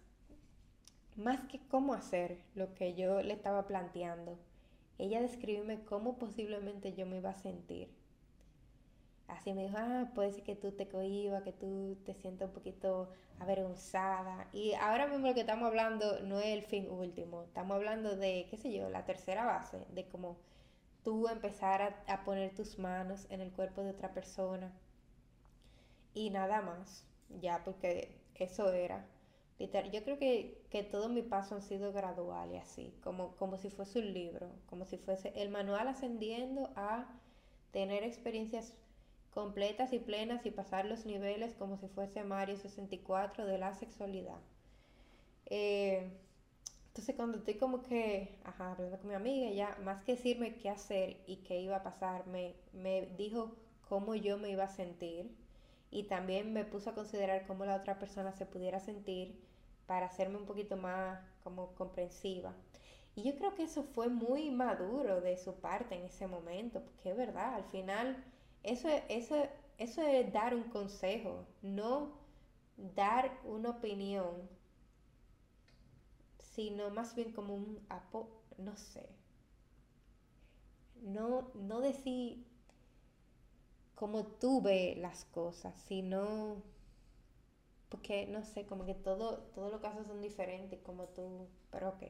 más 1.15 1.41
que 1.41 1.59
cómo 1.67 1.93
hacer 1.93 2.37
lo 2.55 2.73
que 2.73 2.95
yo 2.95 3.21
le 3.21 3.33
estaba 3.33 3.67
planteando. 3.67 4.39
Ella 4.97 5.21
describirme 5.21 5.83
cómo 5.83 6.17
posiblemente 6.17 6.93
yo 6.93 7.05
me 7.05 7.17
iba 7.17 7.31
a 7.31 7.37
sentir 7.37 7.89
así 9.27 9.53
me 9.53 9.63
dijo, 9.63 9.77
ah, 9.77 10.11
puede 10.15 10.31
ser 10.31 10.43
que 10.43 10.55
tú 10.55 10.71
te 10.71 10.87
cohibas, 10.87 11.43
que 11.43 11.51
tú 11.51 11.97
te 12.05 12.13
sientas 12.13 12.47
un 12.47 12.53
poquito 12.53 13.09
avergonzada. 13.39 14.47
Y 14.53 14.73
ahora 14.73 15.07
mismo 15.07 15.27
lo 15.27 15.33
que 15.33 15.41
estamos 15.41 15.67
hablando 15.67 16.21
no 16.21 16.39
es 16.39 16.47
el 16.47 16.63
fin 16.63 16.89
último, 16.89 17.43
estamos 17.43 17.75
hablando 17.75 18.15
de, 18.15 18.47
qué 18.49 18.57
sé 18.57 18.71
yo, 18.71 18.89
la 18.89 19.05
tercera 19.05 19.45
base, 19.45 19.85
de 19.91 20.07
cómo 20.07 20.37
tú 21.03 21.27
empezar 21.27 22.03
a, 22.07 22.23
poner 22.25 22.53
tus 22.55 22.79
manos 22.79 23.27
en 23.29 23.41
el 23.41 23.51
cuerpo 23.51 23.81
de 23.81 23.91
otra 23.91 24.13
persona. 24.13 24.73
Y 26.13 26.29
nada 26.31 26.61
más, 26.61 27.05
ya, 27.41 27.63
porque 27.63 28.19
eso 28.35 28.71
era. 28.71 29.05
Yo 29.59 30.03
creo 30.03 30.19
que, 30.19 30.61
que 30.69 30.83
todos 30.83 31.09
mis 31.09 31.23
pasos 31.23 31.53
han 31.53 31.61
sido 31.61 31.91
graduales, 31.91 32.61
así, 32.61 32.93
como, 33.03 33.35
como 33.37 33.57
si 33.57 33.69
fuese 33.69 33.99
un 33.99 34.13
libro, 34.13 34.51
como 34.67 34.85
si 34.85 34.97
fuese 34.97 35.33
el 35.35 35.49
manual 35.49 35.87
ascendiendo 35.87 36.71
a 36.75 37.07
tener 37.71 38.03
experiencias 38.03 38.73
completas 39.37 39.93
y 39.93 39.99
plenas 39.99 40.43
y 40.47 40.49
pasar 40.49 40.85
los 40.85 41.05
niveles 41.05 41.53
como 41.53 41.77
si 41.77 41.87
fuese 41.89 42.23
Mario 42.23 42.57
64 42.57 43.45
de 43.45 43.59
la 43.59 43.75
sexualidad. 43.75 44.39
Eh, 45.45 46.09
entonces 46.87 47.15
cuando 47.15 47.37
estoy 47.37 47.53
como 47.53 47.83
que, 47.83 48.39
ajá, 48.45 48.71
hablando 48.71 48.97
con 48.97 49.09
mi 49.09 49.13
amiga, 49.13 49.51
ya 49.51 49.77
más 49.83 50.03
que 50.03 50.15
decirme 50.15 50.55
qué 50.55 50.71
hacer 50.71 51.17
y 51.27 51.35
qué 51.43 51.61
iba 51.61 51.75
a 51.75 51.83
pasar, 51.83 52.25
me, 52.25 52.55
me 52.73 53.09
dijo 53.15 53.55
cómo 53.87 54.15
yo 54.15 54.39
me 54.39 54.49
iba 54.49 54.63
a 54.63 54.69
sentir 54.69 55.29
y 55.91 56.05
también 56.05 56.51
me 56.51 56.65
puso 56.65 56.89
a 56.89 56.95
considerar 56.95 57.45
cómo 57.45 57.63
la 57.63 57.75
otra 57.75 57.99
persona 57.99 58.31
se 58.31 58.47
pudiera 58.47 58.79
sentir 58.79 59.39
para 59.85 60.07
hacerme 60.07 60.37
un 60.37 60.47
poquito 60.47 60.77
más 60.77 61.19
como 61.43 61.75
comprensiva. 61.75 62.55
Y 63.15 63.21
yo 63.21 63.37
creo 63.37 63.53
que 63.53 63.65
eso 63.65 63.83
fue 63.83 64.07
muy 64.09 64.49
maduro 64.49 65.21
de 65.21 65.37
su 65.37 65.53
parte 65.59 65.93
en 65.93 66.05
ese 66.05 66.25
momento, 66.25 66.81
porque 66.81 67.11
es 67.11 67.17
verdad, 67.17 67.53
al 67.53 67.65
final 67.65 68.17
eso, 68.67 68.89
eso, 69.09 69.35
eso 69.79 70.01
es 70.03 70.31
dar 70.33 70.53
un 70.55 70.65
consejo, 70.65 71.45
no 71.61 72.11
dar 72.95 73.31
una 73.45 73.71
opinión, 73.71 74.49
sino 76.39 76.89
más 76.89 77.13
bien 77.15 77.31
como 77.31 77.53
un 77.53 77.85
apo, 77.89 78.27
no 78.57 78.75
sé. 78.75 79.07
No, 81.01 81.49
no 81.55 81.79
decir 81.79 82.45
como 83.95 84.25
tú 84.25 84.61
ves 84.61 84.97
las 84.97 85.25
cosas, 85.25 85.75
sino 85.87 86.61
porque 87.89 88.27
no 88.27 88.43
sé, 88.43 88.65
como 88.65 88.85
que 88.85 88.93
todo, 88.93 89.39
todos 89.53 89.71
los 89.71 89.81
casos 89.81 90.07
son 90.07 90.21
diferentes 90.21 90.79
como 90.81 91.05
tú, 91.09 91.47
pero 91.71 91.89
ok. 91.89 92.03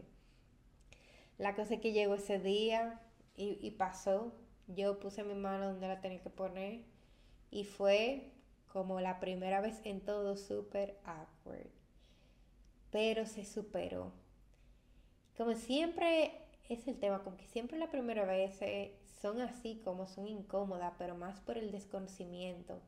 La 1.37 1.55
cosa 1.55 1.75
es 1.75 1.79
que 1.81 1.93
llegó 1.93 2.15
ese 2.15 2.39
día 2.39 2.99
y 3.37 3.71
pasó, 3.71 4.33
yo 4.67 4.99
puse 4.99 5.23
mi 5.23 5.33
mano 5.33 5.67
donde 5.67 5.87
la 5.87 6.01
tenía 6.01 6.21
que 6.21 6.29
poner 6.29 6.83
y 7.51 7.63
fue 7.63 8.31
como 8.67 8.99
la 8.99 9.19
primera 9.19 9.61
vez 9.61 9.79
en 9.85 10.01
todo 10.01 10.37
súper 10.37 10.99
awkward. 11.05 11.69
Pero 12.91 13.25
se 13.25 13.45
superó. 13.45 14.11
Como 15.37 15.53
siempre 15.53 16.31
es 16.69 16.87
el 16.87 16.99
tema, 16.99 17.23
como 17.23 17.37
que 17.37 17.45
siempre 17.45 17.77
la 17.77 17.89
primera 17.89 18.25
vez 18.25 18.59
son 19.21 19.41
así 19.41 19.81
como 19.83 20.07
son 20.07 20.27
incómodas, 20.27 20.93
pero 20.97 21.15
más 21.15 21.39
por 21.39 21.57
el 21.57 21.71
desconocimiento. 21.71 22.81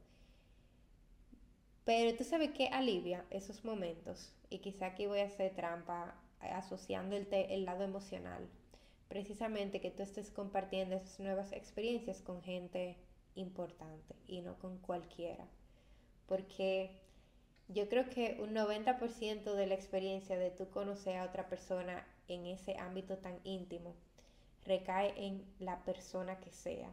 Pero 1.85 2.15
tú 2.17 2.23
sabes 2.23 2.51
que 2.51 2.67
alivia 2.67 3.25
esos 3.29 3.63
momentos, 3.63 4.31
y 4.49 4.59
quizá 4.59 4.87
aquí 4.87 5.07
voy 5.07 5.19
a 5.21 5.25
hacer 5.25 5.55
trampa 5.55 6.15
asociando 6.39 7.15
el, 7.15 7.27
el 7.31 7.65
lado 7.65 7.83
emocional. 7.83 8.47
Precisamente 9.09 9.81
que 9.81 9.89
tú 9.89 10.03
estés 10.03 10.29
compartiendo 10.29 10.95
esas 10.95 11.19
nuevas 11.19 11.51
experiencias 11.51 12.21
con 12.21 12.43
gente 12.43 12.95
importante 13.33 14.15
y 14.27 14.41
no 14.41 14.57
con 14.59 14.77
cualquiera. 14.77 15.47
Porque 16.27 16.91
yo 17.69 17.89
creo 17.89 18.07
que 18.09 18.37
un 18.39 18.53
90% 18.53 19.55
de 19.55 19.65
la 19.65 19.73
experiencia 19.73 20.37
de 20.37 20.51
tú 20.51 20.69
conocer 20.69 21.17
a 21.17 21.25
otra 21.25 21.49
persona 21.49 22.05
en 22.27 22.45
ese 22.45 22.77
ámbito 22.77 23.17
tan 23.17 23.39
íntimo 23.43 23.95
recae 24.63 25.13
en 25.17 25.43
la 25.57 25.83
persona 25.85 26.39
que 26.39 26.51
sea. 26.51 26.91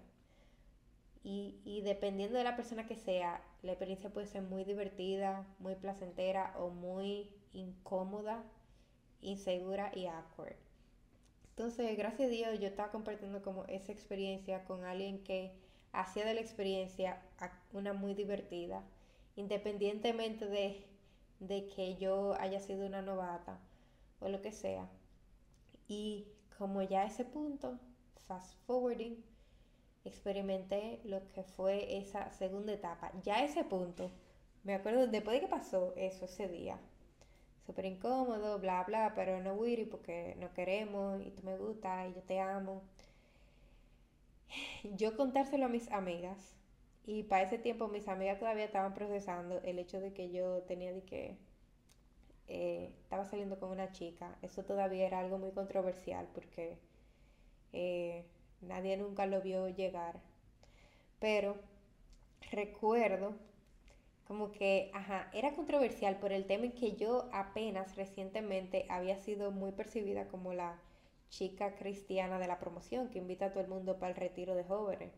Y, 1.22 1.60
y, 1.64 1.82
dependiendo 1.82 2.38
de 2.38 2.44
la 2.44 2.56
persona 2.56 2.86
que 2.86 2.96
sea, 2.96 3.42
la 3.62 3.72
experiencia 3.72 4.10
puede 4.10 4.28
ser 4.28 4.42
muy 4.42 4.64
divertida, 4.64 5.46
muy 5.58 5.74
placentera 5.74 6.54
o 6.56 6.70
muy 6.70 7.28
incómoda, 7.52 8.44
insegura 9.20 9.90
y 9.94 10.06
awkward. 10.06 10.65
Entonces, 11.56 11.96
gracias 11.96 12.28
a 12.28 12.30
Dios, 12.30 12.60
yo 12.60 12.66
estaba 12.66 12.90
compartiendo 12.90 13.40
como 13.40 13.64
esa 13.64 13.90
experiencia 13.90 14.62
con 14.64 14.84
alguien 14.84 15.24
que 15.24 15.52
hacía 15.90 16.26
de 16.26 16.34
la 16.34 16.42
experiencia 16.42 17.22
una 17.72 17.94
muy 17.94 18.12
divertida, 18.12 18.82
independientemente 19.36 20.44
de, 20.44 20.84
de 21.40 21.66
que 21.68 21.96
yo 21.96 22.34
haya 22.38 22.60
sido 22.60 22.84
una 22.86 23.00
novata 23.00 23.58
o 24.20 24.28
lo 24.28 24.42
que 24.42 24.52
sea. 24.52 24.86
Y 25.88 26.26
como 26.58 26.82
ya 26.82 27.00
a 27.02 27.06
ese 27.06 27.24
punto, 27.24 27.78
fast 28.28 28.52
forwarding, 28.66 29.24
experimenté 30.04 31.00
lo 31.04 31.22
que 31.32 31.42
fue 31.42 31.96
esa 31.96 32.30
segunda 32.32 32.74
etapa. 32.74 33.12
Ya 33.22 33.36
a 33.36 33.44
ese 33.44 33.64
punto, 33.64 34.10
me 34.62 34.74
acuerdo 34.74 35.06
después 35.06 35.36
de 35.36 35.40
que 35.40 35.48
pasó 35.48 35.94
eso 35.96 36.26
ese 36.26 36.48
día, 36.48 36.78
súper 37.66 37.84
incómodo, 37.86 38.58
bla, 38.58 38.84
bla, 38.84 39.12
pero 39.14 39.40
no 39.42 39.54
Wiri 39.54 39.84
porque 39.86 40.36
no 40.38 40.52
queremos 40.54 41.20
y 41.22 41.30
tú 41.30 41.42
me 41.44 41.56
gusta 41.58 42.06
y 42.08 42.14
yo 42.14 42.22
te 42.22 42.40
amo. 42.40 42.82
Yo 44.96 45.16
contárselo 45.16 45.66
a 45.66 45.68
mis 45.68 45.90
amigas 45.92 46.54
y 47.06 47.22
para 47.24 47.42
ese 47.44 47.58
tiempo 47.58 47.88
mis 47.88 48.08
amigas 48.08 48.38
todavía 48.38 48.64
estaban 48.64 48.94
procesando 48.94 49.60
el 49.62 49.78
hecho 49.78 50.00
de 50.00 50.12
que 50.12 50.30
yo 50.30 50.62
tenía 50.62 50.92
de 50.92 51.02
que 51.02 51.36
eh, 52.48 52.92
estaba 53.02 53.24
saliendo 53.24 53.58
con 53.58 53.70
una 53.70 53.92
chica. 53.92 54.36
Eso 54.42 54.64
todavía 54.64 55.06
era 55.06 55.18
algo 55.20 55.38
muy 55.38 55.50
controversial 55.52 56.28
porque 56.34 56.78
eh, 57.72 58.24
nadie 58.62 58.96
nunca 58.96 59.26
lo 59.26 59.40
vio 59.42 59.68
llegar. 59.68 60.20
Pero 61.20 61.56
recuerdo 62.50 63.34
como 64.26 64.50
que, 64.52 64.90
ajá, 64.92 65.30
era 65.32 65.54
controversial 65.54 66.18
por 66.18 66.32
el 66.32 66.46
tema 66.46 66.64
en 66.66 66.72
que 66.72 66.96
yo 66.96 67.28
apenas 67.32 67.94
recientemente 67.96 68.86
había 68.88 69.16
sido 69.18 69.52
muy 69.52 69.72
percibida 69.72 70.26
como 70.28 70.52
la 70.52 70.80
chica 71.28 71.76
cristiana 71.76 72.38
de 72.38 72.48
la 72.48 72.58
promoción 72.58 73.08
que 73.08 73.18
invita 73.18 73.46
a 73.46 73.50
todo 73.52 73.62
el 73.62 73.68
mundo 73.68 73.98
para 73.98 74.10
el 74.10 74.16
retiro 74.16 74.54
de 74.54 74.64
jóvenes 74.64 75.12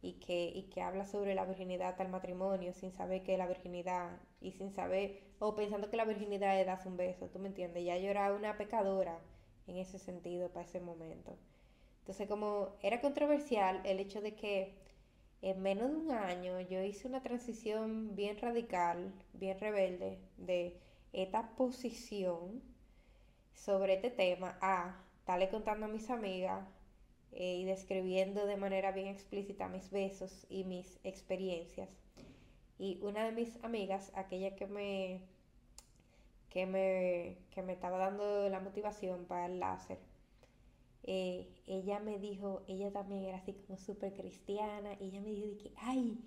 y 0.00 0.14
que, 0.14 0.52
y 0.54 0.64
que 0.64 0.82
habla 0.82 1.04
sobre 1.04 1.34
la 1.34 1.44
virginidad 1.44 2.00
al 2.00 2.08
matrimonio 2.08 2.72
sin 2.72 2.92
saber 2.92 3.22
que 3.22 3.36
la 3.36 3.46
virginidad 3.46 4.20
y 4.40 4.52
sin 4.52 4.70
saber, 4.70 5.20
o 5.40 5.56
pensando 5.56 5.90
que 5.90 5.96
la 5.96 6.04
virginidad 6.04 6.60
es 6.60 6.66
darse 6.66 6.88
un 6.88 6.96
beso, 6.96 7.28
¿tú 7.28 7.38
me 7.40 7.48
entiendes? 7.48 7.84
Ya 7.84 7.96
yo 7.98 8.10
era 8.10 8.32
una 8.32 8.56
pecadora 8.56 9.18
en 9.66 9.76
ese 9.76 9.98
sentido 9.98 10.50
para 10.50 10.66
ese 10.66 10.80
momento. 10.80 11.36
Entonces 12.00 12.28
como 12.28 12.76
era 12.82 13.00
controversial 13.00 13.80
el 13.84 13.98
hecho 13.98 14.20
de 14.20 14.36
que 14.36 14.85
en 15.42 15.62
menos 15.62 15.90
de 15.90 15.96
un 15.96 16.10
año 16.10 16.60
yo 16.60 16.82
hice 16.82 17.08
una 17.08 17.22
transición 17.22 18.14
bien 18.14 18.38
radical, 18.38 19.12
bien 19.34 19.58
rebelde 19.58 20.18
de 20.36 20.76
esta 21.12 21.50
posición 21.56 22.62
sobre 23.54 23.94
este 23.94 24.10
tema 24.10 24.58
a 24.60 25.02
estarle 25.18 25.48
contando 25.48 25.86
a 25.86 25.88
mis 25.88 26.10
amigas 26.10 26.66
eh, 27.32 27.56
y 27.56 27.64
describiendo 27.64 28.46
de 28.46 28.56
manera 28.56 28.92
bien 28.92 29.08
explícita 29.08 29.68
mis 29.68 29.90
besos 29.90 30.46
y 30.48 30.64
mis 30.64 30.98
experiencias. 31.04 31.90
Y 32.78 32.98
una 33.02 33.24
de 33.24 33.32
mis 33.32 33.62
amigas, 33.64 34.12
aquella 34.14 34.54
que 34.54 34.66
me, 34.66 35.20
que 36.50 36.66
me, 36.66 37.38
que 37.50 37.62
me 37.62 37.72
estaba 37.72 37.98
dando 37.98 38.48
la 38.48 38.60
motivación 38.60 39.24
para 39.24 39.46
el 39.46 39.58
láser, 39.58 39.98
eh, 41.06 41.48
ella 41.66 42.00
me 42.00 42.18
dijo, 42.18 42.62
ella 42.68 42.90
también 42.92 43.24
era 43.24 43.38
así 43.38 43.52
como 43.52 43.78
súper 43.78 44.12
cristiana, 44.12 44.94
y 45.00 45.06
ella 45.06 45.20
me 45.20 45.30
dijo 45.30 45.56
que, 45.58 45.72
ay, 45.76 46.18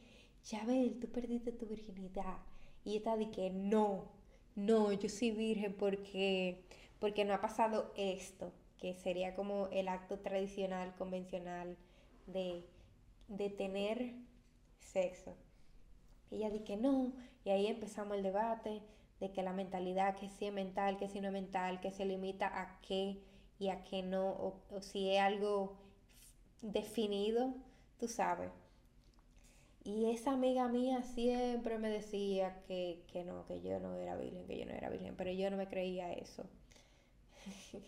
Chabel, 0.43 0.99
tú 0.99 1.07
perdiste 1.09 1.51
tu 1.51 1.65
virginidad. 1.65 2.37
Y 2.85 2.97
ella 2.97 3.17
de 3.17 3.29
que 3.29 3.49
no, 3.49 4.05
no, 4.55 4.91
yo 4.93 5.09
soy 5.09 5.31
virgen 5.31 5.73
porque, 5.73 6.63
porque 6.99 7.25
no 7.25 7.33
ha 7.33 7.41
pasado 7.41 7.91
esto, 7.97 8.53
que 8.77 8.93
sería 8.93 9.35
como 9.35 9.67
el 9.67 9.89
acto 9.89 10.19
tradicional, 10.19 10.95
convencional 10.95 11.77
de, 12.27 12.65
de 13.27 13.49
tener 13.49 14.13
sexo. 14.79 15.35
Y 16.31 16.37
ella 16.37 16.51
dice 16.51 16.63
que 16.63 16.77
no, 16.77 17.13
y 17.43 17.49
ahí 17.49 17.67
empezamos 17.67 18.15
el 18.15 18.23
debate 18.23 18.81
de 19.19 19.31
que 19.31 19.43
la 19.43 19.51
mentalidad, 19.51 20.15
que 20.15 20.29
si 20.29 20.45
es 20.45 20.53
mental, 20.53 20.97
que 20.97 21.09
si 21.09 21.19
no 21.19 21.27
es 21.27 21.33
mental, 21.33 21.81
que 21.81 21.91
se 21.91 22.05
limita 22.05 22.47
a 22.47 22.79
qué 22.81 23.21
y 23.59 23.69
a 23.69 23.83
qué 23.83 24.01
no, 24.01 24.29
o, 24.29 24.81
si 24.81 25.11
es 25.11 25.21
algo 25.21 25.75
definido, 26.61 27.53
tú 27.99 28.07
sabes. 28.07 28.51
Y 29.83 30.11
esa 30.11 30.31
amiga 30.33 30.67
mía 30.67 31.03
siempre 31.03 31.77
me 31.77 31.89
decía 31.89 32.63
que, 32.67 33.03
que, 33.11 33.23
no, 33.23 33.45
que 33.47 33.61
yo 33.61 33.79
no 33.79 33.95
era 33.95 34.15
virgen, 34.15 34.45
que 34.47 34.57
yo 34.57 34.65
no 34.65 34.73
era 34.73 34.89
virgen, 34.89 35.15
pero 35.15 35.31
yo 35.31 35.49
no 35.51 35.57
me 35.57 35.67
creía 35.67 36.13
eso. 36.13 36.45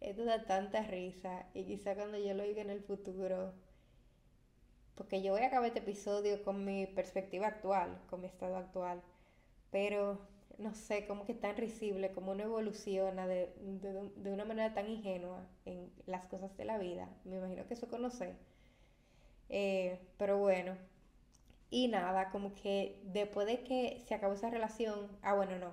Esto 0.00 0.24
da 0.24 0.44
tanta 0.44 0.82
risa 0.82 1.46
y 1.54 1.64
quizá 1.64 1.94
cuando 1.94 2.18
yo 2.18 2.34
lo 2.34 2.42
oiga 2.42 2.62
en 2.62 2.70
el 2.70 2.80
futuro, 2.82 3.52
porque 4.94 5.22
yo 5.22 5.32
voy 5.32 5.42
a 5.42 5.46
acabar 5.46 5.68
este 5.68 5.80
episodio 5.80 6.42
con 6.42 6.64
mi 6.64 6.86
perspectiva 6.86 7.46
actual, 7.46 8.00
con 8.08 8.20
mi 8.20 8.26
estado 8.26 8.56
actual, 8.56 9.02
pero 9.70 10.18
no 10.60 10.74
sé, 10.74 11.06
como 11.06 11.24
que 11.24 11.34
tan 11.34 11.56
risible, 11.56 12.12
como 12.12 12.32
uno 12.32 12.42
evoluciona 12.44 13.26
de, 13.26 13.52
de, 14.16 14.30
una 14.32 14.44
manera 14.44 14.74
tan 14.74 14.88
ingenua 14.88 15.46
en 15.64 15.90
las 16.06 16.26
cosas 16.26 16.56
de 16.56 16.64
la 16.66 16.78
vida. 16.78 17.08
Me 17.24 17.36
imagino 17.36 17.66
que 17.66 17.74
eso 17.74 17.88
conoce. 17.88 18.36
Eh, 19.48 19.98
pero 20.18 20.38
bueno, 20.38 20.76
y 21.70 21.88
nada, 21.88 22.30
como 22.30 22.54
que 22.54 23.00
después 23.04 23.46
de 23.46 23.64
que 23.64 24.02
se 24.06 24.14
acabó 24.14 24.34
esa 24.34 24.50
relación, 24.50 25.08
ah, 25.22 25.34
bueno, 25.34 25.58
no, 25.58 25.72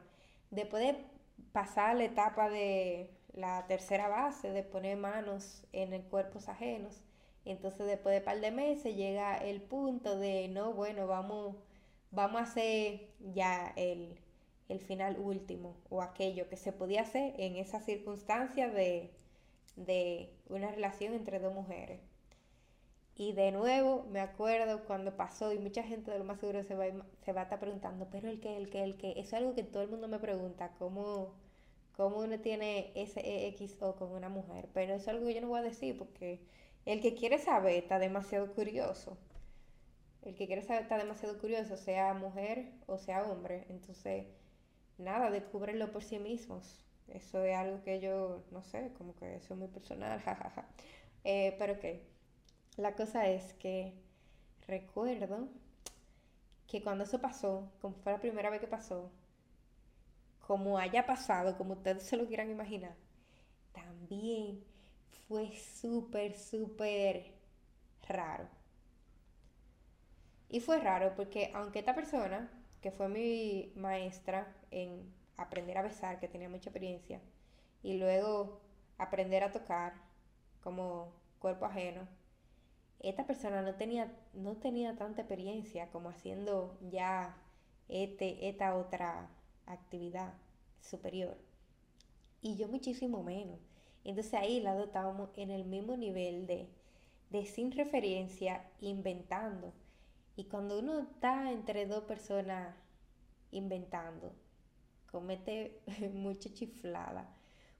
después 0.52 0.84
de 0.84 1.06
pasar 1.52 1.96
la 1.98 2.06
etapa 2.06 2.50
de 2.50 3.12
la 3.34 3.68
tercera 3.68 4.08
base, 4.08 4.52
de 4.52 4.64
poner 4.64 4.98
manos 4.98 5.64
en 5.74 5.94
el 5.94 6.04
cuerpos 6.04 6.50
ajenos, 6.50 7.04
entonces 7.46 7.88
después 7.88 8.14
de 8.14 8.20
un 8.20 8.26
par 8.26 8.40
de 8.42 8.52
meses 8.52 8.96
llega 8.96 9.38
el 9.38 9.62
punto 9.62 10.18
de, 10.18 10.48
no, 10.50 10.74
bueno, 10.74 11.08
vamos, 11.08 11.56
vamos 12.12 12.42
a 12.42 12.44
hacer 12.46 13.10
ya 13.20 13.74
el 13.76 14.18
el 14.70 14.80
final 14.80 15.18
último 15.20 15.76
o 15.90 16.02
aquello 16.02 16.50
que 16.50 16.58
se 16.58 16.72
podía 16.74 17.02
hacer 17.02 17.34
en 17.38 17.56
esa 17.56 17.80
circunstancia 17.80 18.70
de, 18.70 19.12
una 20.50 20.72
relación 20.72 21.14
entre 21.14 21.40
dos 21.40 21.54
mujeres. 21.54 22.02
Y 23.16 23.34
de 23.34 23.52
nuevo 23.52 24.06
me 24.12 24.20
acuerdo 24.20 24.84
cuando 24.86 25.16
pasó 25.16 25.52
y 25.52 25.58
mucha 25.58 25.84
gente 25.84 26.12
de 26.12 26.20
lo 26.20 26.26
más 26.26 26.40
seguro 26.40 26.64
se 26.64 26.76
va, 26.76 26.86
se 27.26 27.34
va 27.34 27.42
a 27.42 27.44
estar 27.46 27.60
preguntando, 27.60 28.08
pero 28.12 28.30
el 28.30 28.40
que, 28.40 28.58
el 28.58 28.70
que, 28.70 28.84
el 28.84 28.98
que, 28.98 29.12
eso 29.12 29.22
es 29.22 29.34
algo 29.34 29.56
que 29.56 29.64
todo 29.64 29.84
el 29.84 29.90
mundo 29.90 30.08
me 30.08 30.20
pregunta, 30.20 30.72
¿cómo, 30.78 31.34
cómo 31.94 32.20
uno 32.20 32.40
tiene 32.40 32.92
ese 32.96 33.48
EXO 33.48 33.96
con 33.96 34.12
una 34.12 34.30
mujer? 34.30 34.68
Pero 34.74 34.94
eso 34.94 35.04
es 35.04 35.08
algo 35.08 35.26
que 35.26 35.34
yo 35.34 35.42
no 35.42 35.48
voy 35.48 35.60
a 35.60 35.64
decir 35.64 35.98
porque 35.98 36.40
el 36.86 37.02
que 37.02 37.16
quiere 37.16 37.40
saber 37.40 37.76
está 37.76 38.00
demasiado 38.00 38.54
curioso. 38.54 39.18
El 40.22 40.36
que 40.36 40.46
quiere 40.46 40.62
saber 40.62 40.84
está 40.84 40.98
demasiado 40.98 41.40
curioso, 41.40 41.78
sea 41.78 42.14
mujer 42.14 42.72
o 42.86 42.98
sea 42.98 43.24
hombre. 43.24 43.66
Entonces, 43.70 44.26
nada, 44.98 45.32
descúbrenlo 45.32 45.92
por 45.92 46.04
sí 46.04 46.20
mismos. 46.20 46.84
Eso 47.08 47.44
es 47.44 47.56
algo 47.56 47.84
que 47.84 48.00
yo, 48.00 48.44
no 48.52 48.64
sé, 48.64 48.92
como 48.98 49.16
que 49.16 49.36
eso 49.36 49.54
es 49.54 49.60
muy 49.60 49.68
personal, 49.70 50.20
jajaja. 50.26 50.68
Eh, 51.24 51.56
pero 51.60 51.80
que 51.80 52.04
la 52.78 52.96
cosa 52.96 53.28
es 53.28 53.54
que 53.54 53.94
recuerdo 54.68 55.50
que 56.68 56.82
cuando 56.84 57.06
eso 57.06 57.20
pasó, 57.22 57.72
como 57.82 57.96
fue 57.96 58.12
la 58.12 58.20
primera 58.20 58.50
vez 58.50 58.60
que 58.60 58.68
pasó, 58.68 59.10
como 60.46 60.78
haya 60.78 61.06
pasado, 61.06 61.58
como 61.58 61.74
ustedes 61.74 62.04
se 62.04 62.18
lo 62.18 62.28
quieran 62.28 62.50
imaginar, 62.50 62.96
también 63.74 64.64
fue 65.28 65.52
súper, 65.54 66.36
súper 66.36 67.34
raro. 68.08 68.48
Y 70.50 70.60
fue 70.62 70.80
raro 70.80 71.14
porque 71.16 71.52
aunque 71.54 71.80
esta 71.80 71.96
persona, 71.96 72.50
que 72.82 72.92
fue 72.92 73.10
mi 73.10 73.72
maestra 73.76 74.48
en 74.72 75.14
aprender 75.38 75.78
a 75.78 75.84
besar, 75.84 76.20
que 76.20 76.28
tenía 76.28 76.50
mucha 76.50 76.70
experiencia, 76.70 77.22
y 77.84 77.98
luego 77.98 78.62
aprender 78.98 79.44
a 79.44 79.52
tocar 79.52 79.94
como 80.62 81.14
cuerpo 81.40 81.66
ajeno, 81.66 82.08
esta 83.00 83.28
persona 83.28 83.62
no 83.62 83.76
tenía, 83.76 84.12
no 84.34 84.58
tenía 84.58 84.96
tanta 84.96 85.22
experiencia 85.22 85.90
como 85.92 86.10
haciendo 86.10 86.78
ya 86.90 87.38
este, 87.88 88.50
esta 88.50 88.76
otra 88.76 89.30
actividad 89.66 90.34
superior. 90.82 91.38
Y 92.42 92.56
yo 92.56 92.68
muchísimo 92.68 93.24
menos. 93.24 93.60
Entonces 94.04 94.34
ahí 94.34 94.62
la 94.62 94.82
estábamos 94.82 95.30
en 95.36 95.52
el 95.52 95.66
mismo 95.66 95.98
nivel 95.98 96.48
de, 96.48 96.70
de 97.30 97.46
sin 97.46 97.72
referencia, 97.72 98.66
inventando. 98.80 99.74
Y 100.36 100.46
cuando 100.46 100.80
uno 100.80 101.00
está 101.00 101.52
entre 101.52 101.86
dos 101.86 102.04
personas 102.06 102.76
inventando, 103.52 104.34
comete 105.12 105.80
mucha 106.14 106.54
chiflada, 106.54 107.30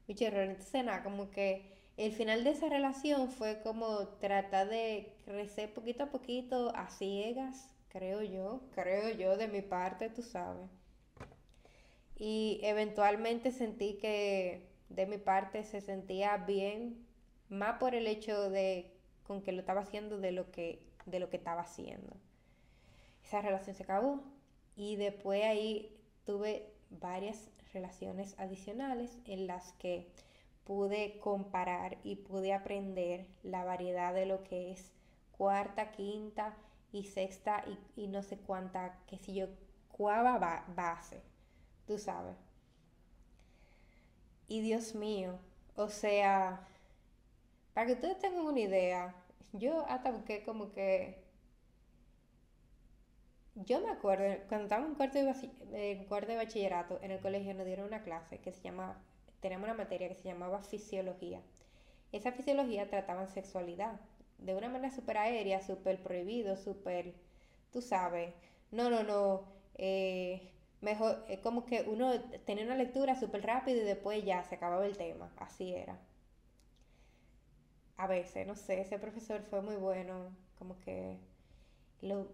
mucho 0.08 0.26
error. 0.26 0.44
Entonces, 0.44 0.84
nada, 0.84 1.04
como 1.04 1.30
que 1.30 1.78
el 1.98 2.12
final 2.12 2.44
de 2.44 2.52
esa 2.52 2.70
relación 2.70 3.30
fue 3.30 3.62
como 3.62 4.08
tratar 4.20 4.70
de 4.70 5.14
crecer 5.26 5.74
poquito 5.74 6.04
a 6.04 6.12
poquito 6.12 6.76
a 6.76 6.90
ciegas, 6.90 7.70
creo 7.90 8.22
yo, 8.22 8.62
creo 8.76 9.10
yo 9.10 9.36
de 9.38 9.48
mi 9.48 9.62
parte, 9.62 10.10
tú 10.10 10.22
sabes. 10.22 10.70
Y 12.16 12.60
eventualmente 12.64 13.52
sentí 13.52 13.98
que 13.98 14.68
de 14.90 15.06
mi 15.06 15.18
parte 15.18 15.64
se 15.64 15.82
sentía 15.82 16.38
bien, 16.38 17.06
más 17.50 17.80
por 17.80 17.96
el 17.96 18.08
hecho 18.08 18.50
de 18.50 18.94
con 19.24 19.42
que 19.42 19.52
lo 19.52 19.60
estaba 19.60 19.82
haciendo 19.82 20.20
de 20.20 20.32
lo 20.32 20.52
que, 20.52 20.88
de 21.06 21.20
lo 21.20 21.30
que 21.30 21.38
estaba 21.38 21.62
haciendo. 21.62 22.16
Esa 23.24 23.42
relación 23.42 23.76
se 23.76 23.84
acabó 23.84 24.24
y 24.76 24.96
después 24.96 25.44
ahí 25.44 26.00
tuve 26.26 26.77
varias 26.90 27.50
relaciones 27.74 28.38
adicionales 28.40 29.18
en 29.26 29.48
las 29.48 29.74
que 29.74 30.12
pude 30.64 31.20
comparar 31.20 31.98
y 32.04 32.18
pude 32.18 32.54
aprender 32.54 33.26
la 33.44 33.64
variedad 33.64 34.14
de 34.14 34.26
lo 34.26 34.44
que 34.44 34.72
es 34.72 34.92
cuarta, 35.32 35.92
quinta 35.92 36.58
y 36.92 37.04
sexta 37.06 37.64
y, 37.96 38.08
no 38.08 38.22
sé 38.24 38.38
cuánta, 38.38 39.00
qué 39.08 39.18
sé 39.18 39.34
yo, 39.34 39.48
cuava 39.90 40.66
base, 40.76 41.22
tú 41.86 41.98
sabes. 41.98 42.36
Y 44.48 44.62
Dios 44.62 44.96
mío, 44.96 45.40
o 45.76 45.90
sea, 45.90 46.66
para 47.74 47.88
que 47.88 47.94
ustedes 47.94 48.20
tengan 48.20 48.46
una 48.46 48.60
idea, 48.60 49.16
yo 49.54 49.86
hasta 49.88 50.12
busqué 50.12 50.44
como 50.44 50.72
que... 50.72 51.27
Yo 53.66 53.82
me 53.82 53.90
acuerdo, 53.90 54.24
cuando 54.48 54.66
estábamos 54.66 54.92
en 54.92 54.96
cuarto 54.96 55.18
de, 55.20 56.06
cuarto 56.08 56.32
de 56.32 56.38
bachillerato, 56.38 57.00
en 57.02 57.12
el 57.12 57.20
colegio 57.20 57.54
nos 57.54 57.66
dieron 57.66 57.88
una 57.88 58.04
clase 58.04 58.40
que 58.40 58.52
se 58.52 58.62
llama, 58.62 59.04
tenemos 59.42 59.66
una 59.66 59.74
materia 59.74 60.08
que 60.08 60.16
se 60.16 60.30
llamaba 60.30 60.62
fisiología. 60.62 61.42
Esa 62.12 62.32
fisiología 62.32 62.90
trataba 62.90 63.28
sexualidad 63.28 64.00
de 64.38 64.56
una 64.56 64.70
manera 64.70 64.94
súper 64.94 65.18
aérea, 65.18 65.62
súper 65.62 66.02
prohibido, 66.04 66.56
súper, 66.58 67.16
tú 67.72 67.82
sabes, 67.82 68.34
no, 68.72 68.90
no, 68.90 69.04
no, 69.04 69.44
eh, 69.76 70.52
mejor, 70.82 71.26
es 71.28 71.40
como 71.40 71.66
que 71.66 71.82
uno 71.84 72.14
tenía 72.46 72.66
una 72.66 72.76
lectura 72.76 73.16
súper 73.16 73.46
rápido 73.46 73.82
y 73.82 73.86
después 73.86 74.24
ya 74.24 74.44
se 74.44 74.56
acababa 74.56 74.86
el 74.86 74.98
tema, 74.98 75.32
así 75.38 75.74
era. 75.74 76.00
A 77.98 78.08
veces, 78.08 78.46
no 78.48 78.56
sé, 78.56 78.80
ese 78.82 78.98
profesor 79.00 79.42
fue 79.42 79.62
muy 79.62 79.76
bueno, 79.76 80.36
como 80.58 80.80
que 80.80 81.18
lo, 82.02 82.28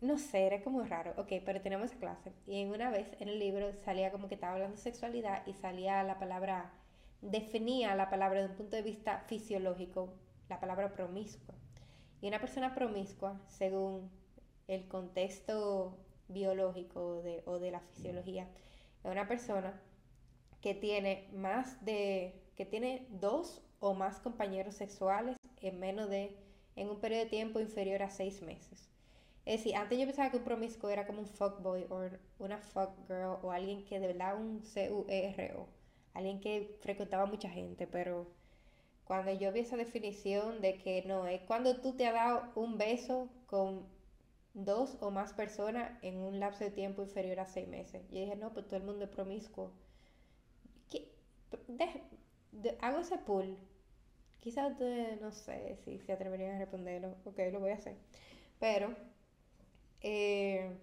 no 0.00 0.18
sé, 0.18 0.46
era 0.46 0.62
como 0.62 0.82
raro. 0.84 1.12
Ok, 1.16 1.32
pero 1.44 1.60
tenemos 1.60 1.90
esa 1.90 1.98
clase. 1.98 2.32
Y 2.46 2.60
en 2.60 2.70
una 2.70 2.90
vez 2.90 3.08
en 3.20 3.28
el 3.28 3.38
libro 3.38 3.72
salía 3.84 4.10
como 4.10 4.28
que 4.28 4.34
estaba 4.34 4.54
hablando 4.54 4.76
de 4.76 4.82
sexualidad 4.82 5.46
y 5.46 5.52
salía 5.54 6.02
la 6.02 6.18
palabra, 6.18 6.72
definía 7.20 7.94
la 7.94 8.10
palabra 8.10 8.40
desde 8.40 8.52
un 8.52 8.58
punto 8.58 8.76
de 8.76 8.82
vista 8.82 9.20
fisiológico, 9.26 10.14
la 10.48 10.60
palabra 10.60 10.92
promiscua. 10.92 11.54
Y 12.22 12.28
una 12.28 12.40
persona 12.40 12.74
promiscua, 12.74 13.40
según 13.48 14.10
el 14.68 14.88
contexto 14.88 15.98
biológico 16.28 17.22
de, 17.22 17.42
o 17.46 17.58
de 17.58 17.70
la 17.70 17.80
fisiología, 17.80 18.48
es 19.04 19.10
una 19.10 19.28
persona 19.28 19.80
que 20.60 20.74
tiene 20.74 21.28
más 21.32 21.84
de, 21.84 22.42
que 22.56 22.66
tiene 22.66 23.06
dos 23.10 23.62
o 23.80 23.94
más 23.94 24.20
compañeros 24.20 24.74
sexuales 24.74 25.36
en 25.60 25.80
menos 25.80 26.08
de, 26.10 26.36
en 26.76 26.88
un 26.90 27.00
periodo 27.00 27.24
de 27.24 27.30
tiempo 27.30 27.60
inferior 27.60 28.02
a 28.02 28.10
seis 28.10 28.42
meses. 28.42 28.89
Es 29.50 29.64
decir, 29.64 29.74
antes 29.74 29.98
yo 29.98 30.06
pensaba 30.06 30.30
que 30.30 30.36
un 30.36 30.44
promiscuo 30.44 30.90
era 30.90 31.08
como 31.08 31.22
un 31.22 31.26
fuckboy 31.26 31.84
o 31.90 32.08
una 32.38 32.58
fuck 32.58 32.92
girl 33.08 33.36
o 33.42 33.50
alguien 33.50 33.84
que 33.84 33.98
de 33.98 34.06
verdad 34.06 34.36
un 34.36 34.62
C-U-E-R-O, 34.62 35.66
alguien 36.14 36.40
que 36.40 36.78
frecuentaba 36.82 37.26
mucha 37.26 37.50
gente, 37.50 37.88
pero 37.88 38.28
cuando 39.02 39.32
yo 39.32 39.50
vi 39.50 39.58
esa 39.58 39.76
definición 39.76 40.60
de 40.60 40.78
que 40.78 41.02
no, 41.04 41.26
es 41.26 41.40
cuando 41.40 41.80
tú 41.80 41.96
te 41.96 42.06
has 42.06 42.14
dado 42.14 42.52
un 42.54 42.78
beso 42.78 43.28
con 43.46 43.88
dos 44.54 44.96
o 45.00 45.10
más 45.10 45.32
personas 45.32 45.98
en 46.02 46.18
un 46.18 46.38
lapso 46.38 46.62
de 46.62 46.70
tiempo 46.70 47.02
inferior 47.02 47.40
a 47.40 47.46
seis 47.46 47.66
meses. 47.66 48.02
Yo 48.12 48.20
dije, 48.20 48.36
no, 48.36 48.52
pues 48.52 48.68
todo 48.68 48.76
el 48.76 48.84
mundo 48.84 49.04
es 49.06 49.10
promiscuo. 49.10 49.72
hago 52.80 53.00
ese 53.00 53.18
pool. 53.18 53.58
Quizás 54.38 54.72
no 55.20 55.32
sé 55.32 55.76
si 55.84 55.98
se 55.98 56.12
atreverían 56.12 56.54
a 56.54 56.58
responderlo. 56.60 57.16
Ok, 57.24 57.40
lo 57.52 57.58
voy 57.58 57.70
a 57.70 57.74
hacer. 57.74 57.96
Pero, 58.60 58.94
eh, 60.02 60.76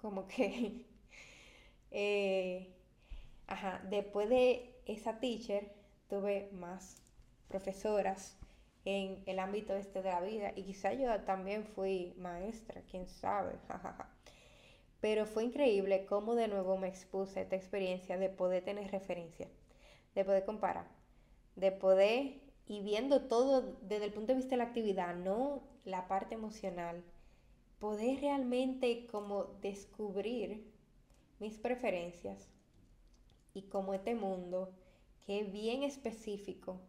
como 0.00 0.26
que, 0.28 0.84
eh, 1.90 2.68
ajá, 3.46 3.82
después 3.88 4.28
de 4.28 4.74
esa 4.86 5.20
teacher 5.20 5.72
tuve 6.08 6.50
más 6.52 6.96
profesoras 7.48 8.36
en 8.84 9.22
el 9.26 9.38
ámbito 9.38 9.74
este 9.74 10.02
de 10.02 10.10
la 10.10 10.20
vida 10.20 10.52
y 10.56 10.62
quizá 10.62 10.92
yo 10.94 11.20
también 11.22 11.64
fui 11.64 12.14
maestra, 12.18 12.82
quién 12.90 13.06
sabe, 13.08 13.52
Pero 15.00 15.26
fue 15.26 15.44
increíble 15.44 16.06
cómo 16.06 16.34
de 16.34 16.48
nuevo 16.48 16.76
me 16.76 16.88
expuse 16.88 17.42
esta 17.42 17.54
experiencia 17.56 18.18
de 18.18 18.28
poder 18.30 18.64
tener 18.64 18.90
referencia, 18.90 19.46
de 20.14 20.24
poder 20.24 20.44
comparar, 20.44 20.86
de 21.54 21.70
poder 21.70 22.40
y 22.66 22.80
viendo 22.80 23.22
todo 23.22 23.76
desde 23.82 24.06
el 24.06 24.12
punto 24.12 24.32
de 24.32 24.36
vista 24.38 24.50
de 24.50 24.58
la 24.58 24.64
actividad, 24.64 25.14
no 25.14 25.62
la 25.84 26.08
parte 26.08 26.34
emocional, 26.34 27.02
poder 27.78 28.20
realmente 28.20 29.06
como 29.06 29.44
descubrir 29.60 30.72
mis 31.38 31.58
preferencias 31.58 32.48
y 33.54 33.62
como 33.62 33.94
este 33.94 34.14
mundo 34.14 34.72
que 35.24 35.40
es 35.40 35.52
bien 35.52 35.82
específico 35.82 36.80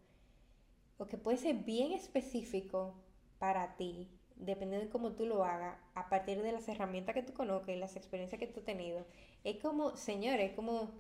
o 0.98 1.08
que 1.08 1.18
puede 1.18 1.38
ser 1.38 1.56
bien 1.56 1.94
específico 1.94 2.94
para 3.38 3.78
ti, 3.78 4.10
dependiendo 4.36 4.86
de 4.86 4.92
cómo 4.92 5.14
tú 5.14 5.26
lo 5.26 5.44
hagas, 5.44 5.78
a 5.96 6.10
partir 6.10 6.42
de 6.42 6.52
las 6.52 6.68
herramientas 6.68 7.16
que 7.16 7.24
tú 7.24 7.34
conozcas 7.34 7.76
y 7.76 7.80
las 7.80 7.96
experiencias 7.96 8.40
que 8.40 8.48
tú 8.48 8.60
has 8.60 8.66
tenido. 8.66 9.06
Es 9.44 9.58
como, 9.62 9.96
señores, 9.96 10.52
como, 10.56 10.92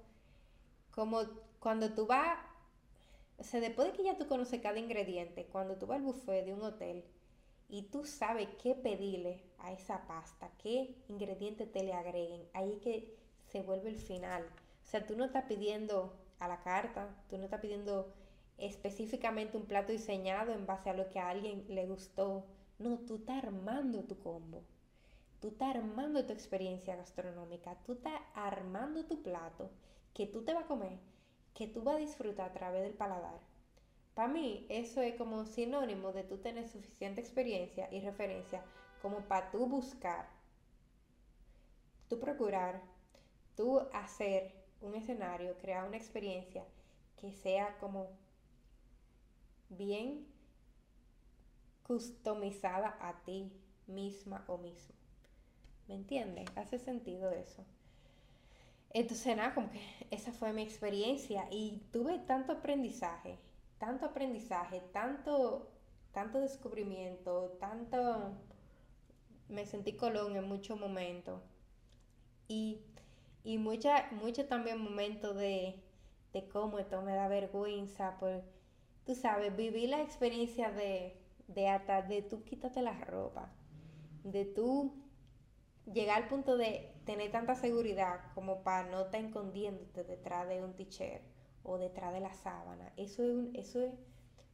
como 0.91 1.21
cuando 1.59 1.93
tú 1.93 2.07
vas, 2.07 2.39
o 3.37 3.43
sea, 3.43 3.59
después 3.59 3.91
de 3.91 3.93
que 3.93 4.03
ya 4.03 4.17
tú 4.17 4.27
conoces 4.27 4.61
cada 4.61 4.79
ingrediente, 4.79 5.45
cuando 5.51 5.75
tú 5.75 5.85
vas 5.85 5.97
al 5.97 6.05
buffet 6.05 6.45
de 6.45 6.53
un 6.53 6.63
hotel 6.63 7.03
y 7.69 7.83
tú 7.83 8.03
sabes 8.03 8.47
qué 8.61 8.75
pedirle 8.75 9.43
a 9.59 9.71
esa 9.71 10.07
pasta, 10.07 10.49
qué 10.61 10.95
ingredientes 11.07 11.71
te 11.71 11.83
le 11.83 11.93
agreguen, 11.93 12.47
ahí 12.53 12.73
es 12.73 12.81
que 12.81 13.15
se 13.51 13.61
vuelve 13.61 13.89
el 13.89 13.99
final. 13.99 14.43
O 14.43 14.87
sea, 14.87 15.05
tú 15.05 15.15
no 15.15 15.25
estás 15.25 15.45
pidiendo 15.45 16.13
a 16.39 16.47
la 16.47 16.61
carta, 16.61 17.15
tú 17.29 17.37
no 17.37 17.45
estás 17.45 17.61
pidiendo 17.61 18.11
específicamente 18.57 19.57
un 19.57 19.65
plato 19.65 19.91
diseñado 19.91 20.51
en 20.51 20.65
base 20.65 20.89
a 20.89 20.93
lo 20.93 21.09
que 21.09 21.19
a 21.19 21.29
alguien 21.29 21.65
le 21.69 21.85
gustó. 21.85 22.45
No, 22.79 22.97
tú 22.99 23.15
estás 23.17 23.43
armando 23.43 24.03
tu 24.03 24.17
combo. 24.19 24.63
Tú 25.39 25.49
estás 25.49 25.75
armando 25.75 26.25
tu 26.25 26.33
experiencia 26.33 26.95
gastronómica. 26.95 27.75
Tú 27.85 27.93
estás 27.93 28.19
armando 28.33 29.05
tu 29.05 29.21
plato 29.21 29.69
que 30.13 30.25
tú 30.25 30.43
te 30.43 30.53
vas 30.53 30.65
a 30.65 30.67
comer, 30.67 30.99
que 31.53 31.67
tú 31.67 31.81
vas 31.81 31.95
a 31.95 31.99
disfrutar 31.99 32.49
a 32.49 32.53
través 32.53 32.83
del 32.83 32.93
paladar. 32.93 33.39
Para 34.19 34.33
mí, 34.33 34.65
eso 34.67 35.01
es 35.01 35.15
como 35.15 35.45
sinónimo 35.45 36.11
de 36.11 36.25
tú 36.25 36.39
tener 36.39 36.67
suficiente 36.67 37.21
experiencia 37.21 37.87
y 37.89 38.01
referencia 38.01 38.61
como 39.01 39.21
para 39.21 39.49
tú 39.49 39.65
buscar, 39.65 40.27
tú 42.09 42.19
procurar, 42.19 42.81
tú 43.55 43.79
hacer 43.93 44.51
un 44.81 44.93
escenario, 44.95 45.57
crear 45.59 45.87
una 45.87 45.95
experiencia 45.95 46.65
que 47.15 47.31
sea 47.31 47.77
como 47.77 48.09
bien 49.69 50.27
customizada 51.83 52.97
a 52.99 53.23
ti 53.23 53.49
misma 53.87 54.43
o 54.47 54.57
mismo. 54.57 54.95
¿Me 55.87 55.95
entiendes? 55.95 56.49
Hace 56.57 56.77
sentido 56.77 57.31
eso. 57.31 57.63
Entonces, 58.89 59.37
nada, 59.37 59.55
como 59.55 59.71
que 59.71 59.79
esa 60.11 60.33
fue 60.33 60.51
mi 60.51 60.63
experiencia 60.63 61.47
y 61.51 61.81
tuve 61.93 62.19
tanto 62.19 62.51
aprendizaje, 62.51 63.39
tanto 63.79 64.05
aprendizaje, 64.05 64.81
tanto, 64.91 65.71
tanto 66.11 66.39
descubrimiento, 66.39 67.57
tanto, 67.59 68.33
me 69.47 69.65
sentí 69.65 69.93
colón 69.93 70.35
en 70.35 70.47
muchos 70.47 70.79
momentos. 70.79 71.41
Y, 72.47 72.81
y 73.43 73.57
mucha, 73.57 74.09
mucho 74.11 74.47
también 74.47 74.79
momentos 74.79 75.35
de, 75.35 75.81
de 76.33 76.47
cómo 76.49 76.77
esto 76.79 77.01
me 77.01 77.15
da 77.15 77.27
vergüenza 77.27 78.17
por, 78.19 78.43
tú 79.05 79.15
sabes, 79.15 79.55
vivir 79.55 79.89
la 79.89 80.01
experiencia 80.01 80.71
de, 80.71 81.17
de 81.47 81.67
hasta 81.69 82.01
de 82.01 82.21
tú 82.21 82.43
quítate 82.43 82.81
la 82.81 82.93
ropa, 83.05 83.49
de 84.23 84.45
tú 84.45 84.93
llegar 85.85 86.21
al 86.23 86.27
punto 86.27 86.57
de 86.57 86.93
tener 87.05 87.31
tanta 87.31 87.55
seguridad 87.55 88.19
como 88.35 88.61
para 88.61 88.89
no 88.89 89.01
estar 89.05 89.21
escondiéndote 89.23 90.03
detrás 90.03 90.47
de 90.47 90.63
un 90.63 90.75
t-shirt 90.75 91.23
o 91.63 91.77
detrás 91.77 92.13
de 92.13 92.19
la 92.19 92.33
sábana. 92.33 92.91
Eso 92.97 93.23
es 93.23 93.29
un, 93.29 93.55
eso 93.55 93.81
es 93.81 93.93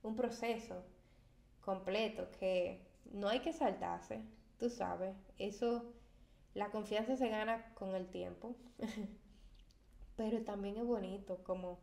un 0.03 0.15
proceso 0.15 0.83
completo 1.61 2.29
que 2.39 2.81
no 3.11 3.27
hay 3.27 3.39
que 3.39 3.53
saltarse, 3.53 4.21
tú 4.59 4.69
sabes. 4.69 5.15
Eso, 5.37 5.93
la 6.53 6.71
confianza 6.71 7.17
se 7.17 7.29
gana 7.29 7.73
con 7.75 7.95
el 7.95 8.07
tiempo, 8.07 8.55
pero 10.15 10.43
también 10.43 10.77
es 10.77 10.85
bonito 10.85 11.43
como 11.43 11.79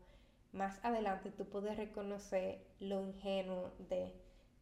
más 0.53 0.85
adelante 0.85 1.31
tú 1.31 1.47
puedes 1.49 1.77
reconocer 1.77 2.67
lo 2.79 3.01
ingenuo 3.03 3.73
de 3.89 4.13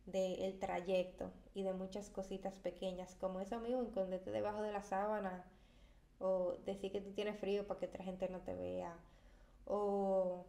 del 0.06 0.58
trayecto 0.58 1.30
y 1.54 1.62
de 1.62 1.72
muchas 1.72 2.11
cositas 2.11 2.58
pequeñas, 2.58 3.14
como 3.16 3.40
eso 3.40 3.56
amigo, 3.56 3.82
esconderte 3.82 4.30
debajo 4.30 4.62
de 4.62 4.72
la 4.72 4.82
sábana, 4.82 5.44
o 6.18 6.56
decir 6.66 6.92
que 6.92 7.00
tú 7.00 7.12
tienes 7.12 7.38
frío 7.38 7.66
para 7.66 7.80
que 7.80 7.86
otra 7.86 8.04
gente 8.04 8.28
no 8.28 8.40
te 8.40 8.54
vea, 8.54 8.96
o, 9.70 10.46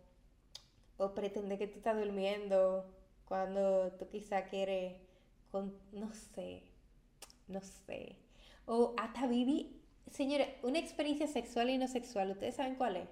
o 0.97 1.13
pretender 1.13 1.59
que 1.59 1.67
tú 1.67 1.78
estás 1.78 1.97
durmiendo 1.97 2.86
cuando 3.26 3.91
tú 3.93 4.09
quizá 4.09 4.45
quieres, 4.45 4.95
con, 5.51 5.74
no 5.91 6.11
sé, 6.13 6.63
no 7.47 7.61
sé, 7.61 8.15
o 8.65 8.93
hasta 8.97 9.28
vivir, 9.28 9.80
señores, 10.09 10.49
una 10.63 10.80
experiencia 10.80 11.28
sexual 11.28 11.69
y 11.69 11.78
no 11.78 11.88
sexual, 11.88 12.32
¿ustedes 12.32 12.55
saben 12.55 12.76
cuál 12.76 12.97
es? 12.97 13.09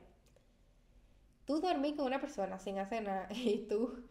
Tú 1.45 1.61
dormí 1.61 1.95
con 1.95 2.07
una 2.07 2.19
persona 2.19 2.59
sin 2.59 2.79
hacer 2.79 3.03
nada 3.03 3.27
y 3.33 3.67
tú, 3.69 4.03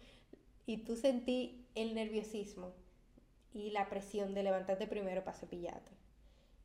y 0.67 0.79
tú 0.79 0.97
sentí 0.97 1.67
el 1.75 1.95
nerviosismo 1.95 2.73
y 3.53 3.71
la 3.71 3.89
presión 3.89 4.35
de 4.35 4.45
levantarte 4.45 4.87
primero 4.87 5.25
para 5.25 5.37
cepillarte. 5.37 5.93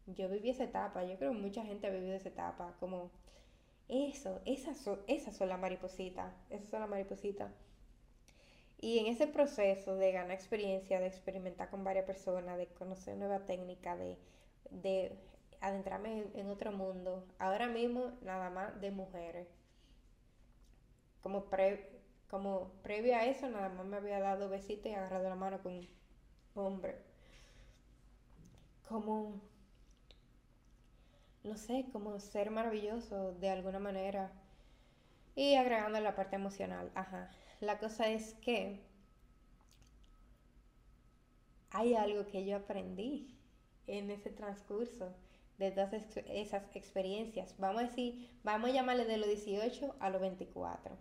Yo 0.06 0.30
viví 0.30 0.50
esa 0.50 0.66
etapa, 0.66 1.04
yo 1.06 1.18
creo 1.18 1.32
que 1.32 1.40
mucha 1.40 1.64
gente 1.64 1.88
ha 1.88 1.92
vivido 1.92 2.16
esa 2.16 2.30
etapa, 2.30 2.76
como 2.80 3.10
eso, 3.94 4.42
son 5.32 5.50
las 5.50 5.60
maripositas, 5.60 6.34
esas 6.50 6.70
son 6.70 6.82
las 6.82 6.90
maripositas. 6.90 7.52
Y 8.80 9.00
en 9.00 9.08
ese 9.08 9.28
proceso 9.28 9.96
de 9.96 10.12
ganar 10.12 10.32
experiencia, 10.32 11.00
de 11.00 11.08
experimentar 11.08 11.70
con 11.70 11.84
varias 11.84 12.06
personas, 12.06 12.58
de 12.58 12.68
conocer 12.68 13.16
nueva 13.16 13.46
técnica, 13.46 13.96
de, 13.96 14.18
de 14.72 15.18
adentrarme 15.62 16.28
en, 16.34 16.50
otro 16.50 16.74
mundo, 16.74 17.26
ahora 17.40 17.68
mismo 17.70 18.12
nada 18.22 18.50
más 18.50 18.80
de 18.82 18.92
mujeres. 18.92 19.48
Como 21.22 21.46
pre, 21.46 22.02
como 22.30 22.74
previo 22.82 23.16
a 23.16 23.26
eso, 23.26 23.48
nada 23.50 23.70
más 23.70 23.86
me 23.86 23.96
había 23.98 24.20
dado 24.20 24.50
besitos 24.50 24.92
y 24.92 24.96
agarrado 24.96 25.30
la 25.30 25.36
mano 25.36 25.64
con 25.64 25.74
un 25.76 25.88
hombre. 26.56 26.98
Como, 28.90 29.42
no 31.44 31.58
sé, 31.58 31.86
como 31.92 32.20
ser 32.20 32.52
maravilloso 32.52 33.34
de 33.34 33.50
alguna 33.50 33.80
manera. 33.80 34.32
Y 35.36 35.56
agregando 35.56 36.00
la 36.00 36.16
parte 36.16 36.36
emocional, 36.36 36.92
ajá. 36.96 37.30
La 37.60 37.80
cosa 37.80 38.10
es 38.10 38.34
que 38.36 38.82
hay 41.72 41.96
algo 41.96 42.28
que 42.28 42.46
yo 42.46 42.58
aprendí 42.58 43.36
en 43.88 44.12
ese 44.12 44.30
transcurso 44.30 45.14
de 45.58 45.72
todas 45.72 45.94
esas 45.94 46.64
experiencias. 46.76 47.56
Vamos 47.58 47.84
a 47.84 47.86
decir, 47.88 48.30
vamos 48.44 48.70
a 48.70 48.74
llamarle 48.74 49.06
de 49.06 49.18
los 49.18 49.28
18 49.28 49.96
a 50.00 50.10
los 50.10 50.22
24 50.22 50.98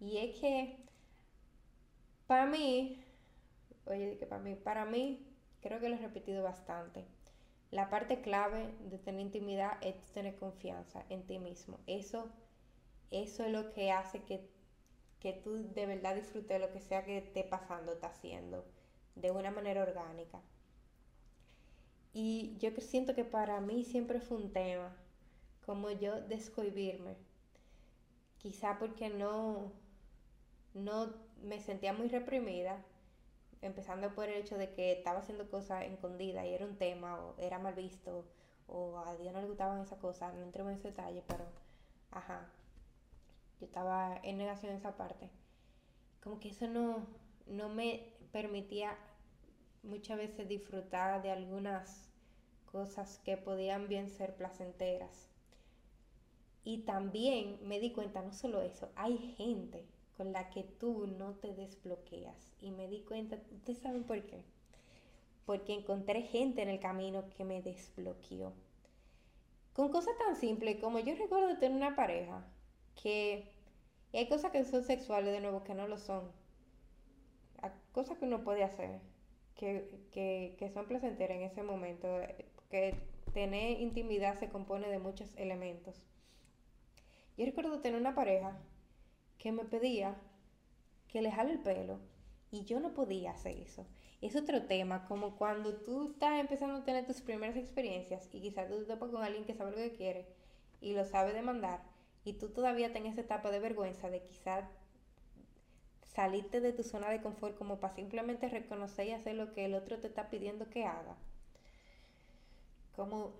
y 0.00 0.18
es 0.18 0.38
que 0.40 0.76
para 2.26 2.46
mí, 2.46 3.02
oye, 3.86 4.16
que 4.18 4.26
para 4.26 4.42
mí, 4.42 4.54
para 4.54 4.84
mí, 4.84 5.26
creo 5.60 5.80
que 5.80 5.88
lo 5.88 5.96
he 5.96 5.98
repetido 5.98 6.42
bastante. 6.42 7.06
La 7.70 7.88
parte 7.90 8.20
clave 8.20 8.74
de 8.90 8.98
tener 8.98 9.20
intimidad 9.22 9.78
es 9.82 9.96
tener 10.12 10.36
confianza 10.36 11.04
en 11.08 11.26
ti 11.26 11.38
mismo. 11.38 11.78
Eso, 11.86 12.28
eso 13.10 13.44
es 13.44 13.52
lo 13.52 13.72
que 13.72 13.92
hace 13.92 14.22
que, 14.24 14.48
que 15.20 15.32
tú 15.34 15.72
de 15.74 15.86
verdad 15.86 16.14
disfrutes 16.14 16.60
lo 16.60 16.72
que 16.72 16.80
sea 16.80 17.04
que 17.04 17.18
esté 17.18 17.44
pasando, 17.44 17.92
está 17.92 18.08
haciendo, 18.08 18.64
de 19.16 19.30
una 19.30 19.50
manera 19.50 19.82
orgánica. 19.82 20.40
Y 22.12 22.56
yo 22.58 22.70
siento 22.80 23.14
que 23.14 23.24
para 23.24 23.60
mí 23.60 23.84
siempre 23.84 24.20
fue 24.20 24.38
un 24.38 24.52
tema, 24.52 24.96
como 25.64 25.90
yo 25.90 26.20
descohibirme. 26.22 27.16
Quizá 28.38 28.78
porque 28.78 29.10
no, 29.10 29.72
no 30.74 31.12
me 31.42 31.60
sentía 31.60 31.92
muy 31.92 32.08
reprimida, 32.08 32.84
empezando 33.62 34.14
por 34.14 34.28
el 34.28 34.42
hecho 34.42 34.56
de 34.56 34.72
que 34.72 34.92
estaba 34.92 35.20
haciendo 35.20 35.50
cosas 35.50 35.84
escondidas 35.84 36.44
y 36.46 36.54
era 36.54 36.64
un 36.64 36.76
tema 36.76 37.20
o 37.20 37.34
era 37.38 37.58
mal 37.58 37.74
visto 37.74 38.24
o 38.68 38.98
a 38.98 39.16
Dios 39.16 39.32
no 39.32 39.40
le 39.40 39.46
gustaban 39.46 39.80
esas 39.80 39.98
cosas, 39.98 40.34
no 40.34 40.42
entro 40.42 40.68
en 40.68 40.76
ese 40.76 40.88
detalle, 40.88 41.22
pero 41.26 41.44
ajá, 42.10 42.46
yo 43.58 43.66
estaba 43.66 44.20
en 44.22 44.38
negación 44.38 44.72
en 44.72 44.78
esa 44.78 44.96
parte. 44.96 45.30
Como 46.22 46.38
que 46.38 46.50
eso 46.50 46.66
no, 46.68 47.06
no 47.46 47.68
me 47.68 48.12
permitía 48.30 48.96
muchas 49.82 50.18
veces 50.18 50.48
disfrutar 50.48 51.22
de 51.22 51.30
algunas 51.30 52.10
cosas 52.70 53.18
que 53.24 53.36
podían 53.36 53.88
bien 53.88 54.10
ser 54.10 54.36
placenteras. 54.36 55.28
Y 56.64 56.82
también 56.82 57.58
me 57.62 57.80
di 57.80 57.92
cuenta, 57.92 58.20
no 58.20 58.32
solo 58.32 58.60
eso, 58.60 58.90
hay 58.94 59.16
gente 59.38 59.86
con 60.18 60.32
la 60.32 60.50
que 60.50 60.64
tú 60.64 61.06
no 61.06 61.36
te 61.36 61.54
desbloqueas. 61.54 62.52
Y 62.60 62.72
me 62.72 62.88
di 62.88 63.00
cuenta, 63.00 63.38
¿ustedes 63.52 63.78
saben 63.78 64.04
por 64.04 64.20
qué? 64.26 64.44
Porque 65.46 65.72
encontré 65.72 66.22
gente 66.22 66.60
en 66.60 66.68
el 66.68 66.80
camino 66.80 67.24
que 67.30 67.44
me 67.44 67.62
desbloqueó. 67.62 68.52
Con 69.72 69.90
cosas 69.90 70.18
tan 70.18 70.36
simples 70.36 70.78
como 70.80 70.98
yo 70.98 71.14
recuerdo 71.14 71.56
tener 71.58 71.76
una 71.76 71.96
pareja 71.96 72.44
que 73.00 73.48
y 74.12 74.16
hay 74.16 74.28
cosas 74.28 74.50
que 74.50 74.64
son 74.64 74.84
sexuales 74.84 75.32
de 75.32 75.40
nuevo 75.40 75.64
que 75.64 75.74
no 75.74 75.86
lo 75.86 75.98
son. 75.98 76.32
cosas 77.92 78.18
que 78.18 78.24
uno 78.24 78.42
puede 78.42 78.64
hacer 78.64 79.00
que, 79.54 80.00
que, 80.12 80.56
que 80.58 80.70
son 80.70 80.86
placenteras 80.86 81.36
en 81.36 81.42
ese 81.44 81.62
momento. 81.62 82.08
Que 82.70 82.94
tener 83.32 83.80
intimidad 83.80 84.38
se 84.38 84.48
compone 84.48 84.88
de 84.88 84.98
muchos 84.98 85.30
elementos. 85.36 86.02
Yo 87.36 87.46
recuerdo 87.46 87.80
tener 87.80 88.00
una 88.00 88.14
pareja 88.14 88.58
que 89.38 89.52
me 89.52 89.64
pedía 89.64 90.16
que 91.08 91.22
le 91.22 91.32
jale 91.32 91.52
el 91.52 91.60
pelo 91.60 91.98
y 92.50 92.64
yo 92.64 92.80
no 92.80 92.94
podía 92.94 93.32
hacer 93.32 93.56
eso. 93.58 93.86
Es 94.20 94.34
otro 94.36 94.62
tema, 94.66 95.04
como 95.06 95.36
cuando 95.36 95.74
tú 95.76 96.10
estás 96.10 96.40
empezando 96.40 96.78
a 96.78 96.84
tener 96.84 97.06
tus 97.06 97.20
primeras 97.20 97.56
experiencias 97.56 98.28
y 98.32 98.40
quizás 98.40 98.68
tú 98.68 98.78
te 98.78 98.84
topas 98.84 99.10
con 99.10 99.22
alguien 99.22 99.44
que 99.44 99.54
sabe 99.54 99.70
lo 99.70 99.76
que 99.76 99.96
quiere 99.96 100.26
y 100.80 100.92
lo 100.92 101.04
sabe 101.04 101.32
demandar 101.32 101.82
y 102.24 102.34
tú 102.34 102.48
todavía 102.48 102.92
tenés 102.92 103.12
esa 103.12 103.22
etapa 103.22 103.50
de 103.50 103.60
vergüenza 103.60 104.10
de 104.10 104.22
quizás 104.22 104.64
salirte 106.02 106.60
de 106.60 106.72
tu 106.72 106.82
zona 106.82 107.10
de 107.10 107.22
confort 107.22 107.56
como 107.56 107.78
para 107.78 107.94
simplemente 107.94 108.48
reconocer 108.48 109.06
y 109.06 109.12
hacer 109.12 109.36
lo 109.36 109.52
que 109.52 109.66
el 109.66 109.74
otro 109.74 109.98
te 109.98 110.08
está 110.08 110.30
pidiendo 110.30 110.68
que 110.68 110.84
haga. 110.84 111.16
Como, 112.96 113.34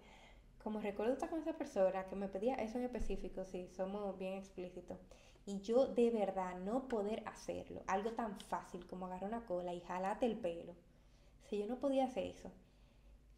como 0.63 0.81
recuerdo 0.81 1.13
estar 1.13 1.29
con 1.29 1.41
esa 1.41 1.55
persona 1.55 2.07
que 2.07 2.15
me 2.15 2.29
pedía 2.29 2.55
eso 2.55 2.79
en 2.79 2.85
específico, 2.85 3.45
si 3.45 3.67
somos 3.67 4.17
bien 4.17 4.35
explícitos 4.35 4.99
y 5.49 5.63
yo 5.63 5.87
de 5.87 6.11
verdad 6.11 6.59
no 6.59 6.89
poder 6.89 7.23
hacerlo, 7.27 7.83
algo 7.87 8.13
tan 8.13 8.39
fácil 8.39 8.87
como 8.87 9.07
agarrar 9.07 9.31
una 9.31 9.47
cola 9.47 9.73
y 9.73 9.81
jalarte 9.81 10.27
el 10.27 10.37
pelo, 10.37 10.75
si 11.49 11.59
yo 11.59 11.67
no 11.67 11.79
podía 11.79 12.05
hacer 12.05 12.27
eso 12.27 12.53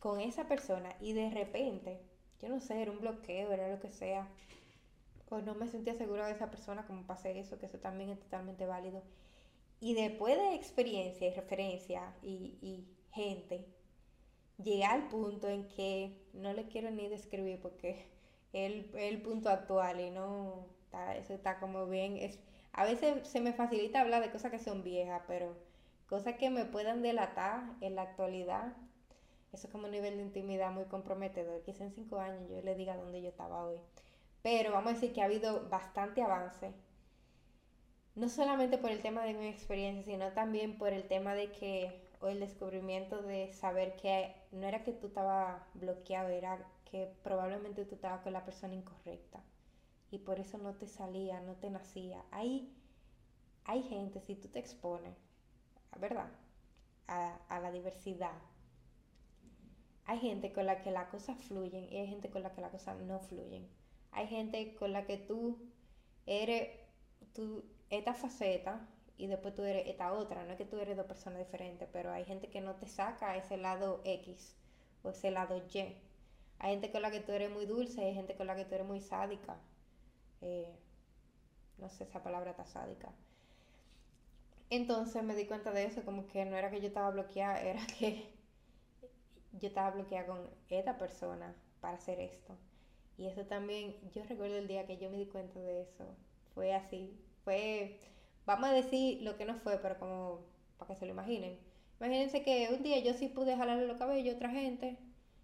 con 0.00 0.18
esa 0.18 0.48
persona 0.48 0.92
y 0.98 1.12
de 1.12 1.30
repente, 1.30 2.00
yo 2.42 2.48
no 2.48 2.58
sé, 2.58 2.82
era 2.82 2.90
un 2.90 2.98
bloqueo, 2.98 3.52
era 3.52 3.68
lo 3.68 3.78
que 3.78 3.90
sea, 3.90 4.26
o 5.28 5.38
no 5.38 5.54
me 5.54 5.68
sentía 5.68 5.94
segura 5.94 6.26
de 6.26 6.32
esa 6.32 6.50
persona 6.50 6.84
como 6.84 7.06
pasé 7.06 7.38
eso, 7.38 7.61
que 7.61 7.66
eso 7.66 7.78
también 7.78 8.11
es 8.11 8.18
totalmente 8.18 8.66
válido. 8.66 9.04
Y 9.78 9.94
después 9.94 10.36
de 10.36 10.56
experiencia 10.56 11.28
y 11.28 11.32
referencia 11.32 12.12
y, 12.22 12.58
y 12.61 12.88
gente, 13.12 13.68
llegué 14.58 14.84
al 14.84 15.06
punto 15.06 15.48
en 15.48 15.68
que 15.68 16.26
no 16.32 16.52
le 16.54 16.66
quiero 16.66 16.90
ni 16.90 17.06
describir 17.06 17.61
porque 17.61 18.08
es 18.52 18.84
el 18.96 19.22
punto 19.22 19.48
actual 19.48 20.00
y 20.00 20.11
no 20.11 20.80
eso 21.16 21.34
está 21.34 21.59
como 21.59 21.86
bien. 21.86 22.16
Es, 22.16 22.38
a 22.72 22.84
veces 22.84 23.26
se 23.28 23.41
me 23.41 23.53
facilita 23.53 24.01
hablar 24.01 24.22
de 24.22 24.30
cosas 24.30 24.51
que 24.51 24.59
son 24.59 24.82
viejas, 24.82 25.22
pero 25.26 25.57
cosas 26.09 26.36
que 26.36 26.51
me 26.51 26.64
puedan 26.64 27.03
delatar 27.03 27.62
en 27.80 27.95
la 27.95 28.03
actualidad, 28.03 28.72
eso 29.53 29.66
es 29.66 29.72
como 29.72 29.86
un 29.86 29.93
nivel 29.93 30.16
de 30.16 30.22
intimidad 30.22 30.70
muy 30.70 30.84
comprometedor. 30.84 31.62
Quizá 31.62 31.84
en 31.84 31.93
cinco 31.93 32.18
años 32.18 32.49
yo 32.49 32.61
le 32.62 32.74
diga 32.74 32.97
dónde 32.97 33.22
yo 33.22 33.28
estaba 33.28 33.64
hoy. 33.64 33.78
Pero 34.43 34.72
vamos 34.72 34.93
a 34.93 34.95
decir 34.95 35.12
que 35.12 35.22
ha 35.22 35.26
habido 35.26 35.68
bastante 35.68 36.22
avance. 36.22 36.72
No 38.14 38.28
solamente 38.28 38.78
por 38.78 38.91
el 38.91 39.03
tema 39.03 39.24
de 39.24 39.34
mi 39.34 39.49
experiencia, 39.49 40.12
sino 40.12 40.32
también 40.32 40.78
por 40.78 40.93
el 40.93 41.07
tema 41.09 41.34
de 41.34 41.53
que 41.53 42.09
o 42.20 42.28
el 42.28 42.41
descubrimiento 42.41 43.22
de 43.22 43.53
saber 43.53 43.97
que 43.97 44.34
no 44.53 44.66
era 44.66 44.82
que 44.84 44.93
tú 44.93 45.07
estabas 45.09 45.62
bloqueado, 45.74 46.28
era 46.28 46.59
que 46.84 47.12
probablemente 47.22 47.84
tú 47.86 47.95
estabas 47.95 48.20
con 48.20 48.32
la 48.32 48.45
persona 48.45 48.74
incorrecta 48.74 49.41
y 50.11 50.18
por 50.18 50.40
eso 50.40 50.58
no 50.58 50.74
te 50.74 50.86
salía, 50.86 51.40
no 51.40 51.54
te 51.56 51.70
nacía. 51.70 52.24
Hay, 52.30 52.72
hay 53.64 53.82
gente, 53.82 54.20
si 54.20 54.34
tú 54.36 54.48
te 54.48 54.58
expones, 54.58 55.16
¿verdad? 55.98 56.30
A, 57.08 57.36
a 57.48 57.61
la 57.61 57.72
diversidad, 57.72 58.38
hay 60.06 60.18
gente 60.18 60.52
con 60.52 60.66
la 60.66 60.82
que 60.82 60.90
las 60.90 61.08
cosas 61.08 61.38
fluyen 61.44 61.84
y 61.92 61.96
hay 61.98 62.06
gente 62.08 62.30
con 62.30 62.42
la 62.42 62.52
que 62.52 62.61
las 62.61 62.70
cosas 62.70 63.00
no 63.00 63.20
fluyen. 63.20 63.68
Hay 64.12 64.26
gente 64.26 64.74
con 64.74 64.92
la 64.92 65.06
que 65.06 65.16
tú 65.18 65.58
eres 66.26 66.68
tú, 67.32 67.64
esta 67.90 68.14
faceta 68.14 68.88
y 69.16 69.26
después 69.26 69.54
tú 69.54 69.62
eres 69.62 69.86
esta 69.86 70.12
otra. 70.12 70.44
No 70.44 70.52
es 70.52 70.58
que 70.58 70.64
tú 70.64 70.78
eres 70.78 70.96
dos 70.96 71.06
personas 71.06 71.38
diferentes, 71.38 71.88
pero 71.92 72.11
hay 72.12 72.24
gente 72.24 72.48
que 72.50 72.61
no 72.61 72.74
te 72.76 72.88
saca 72.88 73.36
ese 73.36 73.56
lado 73.56 74.00
X 74.04 74.56
o 75.02 75.11
ese 75.11 75.30
lado 75.30 75.58
Y. 75.72 75.96
Hay 76.58 76.72
gente 76.72 76.90
con 76.92 77.02
la 77.02 77.11
que 77.11 77.20
tú 77.20 77.32
eres 77.32 77.50
muy 77.50 77.66
dulce 77.66 78.02
y 78.02 78.04
hay 78.06 78.14
gente 78.14 78.36
con 78.36 78.46
la 78.46 78.56
que 78.56 78.64
tú 78.64 78.74
eres 78.74 78.86
muy 78.86 79.00
sádica. 79.00 79.58
Eh, 80.41 80.76
no 81.78 81.88
sé, 81.88 82.05
esa 82.05 82.22
palabra 82.22 82.53
está 82.53 82.64
sádica. 82.64 83.12
Entonces 84.70 85.22
me 85.22 85.34
di 85.34 85.45
cuenta 85.47 85.70
de 85.70 85.84
eso, 85.84 86.03
como 86.03 86.26
que 86.26 86.47
no 86.47 86.57
era 86.57 86.70
que 86.70 86.80
yo 86.80 86.86
estaba 86.88 87.11
bloqueada, 87.11 87.61
era 87.61 87.86
que 87.99 88.32
yo 89.53 89.68
estaba 89.68 89.91
bloqueada 89.91 90.26
con 90.26 90.38
esta 90.68 90.99
persona 90.99 91.55
para 91.80 91.97
hacer 91.97 92.20
esto. 92.20 92.57
Y 93.18 93.26
eso 93.26 93.45
también, 93.47 93.97
yo 94.14 94.24
recuerdo 94.24 94.57
el 94.59 94.68
día 94.68 94.86
que 94.86 94.99
yo 94.99 95.11
me 95.11 95.18
di 95.18 95.26
cuenta 95.26 95.61
de 95.61 95.82
eso. 95.82 96.05
Fue 96.55 96.74
así. 96.74 97.18
Fue, 97.45 97.99
vamos 98.47 98.70
a 98.70 98.72
decir 98.72 99.22
lo 99.22 99.36
que 99.36 99.45
no 99.45 99.55
fue, 99.57 99.78
pero 99.78 99.99
como 99.99 100.41
para 100.78 100.88
que 100.95 100.97
se 101.01 101.07
lo 101.07 101.12
imaginen. 101.12 101.59
Imagínense 102.01 102.43
que 102.43 102.70
un 102.74 102.82
día 102.82 102.99
yo 103.01 103.14
sí 103.14 103.28
pude 103.28 103.57
jalarle 103.57 103.86
los 103.86 103.99
cabellos 103.99 104.34
a 104.34 104.36
otra 104.36 104.51
gente 104.51 104.99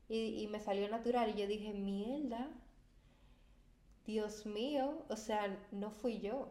y, 0.09 0.43
y 0.43 0.49
me 0.49 0.61
salió 0.61 0.89
natural 0.89 1.31
y 1.31 1.41
yo 1.41 1.47
dije, 1.47 1.73
mierda, 1.75 2.49
Dios 4.07 4.47
mío, 4.47 5.05
o 5.09 5.17
sea, 5.17 5.59
no 5.73 5.91
fui 5.91 6.19
yo. 6.21 6.49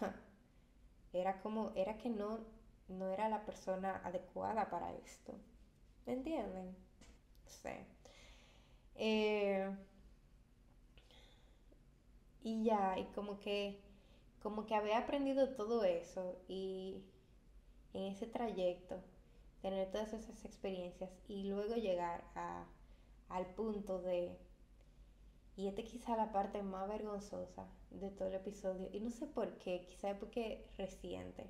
Era 1.12 1.40
como, 1.40 1.72
era 1.74 1.96
que 1.98 2.08
no, 2.10 2.40
no 2.88 3.10
era 3.10 3.28
la 3.28 3.44
persona 3.44 4.00
adecuada 4.04 4.68
para 4.70 4.92
esto. 4.94 5.34
¿Me 6.06 6.14
entienden? 6.14 6.76
Sí. 7.46 7.70
Eh, 8.96 9.68
y 12.42 12.64
ya, 12.64 12.98
y 12.98 13.04
como 13.14 13.40
que, 13.40 13.80
como 14.42 14.66
que 14.66 14.74
había 14.74 14.98
aprendido 14.98 15.50
todo 15.56 15.84
eso 15.84 16.36
y 16.48 17.02
en 17.94 18.04
ese 18.04 18.26
trayecto, 18.26 19.02
tener 19.62 19.90
todas 19.92 20.12
esas 20.14 20.44
experiencias 20.44 21.10
y 21.28 21.44
luego 21.50 21.76
llegar 21.76 22.24
a, 22.36 22.66
al 23.30 23.46
punto 23.54 24.00
de, 24.02 24.36
y 25.56 25.68
esta 25.68 25.82
quizá 25.82 26.16
la 26.16 26.32
parte 26.32 26.62
más 26.62 26.88
vergonzosa 26.88 27.66
de 27.90 28.10
todo 28.10 28.28
el 28.28 28.34
episodio, 28.34 28.88
y 28.92 29.00
no 29.00 29.10
sé 29.10 29.26
por 29.26 29.56
qué, 29.58 29.86
quizá 29.88 30.10
es 30.10 30.18
porque 30.18 30.66
reciente. 30.76 31.46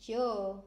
Yo 0.00 0.64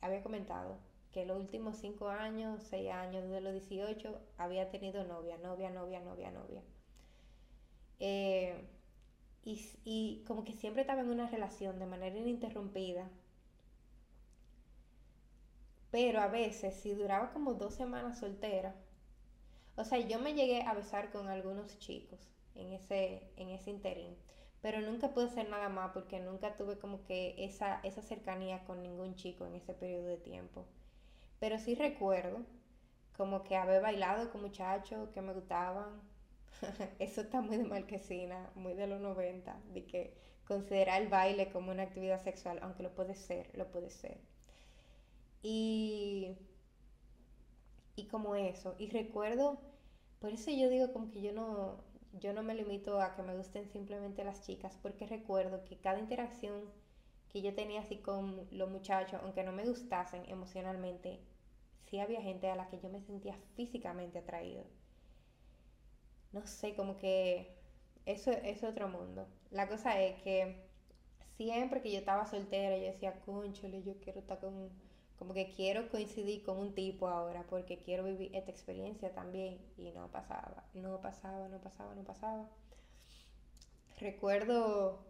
había 0.00 0.22
comentado 0.22 0.78
que 1.12 1.24
los 1.24 1.38
últimos 1.38 1.76
cinco 1.78 2.08
años, 2.08 2.62
seis 2.64 2.90
años, 2.90 3.22
desde 3.22 3.40
los 3.40 3.52
18, 3.52 4.20
había 4.36 4.70
tenido 4.70 5.04
novia, 5.04 5.38
novia, 5.38 5.70
novia, 5.70 6.00
novia, 6.00 6.30
novia. 6.32 6.62
Eh, 8.00 8.68
y, 9.44 9.60
y, 9.84 10.24
como 10.26 10.42
que 10.44 10.52
siempre 10.52 10.82
estaba 10.82 11.02
en 11.02 11.10
una 11.10 11.28
relación 11.28 11.78
de 11.78 11.86
manera 11.86 12.18
ininterrumpida. 12.18 13.08
Pero 15.92 16.20
a 16.20 16.26
veces, 16.26 16.74
si 16.74 16.92
duraba 16.94 17.32
como 17.32 17.54
dos 17.54 17.74
semanas 17.74 18.18
soltera, 18.18 18.74
o 19.76 19.84
sea, 19.84 19.98
yo 19.98 20.18
me 20.18 20.34
llegué 20.34 20.62
a 20.62 20.74
besar 20.74 21.10
con 21.10 21.28
algunos 21.28 21.78
chicos 21.78 22.20
en 22.54 22.72
ese, 22.72 23.22
en 23.36 23.50
ese 23.50 23.70
interín, 23.70 24.16
pero 24.62 24.80
nunca 24.80 25.08
pude 25.12 25.26
hacer 25.26 25.48
nada 25.48 25.68
más 25.68 25.92
porque 25.92 26.20
nunca 26.20 26.56
tuve 26.56 26.78
como 26.78 27.04
que 27.04 27.34
esa, 27.38 27.80
esa 27.82 28.02
cercanía 28.02 28.64
con 28.64 28.82
ningún 28.82 29.14
chico 29.16 29.46
en 29.46 29.54
ese 29.54 29.74
periodo 29.74 30.06
de 30.06 30.16
tiempo. 30.16 30.64
Pero 31.40 31.58
sí 31.58 31.74
recuerdo 31.74 32.40
como 33.16 33.44
que 33.44 33.56
haber 33.56 33.82
bailado 33.82 34.30
con 34.30 34.42
muchachos 34.42 35.10
que 35.10 35.20
me 35.20 35.32
gustaban. 35.32 36.00
Eso 36.98 37.22
está 37.22 37.40
muy 37.40 37.56
de 37.56 37.64
marquesina, 37.64 38.50
muy 38.54 38.74
de 38.74 38.86
los 38.86 39.00
90, 39.00 39.56
de 39.72 39.84
que 39.84 40.14
considerar 40.46 41.02
el 41.02 41.08
baile 41.08 41.50
como 41.50 41.72
una 41.72 41.84
actividad 41.84 42.22
sexual, 42.22 42.58
aunque 42.62 42.82
lo 42.82 42.94
puede 42.94 43.14
ser, 43.14 43.50
lo 43.56 43.70
puede 43.70 43.90
ser. 43.90 44.18
Y, 45.42 46.36
y 47.96 48.06
como 48.06 48.34
eso, 48.34 48.74
y 48.78 48.88
recuerdo, 48.90 49.58
por 50.20 50.30
eso 50.30 50.50
yo 50.50 50.68
digo 50.68 50.92
como 50.92 51.10
que 51.10 51.22
yo 51.22 51.32
no, 51.32 51.76
yo 52.20 52.32
no 52.32 52.42
me 52.42 52.54
limito 52.54 53.00
a 53.00 53.14
que 53.14 53.22
me 53.22 53.36
gusten 53.36 53.68
simplemente 53.68 54.24
las 54.24 54.42
chicas, 54.46 54.78
porque 54.82 55.06
recuerdo 55.06 55.64
que 55.64 55.76
cada 55.78 55.98
interacción 55.98 56.62
que 57.28 57.42
yo 57.42 57.54
tenía 57.54 57.80
así 57.80 57.98
con 57.98 58.46
los 58.52 58.70
muchachos, 58.70 59.20
aunque 59.22 59.42
no 59.44 59.52
me 59.52 59.66
gustasen 59.66 60.24
emocionalmente, 60.28 61.20
había 62.00 62.20
gente 62.20 62.48
a 62.50 62.56
la 62.56 62.68
que 62.68 62.78
yo 62.80 62.88
me 62.88 63.00
sentía 63.00 63.36
físicamente 63.56 64.18
atraído. 64.18 64.64
No 66.32 66.46
sé, 66.46 66.74
como 66.74 66.96
que 66.96 67.54
eso 68.06 68.30
es 68.30 68.64
otro 68.64 68.88
mundo. 68.88 69.26
La 69.50 69.68
cosa 69.68 70.00
es 70.00 70.20
que 70.22 70.56
siempre 71.36 71.80
que 71.80 71.92
yo 71.92 71.98
estaba 71.98 72.26
soltera, 72.26 72.76
yo 72.76 72.84
decía, 72.84 73.20
conchole, 73.20 73.82
yo 73.82 73.94
quiero 74.00 74.20
estar 74.20 74.40
con, 74.40 74.70
como 75.18 75.34
que 75.34 75.50
quiero 75.50 75.88
coincidir 75.88 76.42
con 76.42 76.58
un 76.58 76.74
tipo 76.74 77.08
ahora, 77.08 77.44
porque 77.48 77.78
quiero 77.78 78.04
vivir 78.04 78.34
esta 78.34 78.50
experiencia 78.50 79.12
también. 79.12 79.58
Y 79.76 79.90
no 79.92 80.10
pasaba, 80.10 80.64
no 80.74 81.00
pasaba, 81.00 81.48
no 81.48 81.60
pasaba, 81.60 81.94
no 81.94 82.04
pasaba. 82.04 82.48
Recuerdo 83.98 85.04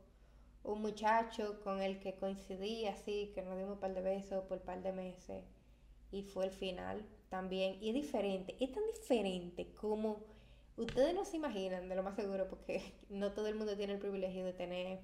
un 0.63 0.83
muchacho 0.83 1.61
con 1.63 1.83
el 1.83 2.01
que 2.01 2.17
coincidí 2.17 2.87
así, 2.87 3.33
que 3.35 3.43
nos 3.43 3.57
dimos 3.57 3.75
un 3.75 3.81
par 3.81 3.95
de 3.95 4.03
besos 4.03 4.45
por 4.45 4.59
un 4.59 4.65
par 4.65 4.83
de 4.83 4.93
meses 4.93 5.45
y 6.11 6.23
fue 6.23 6.47
el 6.47 6.53
final 6.53 7.05
también. 7.29 7.77
Y 7.83 7.89
es 7.89 7.95
diferente, 7.95 8.57
es 8.61 8.73
tan 8.73 8.85
diferente 8.87 9.73
como 9.75 10.23
ustedes 10.77 11.15
no 11.15 11.25
se 11.25 11.37
imaginan, 11.37 11.89
de 11.89 11.97
lo 11.97 12.03
más 12.03 12.17
seguro, 12.17 12.49
porque 12.49 12.95
no 13.09 13.33
todo 13.33 13.49
el 13.49 13.55
mundo 13.57 13.77
tiene 13.77 13.95
el 13.95 13.99
privilegio 13.99 14.45
de 14.45 14.53
tener 14.53 15.01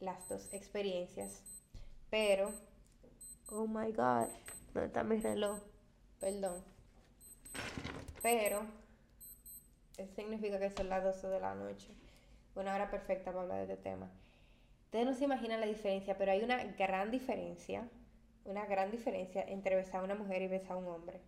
las 0.00 0.28
dos 0.28 0.52
experiencias. 0.52 1.42
Pero, 2.10 2.52
oh 3.48 3.66
my 3.66 3.92
god, 3.92 4.28
¿dónde 4.74 4.86
está 4.86 5.02
mi 5.04 5.18
reloj? 5.18 5.58
Perdón. 6.20 6.64
Pero, 8.22 8.62
eso 9.96 10.14
significa 10.14 10.58
que 10.58 10.70
son 10.70 10.88
las 10.88 11.04
12 11.04 11.28
de 11.28 11.40
la 11.40 11.54
noche. 11.54 11.94
Una 12.54 12.74
hora 12.74 12.90
perfecta 12.90 13.32
para 13.32 13.42
hablar 13.42 13.66
de 13.66 13.74
este 13.74 13.90
tema. 13.90 14.10
Ustedes 14.84 15.06
no 15.06 15.14
se 15.14 15.24
imaginan 15.24 15.60
la 15.60 15.66
diferencia, 15.66 16.16
pero 16.16 16.32
hay 16.32 16.42
una 16.42 16.64
gran 16.64 17.10
diferencia 17.10 17.88
una 18.46 18.64
gran 18.64 18.90
diferencia 18.90 19.42
entre 19.42 19.76
besar 19.76 20.00
a 20.00 20.04
una 20.04 20.14
mujer 20.14 20.42
y 20.42 20.48
besar 20.48 20.72
a 20.72 20.76
un 20.76 20.86
hombre. 20.86 21.20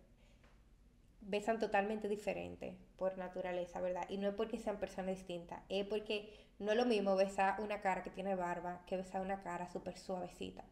Besan 1.21 1.59
totalmente 1.59 2.07
diferente 2.07 2.77
por 2.97 3.17
naturaleza, 3.17 3.81
¿verdad? 3.81 4.05
Y 4.09 4.17
no 4.17 4.29
es 4.29 4.35
porque 4.35 4.57
sean 4.57 4.79
personas 4.79 5.17
distintas, 5.17 5.61
es 5.69 5.85
porque 5.85 6.33
no 6.59 6.71
es 6.71 6.77
lo 6.77 6.85
mismo 6.85 7.15
besar 7.15 7.59
una 7.61 7.81
cara 7.81 8.03
que 8.03 8.09
tiene 8.09 8.35
barba 8.35 8.81
que 8.85 8.97
besar 8.97 9.21
una 9.21 9.43
cara 9.43 9.69
súper 9.69 9.97
suavecita. 9.97 10.63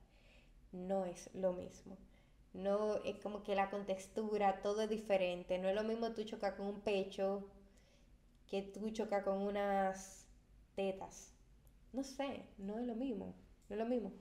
No 0.72 1.06
es 1.06 1.30
lo 1.34 1.54
mismo. 1.54 1.98
No 2.54 2.96
es 3.04 3.18
como 3.20 3.44
que 3.44 3.56
la 3.56 3.70
contextura, 3.70 4.62
todo 4.62 4.82
es 4.84 4.90
diferente. 4.90 5.58
No 5.58 5.68
es 5.70 5.76
lo 5.76 5.84
mismo 5.84 6.14
tú 6.14 6.24
chocar 6.24 6.56
con 6.56 6.68
un 6.68 6.82
pecho 6.82 7.44
que 8.50 8.62
tú 8.64 8.90
chocar 8.90 9.24
con 9.24 9.38
unas 9.44 10.26
tetas. 10.76 11.34
No 11.94 12.04
sé, 12.04 12.44
no 12.58 12.80
es 12.80 12.86
lo 12.88 12.96
mismo. 12.96 13.36
No 13.70 13.76
es 13.76 13.80
lo 13.80 13.86
mismo. 13.86 14.12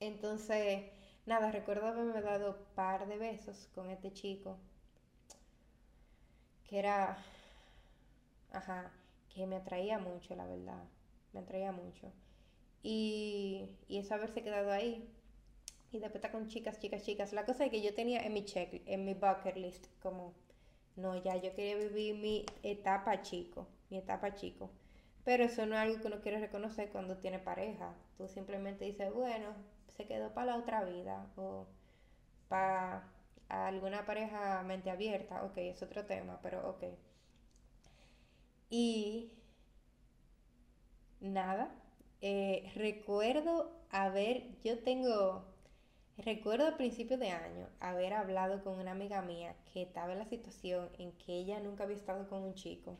Entonces, 0.00 0.84
Nada, 1.26 1.50
recuerdo 1.50 1.86
haberme 1.86 2.20
dado 2.22 2.58
par 2.76 3.08
de 3.08 3.18
besos 3.18 3.68
con 3.74 3.90
este 3.90 4.12
chico. 4.12 4.58
Que 6.64 6.78
era. 6.78 7.16
Ajá, 8.52 8.90
que 9.28 9.46
me 9.46 9.56
atraía 9.56 9.98
mucho, 9.98 10.34
la 10.34 10.46
verdad. 10.46 10.82
Me 11.32 11.40
atraía 11.40 11.72
mucho. 11.72 12.10
Y, 12.82 13.70
y 13.88 13.98
eso 13.98 14.14
haberse 14.14 14.42
quedado 14.42 14.72
ahí. 14.72 15.08
Y 15.94 16.00
después 16.00 16.16
estar 16.16 16.32
con 16.32 16.48
chicas, 16.48 16.78
chicas, 16.78 17.02
chicas. 17.04 17.32
La 17.32 17.46
cosa 17.46 17.64
es 17.64 17.70
que 17.70 17.80
yo 17.82 17.94
tenía 17.94 18.20
en 18.22 18.32
mi 18.34 18.44
check, 18.44 18.82
en 18.86 19.04
mi 19.04 19.14
bucket 19.14 19.56
list, 19.56 19.86
como, 20.02 20.34
no, 20.96 21.16
ya 21.22 21.36
yo 21.36 21.54
quería 21.54 21.76
vivir 21.76 22.16
mi 22.16 22.44
etapa 22.62 23.22
chico, 23.22 23.66
mi 23.90 23.98
etapa 23.98 24.34
chico. 24.34 24.70
Pero 25.24 25.44
eso 25.44 25.66
no 25.66 25.74
es 25.76 25.80
algo 25.82 26.00
que 26.00 26.08
uno 26.08 26.20
quiere 26.20 26.40
reconocer 26.40 26.90
cuando 26.90 27.16
tiene 27.18 27.38
pareja. 27.38 27.94
Tú 28.18 28.28
simplemente 28.28 28.84
dices, 28.84 29.12
bueno, 29.12 29.48
se 29.96 30.06
quedó 30.06 30.32
para 30.34 30.46
la 30.52 30.56
otra 30.58 30.84
vida 30.84 31.26
o 31.36 31.66
para 32.48 33.12
alguna 33.48 34.06
pareja 34.06 34.62
mente 34.64 34.90
abierta, 34.90 35.44
ok, 35.44 35.58
es 35.58 35.82
otro 35.82 36.06
tema, 36.06 36.40
pero 36.42 36.68
ok. 36.70 36.84
Y 38.70 39.30
nada, 41.20 41.70
eh, 42.20 42.70
recuerdo, 42.76 43.72
a 43.90 44.08
ver, 44.10 44.44
yo 44.62 44.78
tengo, 44.82 45.44
Recuerdo 46.16 46.68
a 46.68 46.76
principios 46.76 47.18
de 47.18 47.30
año 47.30 47.66
haber 47.80 48.14
hablado 48.14 48.62
con 48.62 48.78
una 48.78 48.92
amiga 48.92 49.20
mía 49.20 49.56
que 49.72 49.82
estaba 49.82 50.12
en 50.12 50.20
la 50.20 50.26
situación 50.26 50.88
en 50.98 51.10
que 51.12 51.32
ella 51.32 51.58
nunca 51.58 51.82
había 51.82 51.96
estado 51.96 52.28
con 52.28 52.44
un 52.44 52.54
chico. 52.54 52.96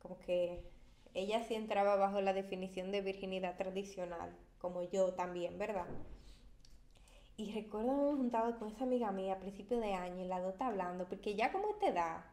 Como 0.00 0.18
que 0.20 0.64
ella 1.12 1.44
sí 1.44 1.54
entraba 1.54 1.96
bajo 1.96 2.22
la 2.22 2.32
definición 2.32 2.90
de 2.90 3.02
virginidad 3.02 3.58
tradicional, 3.58 4.34
como 4.58 4.82
yo 4.82 5.12
también, 5.12 5.58
¿verdad? 5.58 5.86
Y 7.36 7.52
recuerdo 7.52 7.92
haberme 7.92 8.16
juntado 8.16 8.58
con 8.58 8.68
esa 8.68 8.84
amiga 8.84 9.12
mía 9.12 9.34
a 9.34 9.40
principios 9.40 9.82
de 9.82 9.92
año 9.92 10.24
y 10.24 10.26
la 10.26 10.40
dos 10.40 10.58
hablando, 10.60 11.06
porque 11.06 11.34
ya 11.34 11.52
como 11.52 11.74
te 11.74 11.92
da, 11.92 12.32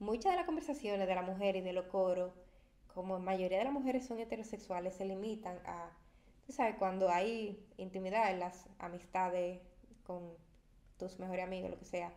muchas 0.00 0.32
de 0.32 0.36
las 0.36 0.46
conversaciones 0.46 1.06
de 1.06 1.14
la 1.14 1.22
mujer 1.22 1.54
y 1.54 1.60
de 1.60 1.72
los 1.72 1.86
coros, 1.86 2.32
como 2.92 3.14
la 3.14 3.24
mayoría 3.24 3.58
de 3.58 3.64
las 3.64 3.72
mujeres 3.72 4.04
son 4.04 4.18
heterosexuales, 4.18 4.96
se 4.96 5.04
limitan 5.04 5.58
a 5.64 5.90
sabes, 6.52 6.76
cuando 6.76 7.08
hay 7.10 7.58
intimidad 7.78 8.30
en 8.30 8.40
las 8.40 8.68
amistades 8.78 9.60
con 10.04 10.32
tus 10.98 11.18
mejores 11.18 11.44
amigos, 11.44 11.70
lo 11.70 11.78
que 11.78 11.84
sea, 11.84 12.12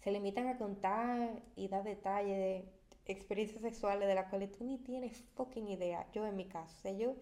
se 0.00 0.12
limitan 0.12 0.48
a 0.48 0.58
contar 0.58 1.42
y 1.56 1.68
dar 1.68 1.84
detalles 1.84 2.36
de 2.38 2.64
experiencias 3.06 3.62
sexuales 3.62 4.08
de 4.08 4.14
las 4.14 4.28
cuales 4.28 4.52
tú 4.52 4.64
ni 4.64 4.78
tienes 4.78 5.22
fucking 5.34 5.68
idea. 5.68 6.06
Yo 6.12 6.26
en 6.26 6.36
mi 6.36 6.46
caso, 6.46 6.74
o 6.78 6.80
sea, 6.82 6.92
yo, 6.92 7.14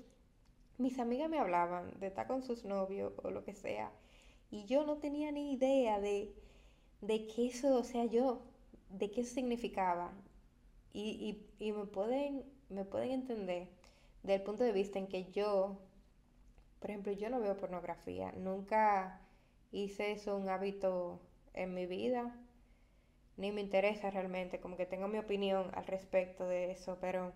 mis 0.79 0.99
amigas 0.99 1.31
me 1.31 1.39
hablaban 1.39 1.93
de 2.01 2.09
estar 2.09 2.27
con 2.27 2.43
sus 2.43 2.65
novios 2.65 3.13
o 3.23 3.31
lo 3.31 3.45
que 3.45 3.55
sea, 3.55 3.91
y 4.51 4.65
yo 4.67 4.85
no 4.85 4.99
tenía 4.99 5.33
ni 5.33 5.53
idea 5.55 6.01
de, 6.01 6.35
de 7.01 7.27
qué 7.27 7.47
eso, 7.47 7.77
o 7.77 7.85
sea, 7.85 8.05
yo, 8.07 8.43
de 8.91 9.11
qué 9.11 9.23
eso 9.23 9.35
significaba. 9.35 10.13
Y, 10.93 11.45
y, 11.59 11.67
y 11.69 11.73
me, 11.73 11.87
pueden, 11.87 12.45
me 12.69 12.85
pueden 12.85 13.13
entender 13.13 13.69
desde 14.23 14.37
el 14.37 14.43
punto 14.43 14.65
de 14.65 14.73
vista 14.73 14.99
en 14.99 15.07
que 15.09 15.31
yo 15.33 15.79
por 16.83 16.91
ejemplo, 16.91 17.13
yo 17.13 17.31
no 17.31 17.41
veo 17.41 17.57
pornografía, 17.57 18.33
nunca 18.33 19.21
hice 19.71 20.13
eso 20.13 20.37
un 20.37 20.49
hábito 20.49 21.21
en 21.55 21.75
mi 21.75 21.87
vida, 21.87 22.37
ni 23.37 23.53
me 23.53 23.61
interesa 23.61 24.11
realmente, 24.11 24.61
como 24.61 24.77
que 24.77 24.85
tengo 24.85 25.07
mi 25.09 25.19
opinión 25.19 25.71
al 25.75 25.87
respecto 25.87 26.47
de 26.47 26.73
eso, 26.73 26.99
pero 27.01 27.33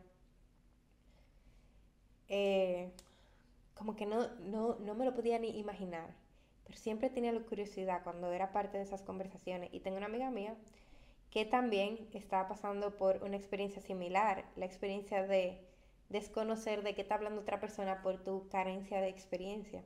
eh, 2.28 2.90
como 3.74 3.94
que 3.94 4.05
no, 4.05 4.28
no, 4.40 4.77
no 4.81 4.94
me 4.94 5.05
lo 5.05 5.14
podía 5.14 5.39
ni 5.39 5.59
imaginar, 5.59 6.10
pero 6.64 6.77
siempre 6.77 7.09
tenía 7.09 7.32
la 7.32 7.40
curiosidad 7.40 8.02
cuando 8.02 8.32
era 8.32 8.52
parte 8.52 8.78
de 8.78 8.82
esas 8.82 9.02
conversaciones. 9.02 9.73
Y 9.73 9.81
tengo 9.81 9.97
una 9.97 10.06
amiga 10.06 10.31
mía 10.31 10.56
que 11.31 11.44
también 11.44 12.09
estaba 12.12 12.48
pasando 12.48 12.97
por 12.97 13.23
una 13.23 13.36
experiencia 13.36 13.81
similar, 13.81 14.44
la 14.56 14.66
experiencia 14.66 15.24
de 15.24 15.66
desconocer 16.09 16.83
de 16.83 16.95
qué 16.95 17.03
está 17.03 17.16
hablando 17.16 17.41
otra 17.41 17.61
persona 17.61 18.03
por 18.03 18.23
tu 18.23 18.49
carencia 18.49 19.01
de 19.01 19.09
experiencia. 19.09 19.83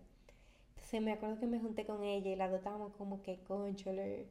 Entonces 0.70 1.02
me 1.02 1.12
acuerdo 1.12 1.38
que 1.38 1.46
me 1.46 1.60
junté 1.60 1.86
con 1.86 2.02
ella 2.04 2.30
y 2.30 2.36
la 2.36 2.48
dotábamos 2.48 2.92
como 2.96 3.22
que, 3.22 3.42
conchole, 3.44 4.26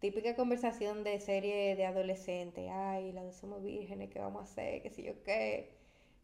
típica 0.00 0.36
conversación 0.36 1.02
de 1.04 1.18
serie 1.20 1.76
de 1.76 1.86
adolescente, 1.86 2.70
ay, 2.70 3.12
las 3.12 3.24
dos 3.24 3.36
somos 3.36 3.62
vírgenes, 3.62 4.10
¿qué 4.10 4.18
vamos 4.18 4.40
a 4.40 4.44
hacer? 4.44 4.82
¿Qué 4.82 4.90
sé 4.90 5.02
yo 5.02 5.22
qué? 5.22 5.70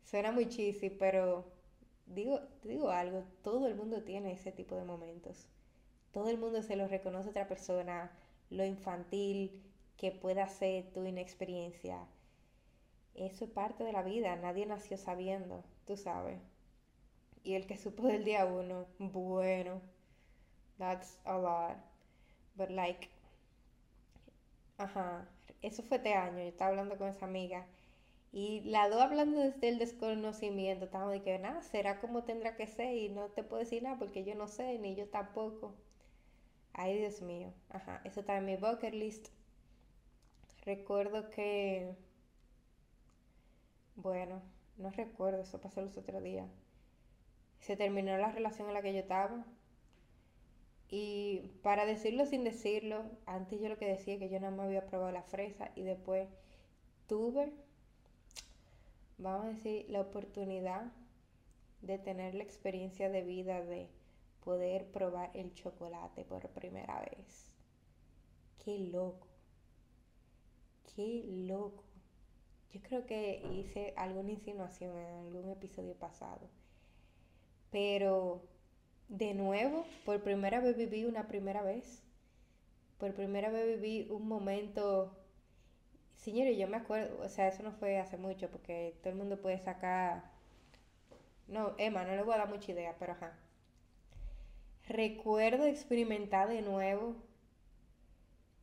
Suena 0.04 0.32
muy 0.32 0.48
cheesy, 0.48 0.90
pero 0.90 1.44
digo, 2.06 2.40
digo 2.62 2.90
algo, 2.90 3.24
todo 3.42 3.66
el 3.66 3.74
mundo 3.74 4.02
tiene 4.02 4.32
ese 4.32 4.52
tipo 4.52 4.76
de 4.76 4.84
momentos. 4.84 5.48
Todo 6.12 6.28
el 6.28 6.38
mundo 6.38 6.62
se 6.62 6.76
lo 6.76 6.88
reconoce 6.88 7.28
a 7.28 7.30
otra 7.30 7.48
persona, 7.48 8.10
lo 8.50 8.64
infantil 8.64 9.62
que 9.96 10.10
pueda 10.10 10.48
ser 10.48 10.92
tu 10.92 11.04
inexperiencia 11.04 12.06
eso 13.26 13.44
es 13.44 13.50
parte 13.52 13.84
de 13.84 13.92
la 13.92 14.02
vida, 14.02 14.36
nadie 14.36 14.66
nació 14.66 14.96
sabiendo, 14.96 15.64
tú 15.86 15.96
sabes. 15.96 16.40
Y 17.42 17.54
el 17.54 17.66
que 17.66 17.76
supo 17.76 18.06
del 18.06 18.24
día 18.24 18.46
uno, 18.46 18.86
bueno, 18.98 19.82
that's 20.78 21.18
a 21.24 21.38
lot. 21.38 21.76
But 22.56 22.70
like, 22.70 23.08
ajá, 24.78 25.28
eso 25.62 25.82
fue 25.84 25.98
este 25.98 26.12
año, 26.14 26.38
yo 26.38 26.48
estaba 26.48 26.70
hablando 26.70 26.96
con 26.98 27.08
esa 27.08 27.24
amiga. 27.26 27.66
Y 28.32 28.62
la 28.62 28.88
dos 28.90 29.02
hablando 29.02 29.40
desde 29.40 29.68
el 29.68 29.78
desconocimiento, 29.78 30.86
estábamos 30.86 31.12
de 31.14 31.22
que 31.22 31.38
nada, 31.38 31.62
será 31.62 32.00
como 32.00 32.24
tendrá 32.24 32.56
que 32.56 32.66
ser 32.68 32.96
y 32.96 33.08
no 33.10 33.28
te 33.30 33.44
puedo 33.44 33.60
decir 33.62 33.82
nada 33.82 33.98
porque 33.98 34.24
yo 34.24 34.34
no 34.36 34.48
sé, 34.48 34.78
ni 34.78 34.94
yo 34.96 35.08
tampoco. 35.08 35.74
Ay, 36.72 36.98
Dios 36.98 37.22
mío, 37.22 37.52
ajá, 37.68 38.00
eso 38.04 38.20
está 38.20 38.36
en 38.36 38.46
mi 38.46 38.56
bucket 38.56 38.92
list. 38.94 39.28
Recuerdo 40.64 41.28
que 41.30 41.96
bueno, 44.02 44.42
no 44.76 44.90
recuerdo, 44.90 45.42
eso 45.42 45.60
pasó 45.60 45.82
los 45.82 45.96
otros 45.96 46.22
días. 46.22 46.48
Se 47.60 47.76
terminó 47.76 48.16
la 48.16 48.30
relación 48.30 48.68
en 48.68 48.74
la 48.74 48.82
que 48.82 48.92
yo 48.92 49.00
estaba. 49.00 49.44
Y 50.88 51.50
para 51.62 51.86
decirlo 51.86 52.26
sin 52.26 52.42
decirlo, 52.44 53.04
antes 53.26 53.60
yo 53.60 53.68
lo 53.68 53.78
que 53.78 53.86
decía 53.86 54.18
que 54.18 54.28
yo 54.28 54.40
no 54.40 54.50
me 54.50 54.64
había 54.64 54.86
probado 54.86 55.12
la 55.12 55.22
fresa 55.22 55.70
y 55.76 55.82
después 55.82 56.28
tuve, 57.06 57.52
vamos 59.18 59.44
a 59.44 59.48
decir, 59.50 59.86
la 59.88 60.00
oportunidad 60.00 60.90
de 61.82 61.98
tener 61.98 62.34
la 62.34 62.42
experiencia 62.42 63.08
de 63.08 63.22
vida 63.22 63.62
de 63.62 63.88
poder 64.44 64.86
probar 64.90 65.30
el 65.34 65.54
chocolate 65.54 66.24
por 66.24 66.48
primera 66.50 67.00
vez. 67.00 67.54
Qué 68.64 68.78
loco. 68.78 69.26
Qué 70.94 71.24
loco. 71.46 71.84
Yo 72.72 72.80
creo 72.82 73.04
que 73.04 73.42
hice 73.52 73.94
alguna 73.96 74.30
insinuación 74.30 74.96
en 74.96 75.26
algún 75.26 75.50
episodio 75.50 75.94
pasado. 75.94 76.48
Pero, 77.70 78.42
de 79.08 79.34
nuevo, 79.34 79.84
por 80.04 80.22
primera 80.22 80.60
vez 80.60 80.76
viví 80.76 81.04
una 81.04 81.26
primera 81.26 81.62
vez. 81.62 82.04
Por 82.98 83.14
primera 83.14 83.50
vez 83.50 83.80
viví 83.80 84.08
un 84.10 84.28
momento... 84.28 85.16
Señores, 86.14 86.56
yo 86.58 86.68
me 86.68 86.76
acuerdo, 86.76 87.18
o 87.24 87.28
sea, 87.28 87.48
eso 87.48 87.62
no 87.62 87.72
fue 87.72 87.98
hace 87.98 88.18
mucho 88.18 88.50
porque 88.50 88.94
todo 89.00 89.10
el 89.10 89.18
mundo 89.18 89.40
puede 89.40 89.58
sacar... 89.58 90.30
No, 91.48 91.74
Emma, 91.78 92.04
no 92.04 92.14
le 92.14 92.22
voy 92.22 92.34
a 92.34 92.38
dar 92.38 92.48
mucha 92.48 92.70
idea, 92.70 92.94
pero 92.98 93.12
ajá. 93.12 93.36
Recuerdo 94.86 95.64
experimentar 95.64 96.48
de 96.48 96.62
nuevo, 96.62 97.16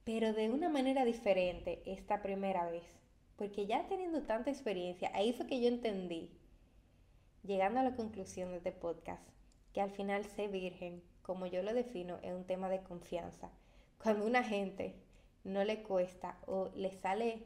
pero 0.05 0.33
de 0.33 0.49
una 0.49 0.69
manera 0.69 1.03
diferente 1.03 1.81
esta 1.85 2.21
primera 2.21 2.69
vez 2.69 2.85
porque 3.37 3.67
ya 3.67 3.87
teniendo 3.87 4.23
tanta 4.23 4.49
experiencia, 4.49 5.11
ahí 5.13 5.31
fue 5.31 5.47
que 5.47 5.61
yo 5.61 5.67
entendí, 5.67 6.31
llegando 7.43 7.79
a 7.79 7.83
la 7.83 7.95
conclusión 7.95 8.51
de 8.51 8.57
este 8.57 8.71
podcast, 8.71 9.23
que 9.73 9.79
al 9.79 9.91
final 9.91 10.25
ser 10.25 10.49
virgen, 10.49 11.03
como 11.21 11.45
yo 11.45 11.61
lo 11.61 11.73
defino, 11.73 12.17
es 12.23 12.33
un 12.33 12.45
tema 12.45 12.67
de 12.67 12.81
confianza. 12.81 13.51
Cuando 14.01 14.25
una 14.25 14.43
gente 14.43 14.95
no 15.43 15.63
le 15.63 15.83
cuesta 15.83 16.37
o 16.47 16.71
le 16.75 16.91
sale 16.91 17.43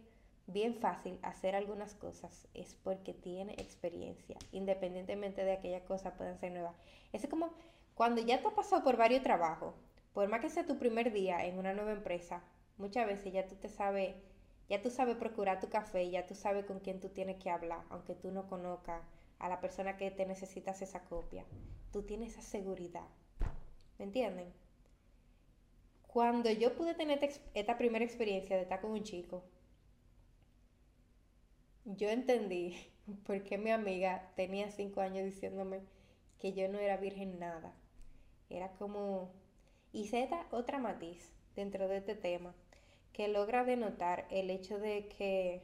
bien 0.47 0.75
fácil 0.75 1.19
hacer 1.23 1.55
algunas 1.55 1.93
cosas, 1.93 2.47
es 2.53 2.73
porque 2.75 3.13
tiene 3.13 3.53
experiencia, 3.53 4.37
independientemente 4.51 5.43
de 5.43 5.53
aquellas 5.53 5.83
cosas 5.83 6.13
puedan 6.17 6.39
ser 6.39 6.53
nuevas. 6.53 6.75
Es 7.11 7.27
como 7.27 7.53
cuando 7.95 8.21
ya 8.21 8.41
te 8.41 8.47
has 8.47 8.53
pasado 8.53 8.83
por 8.83 8.95
varios 8.95 9.23
trabajos, 9.23 9.75
por 10.13 10.27
más 10.29 10.39
que 10.39 10.49
sea 10.49 10.65
tu 10.65 10.77
primer 10.77 11.11
día 11.11 11.45
en 11.45 11.57
una 11.57 11.73
nueva 11.73 11.91
empresa, 11.91 12.43
muchas 12.77 13.07
veces 13.07 13.33
ya 13.33 13.47
tú 13.47 13.55
te 13.55 13.69
sabes 13.69 14.15
ya 14.71 14.81
tú 14.81 14.89
sabes 14.89 15.17
procurar 15.17 15.59
tu 15.59 15.67
café, 15.67 16.09
ya 16.09 16.25
tú 16.25 16.33
sabes 16.33 16.63
con 16.63 16.79
quién 16.79 17.01
tú 17.01 17.09
tienes 17.09 17.35
que 17.43 17.49
hablar, 17.49 17.83
aunque 17.89 18.15
tú 18.15 18.31
no 18.31 18.47
conozcas 18.47 19.01
a 19.37 19.49
la 19.49 19.59
persona 19.59 19.97
que 19.97 20.11
te 20.11 20.25
necesitas 20.25 20.81
esa 20.81 21.01
copia. 21.01 21.43
Tú 21.91 22.03
tienes 22.03 22.31
esa 22.31 22.41
seguridad. 22.41 23.05
¿Me 23.99 24.05
entienden? 24.05 24.53
Cuando 26.07 26.49
yo 26.51 26.73
pude 26.73 26.93
tener 26.93 27.19
esta 27.53 27.77
primera 27.77 28.05
experiencia 28.05 28.55
de 28.55 28.61
estar 28.61 28.79
con 28.79 28.91
un 28.91 29.03
chico, 29.03 29.43
yo 31.83 32.07
entendí 32.07 32.77
por 33.25 33.43
qué 33.43 33.57
mi 33.57 33.71
amiga 33.71 34.31
tenía 34.37 34.71
cinco 34.71 35.01
años 35.01 35.25
diciéndome 35.25 35.81
que 36.39 36.53
yo 36.53 36.69
no 36.69 36.79
era 36.79 36.95
virgen 36.95 37.39
nada. 37.39 37.75
Era 38.49 38.71
como... 38.77 39.33
Y 39.91 40.15
esta 40.15 40.47
otra 40.51 40.79
matiz 40.79 41.29
dentro 41.57 41.89
de 41.89 41.97
este 41.97 42.15
tema 42.15 42.55
que 43.13 43.27
logra 43.27 43.63
denotar 43.63 44.25
el 44.29 44.49
hecho 44.49 44.79
de 44.79 45.07
que, 45.07 45.61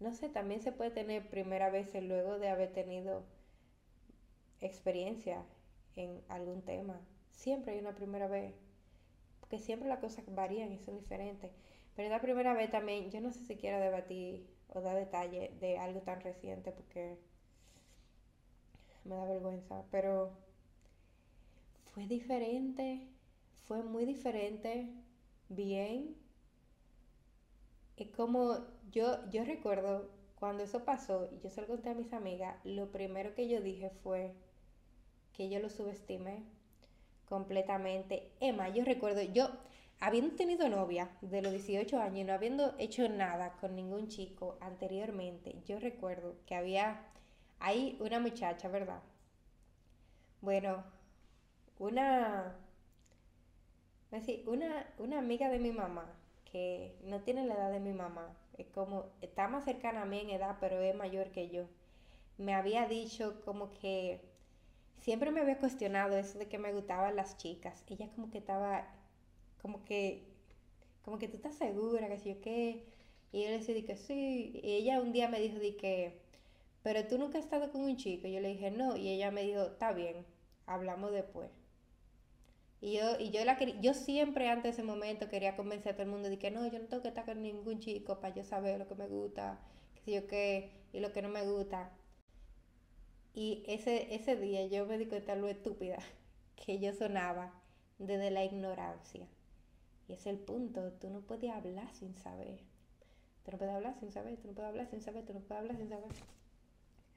no 0.00 0.12
sé, 0.12 0.28
también 0.28 0.60
se 0.60 0.72
puede 0.72 0.90
tener 0.90 1.28
primera 1.28 1.70
vez 1.70 1.88
luego 2.02 2.38
de 2.38 2.48
haber 2.48 2.72
tenido 2.72 3.24
experiencia 4.60 5.44
en 5.96 6.22
algún 6.28 6.62
tema. 6.62 7.00
Siempre 7.30 7.72
hay 7.72 7.78
una 7.80 7.94
primera 7.94 8.26
vez, 8.26 8.54
porque 9.40 9.58
siempre 9.58 9.88
las 9.88 10.00
cosas 10.00 10.24
varían 10.34 10.72
y 10.72 10.78
son 10.78 10.96
diferentes. 10.98 11.52
Pero 11.94 12.08
la 12.08 12.20
primera 12.20 12.54
vez 12.54 12.70
también, 12.70 13.10
yo 13.10 13.20
no 13.20 13.30
sé 13.30 13.44
si 13.44 13.56
quiero 13.56 13.78
debatir 13.78 14.46
o 14.68 14.80
dar 14.80 14.96
detalle 14.96 15.52
de 15.60 15.78
algo 15.78 16.00
tan 16.00 16.20
reciente 16.20 16.72
porque 16.72 17.16
me 19.04 19.14
da 19.14 19.24
vergüenza, 19.26 19.84
pero 19.90 20.32
fue 21.92 22.06
diferente, 22.06 23.06
fue 23.68 23.82
muy 23.82 24.04
diferente, 24.04 24.88
bien, 25.48 26.16
es 27.96 28.08
como 28.10 28.58
yo, 28.90 29.28
yo 29.30 29.44
recuerdo 29.44 30.10
cuando 30.36 30.62
eso 30.64 30.84
pasó 30.84 31.28
y 31.32 31.40
yo 31.40 31.50
se 31.50 31.60
lo 31.62 31.66
conté 31.68 31.90
a 31.90 31.94
mis 31.94 32.12
amigas, 32.12 32.56
lo 32.64 32.90
primero 32.92 33.34
que 33.34 33.48
yo 33.48 33.60
dije 33.60 33.90
fue 34.02 34.34
que 35.34 35.48
yo 35.50 35.58
lo 35.60 35.68
subestimé. 35.70 36.44
completamente. 37.26 38.32
Emma, 38.40 38.68
yo 38.70 38.84
recuerdo, 38.84 39.22
yo 39.22 39.50
habiendo 40.00 40.36
tenido 40.36 40.68
novia 40.68 41.10
de 41.22 41.42
los 41.42 41.52
18 41.52 42.00
años 42.00 42.18
y 42.20 42.24
no 42.24 42.32
habiendo 42.34 42.74
hecho 42.78 43.08
nada 43.08 43.56
con 43.60 43.74
ningún 43.76 44.08
chico 44.08 44.58
anteriormente, 44.60 45.62
yo 45.66 45.78
recuerdo 45.80 46.36
que 46.46 46.54
había 46.54 47.00
ahí 47.60 47.96
una 48.00 48.20
muchacha, 48.20 48.68
¿verdad? 48.68 49.02
Bueno, 50.40 50.84
una, 51.78 52.56
una, 54.46 54.86
una 54.98 55.18
amiga 55.18 55.48
de 55.50 55.58
mi 55.58 55.72
mamá, 55.72 56.06
que 56.54 56.94
no 57.02 57.20
tiene 57.22 57.44
la 57.44 57.54
edad 57.54 57.72
de 57.72 57.80
mi 57.80 57.92
mamá, 57.92 58.32
es 58.58 58.68
como, 58.68 59.06
está 59.20 59.48
más 59.48 59.64
cercana 59.64 60.02
a 60.02 60.06
mí 60.06 60.20
en 60.20 60.30
edad, 60.30 60.58
pero 60.60 60.80
es 60.80 60.94
mayor 60.94 61.32
que 61.32 61.48
yo, 61.50 61.64
me 62.38 62.54
había 62.54 62.86
dicho 62.86 63.42
como 63.44 63.72
que 63.72 64.20
siempre 65.00 65.32
me 65.32 65.40
había 65.40 65.58
cuestionado 65.58 66.16
eso 66.16 66.38
de 66.38 66.46
que 66.46 66.58
me 66.58 66.72
gustaban 66.72 67.16
las 67.16 67.36
chicas. 67.38 67.82
Ella 67.88 68.08
como 68.14 68.30
que 68.30 68.38
estaba, 68.38 68.86
como 69.62 69.84
que, 69.84 70.22
como 71.04 71.18
que 71.18 71.26
tú 71.26 71.36
estás 71.36 71.56
segura, 71.56 72.06
que 72.08 72.18
si 72.18 72.28
yo 72.28 72.40
qué. 72.40 72.84
Y 73.32 73.42
yo 73.42 73.48
le 73.48 73.58
decía 73.58 73.84
que 73.84 73.96
sí. 73.96 74.60
Y 74.62 74.74
ella 74.74 75.00
un 75.00 75.12
día 75.12 75.28
me 75.28 75.40
dijo 75.40 75.58
de 75.58 75.76
que, 75.76 76.20
pero 76.84 77.04
tú 77.08 77.18
nunca 77.18 77.38
has 77.38 77.44
estado 77.44 77.72
con 77.72 77.82
un 77.82 77.96
chico. 77.96 78.28
Y 78.28 78.34
yo 78.34 78.40
le 78.40 78.50
dije 78.50 78.70
no. 78.70 78.96
Y 78.96 79.08
ella 79.08 79.32
me 79.32 79.42
dijo, 79.42 79.62
está 79.64 79.92
bien, 79.92 80.24
hablamos 80.66 81.10
después. 81.10 81.50
Y 82.80 82.98
yo, 82.98 83.18
y 83.18 83.30
yo, 83.30 83.44
la 83.44 83.58
yo 83.80 83.94
siempre 83.94 84.48
antes 84.48 84.64
de 84.64 84.70
ese 84.70 84.82
momento 84.82 85.28
quería 85.28 85.56
convencer 85.56 85.92
a 85.92 85.96
todo 85.96 86.04
el 86.04 86.10
mundo 86.10 86.28
de 86.28 86.38
que 86.38 86.50
no, 86.50 86.66
yo 86.66 86.78
no 86.78 86.86
tengo 86.86 87.02
que 87.02 87.08
estar 87.08 87.24
con 87.24 87.40
ningún 87.42 87.80
chico 87.80 88.20
para 88.20 88.34
yo 88.34 88.44
saber 88.44 88.78
lo 88.78 88.86
que 88.86 88.94
me 88.94 89.06
gusta, 89.06 89.58
que 89.94 90.02
si 90.02 90.12
yo 90.12 90.26
qué, 90.26 90.70
y 90.92 91.00
lo 91.00 91.12
que 91.12 91.22
no 91.22 91.28
me 91.28 91.44
gusta. 91.44 91.90
Y 93.34 93.64
ese, 93.66 94.14
ese 94.14 94.36
día 94.36 94.66
yo 94.66 94.86
me 94.86 94.98
di 94.98 95.06
cuenta 95.06 95.34
lo 95.34 95.48
estúpida 95.48 95.98
que 96.56 96.78
yo 96.78 96.92
sonaba 96.92 97.52
desde 97.98 98.30
la 98.30 98.44
ignorancia. 98.44 99.26
Y 100.06 100.12
es 100.12 100.26
el 100.26 100.38
punto, 100.38 100.92
tú 100.92 101.08
no 101.08 101.20
puedes 101.22 101.50
hablar 101.50 101.92
sin 101.94 102.14
saber. 102.16 102.60
Tú 103.44 103.52
no 103.52 103.58
puedes 103.58 103.74
hablar 103.74 103.94
sin 103.98 104.12
saber, 104.12 104.36
tú 104.36 104.48
no 104.48 104.54
puedes 104.54 104.68
hablar 104.68 104.88
sin 104.88 105.00
saber, 105.02 105.24
tú 105.24 105.34
no 105.34 105.40
puedes 105.40 105.62
hablar 105.62 105.76
sin 105.76 105.88
saber. 105.88 106.10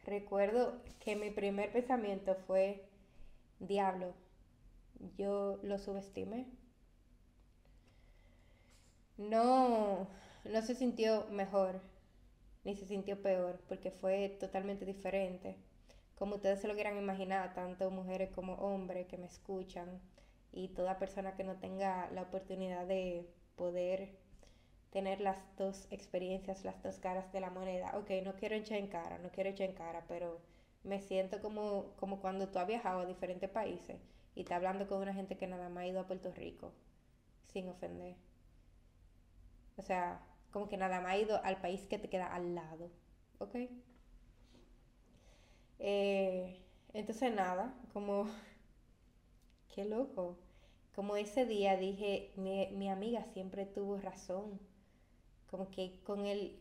Recuerdo 0.05 0.81
que 0.99 1.15
mi 1.15 1.31
primer 1.31 1.71
pensamiento 1.71 2.35
fue, 2.35 2.85
diablo, 3.59 4.13
yo 5.17 5.59
lo 5.63 5.77
subestimé. 5.77 6.47
No, 9.17 10.07
no 10.45 10.61
se 10.61 10.75
sintió 10.75 11.25
mejor, 11.31 11.81
ni 12.63 12.75
se 12.75 12.85
sintió 12.85 13.21
peor, 13.21 13.59
porque 13.67 13.91
fue 13.91 14.29
totalmente 14.39 14.85
diferente 14.85 15.57
como 16.17 16.35
ustedes 16.35 16.59
se 16.61 16.67
lo 16.67 16.73
quieran 16.73 16.97
imaginar, 16.97 17.53
tanto 17.53 17.91
mujeres 17.91 18.31
como 18.31 18.53
hombres 18.55 19.05
que 19.07 19.17
me 19.17 19.27
escuchan 19.27 20.01
y 20.51 20.69
toda 20.69 20.97
persona 20.97 21.35
que 21.35 21.43
no 21.43 21.57
tenga 21.57 22.09
la 22.11 22.23
oportunidad 22.23 22.87
de 22.87 23.29
poder 23.55 24.17
tener 24.91 25.21
las 25.21 25.37
dos 25.57 25.87
experiencias, 25.91 26.65
las 26.65 26.81
dos 26.81 26.97
caras 26.99 27.31
de 27.33 27.39
la 27.41 27.51
moneda. 27.51 27.91
Ok, 27.97 28.09
no 28.25 28.33
quiero 28.35 28.55
echar 28.55 28.79
en 28.79 28.87
cara, 28.87 29.19
no 29.19 29.29
quiero 29.29 29.51
echar 29.51 29.69
en 29.69 29.75
cara, 29.75 30.05
pero 30.07 30.41
me 30.83 31.01
siento 31.01 31.39
como, 31.41 31.93
como 31.97 32.19
cuando 32.19 32.49
tú 32.49 32.57
has 32.59 32.67
viajado 32.67 33.01
a 33.01 33.05
diferentes 33.05 33.49
países 33.49 33.97
y 34.37 34.41
estás 34.41 34.57
hablando 34.57 34.87
con 34.87 35.01
una 35.01 35.15
gente 35.15 35.35
que 35.35 35.47
nada 35.47 35.67
más 35.67 35.83
ha 35.83 35.87
ido 35.87 35.99
a 35.99 36.05
Puerto 36.05 36.31
Rico, 36.31 36.71
sin 37.47 37.69
ofender. 37.69 38.15
O 39.77 39.81
sea, 39.81 40.21
como 40.51 40.69
que 40.69 40.77
nada 40.77 41.01
más 41.01 41.13
ha 41.13 41.17
ido 41.17 41.43
al 41.43 41.59
país 41.59 41.87
que 41.87 41.97
te 41.97 42.07
queda 42.07 42.27
al 42.27 42.53
lado, 42.53 42.91
¿ok? 43.39 43.55
Eh, 45.79 46.61
entonces 46.93 47.33
nada, 47.33 47.73
como, 47.93 48.27
qué 49.73 49.85
loco. 49.85 50.37
Como 50.93 51.15
ese 51.15 51.47
día 51.47 51.75
dije, 51.75 52.31
mi, 52.35 52.67
mi 52.73 52.89
amiga 52.89 53.25
siempre 53.33 53.65
tuvo 53.65 53.97
razón. 53.97 54.59
Como 55.49 55.71
que 55.71 55.99
con 56.03 56.27
él, 56.27 56.59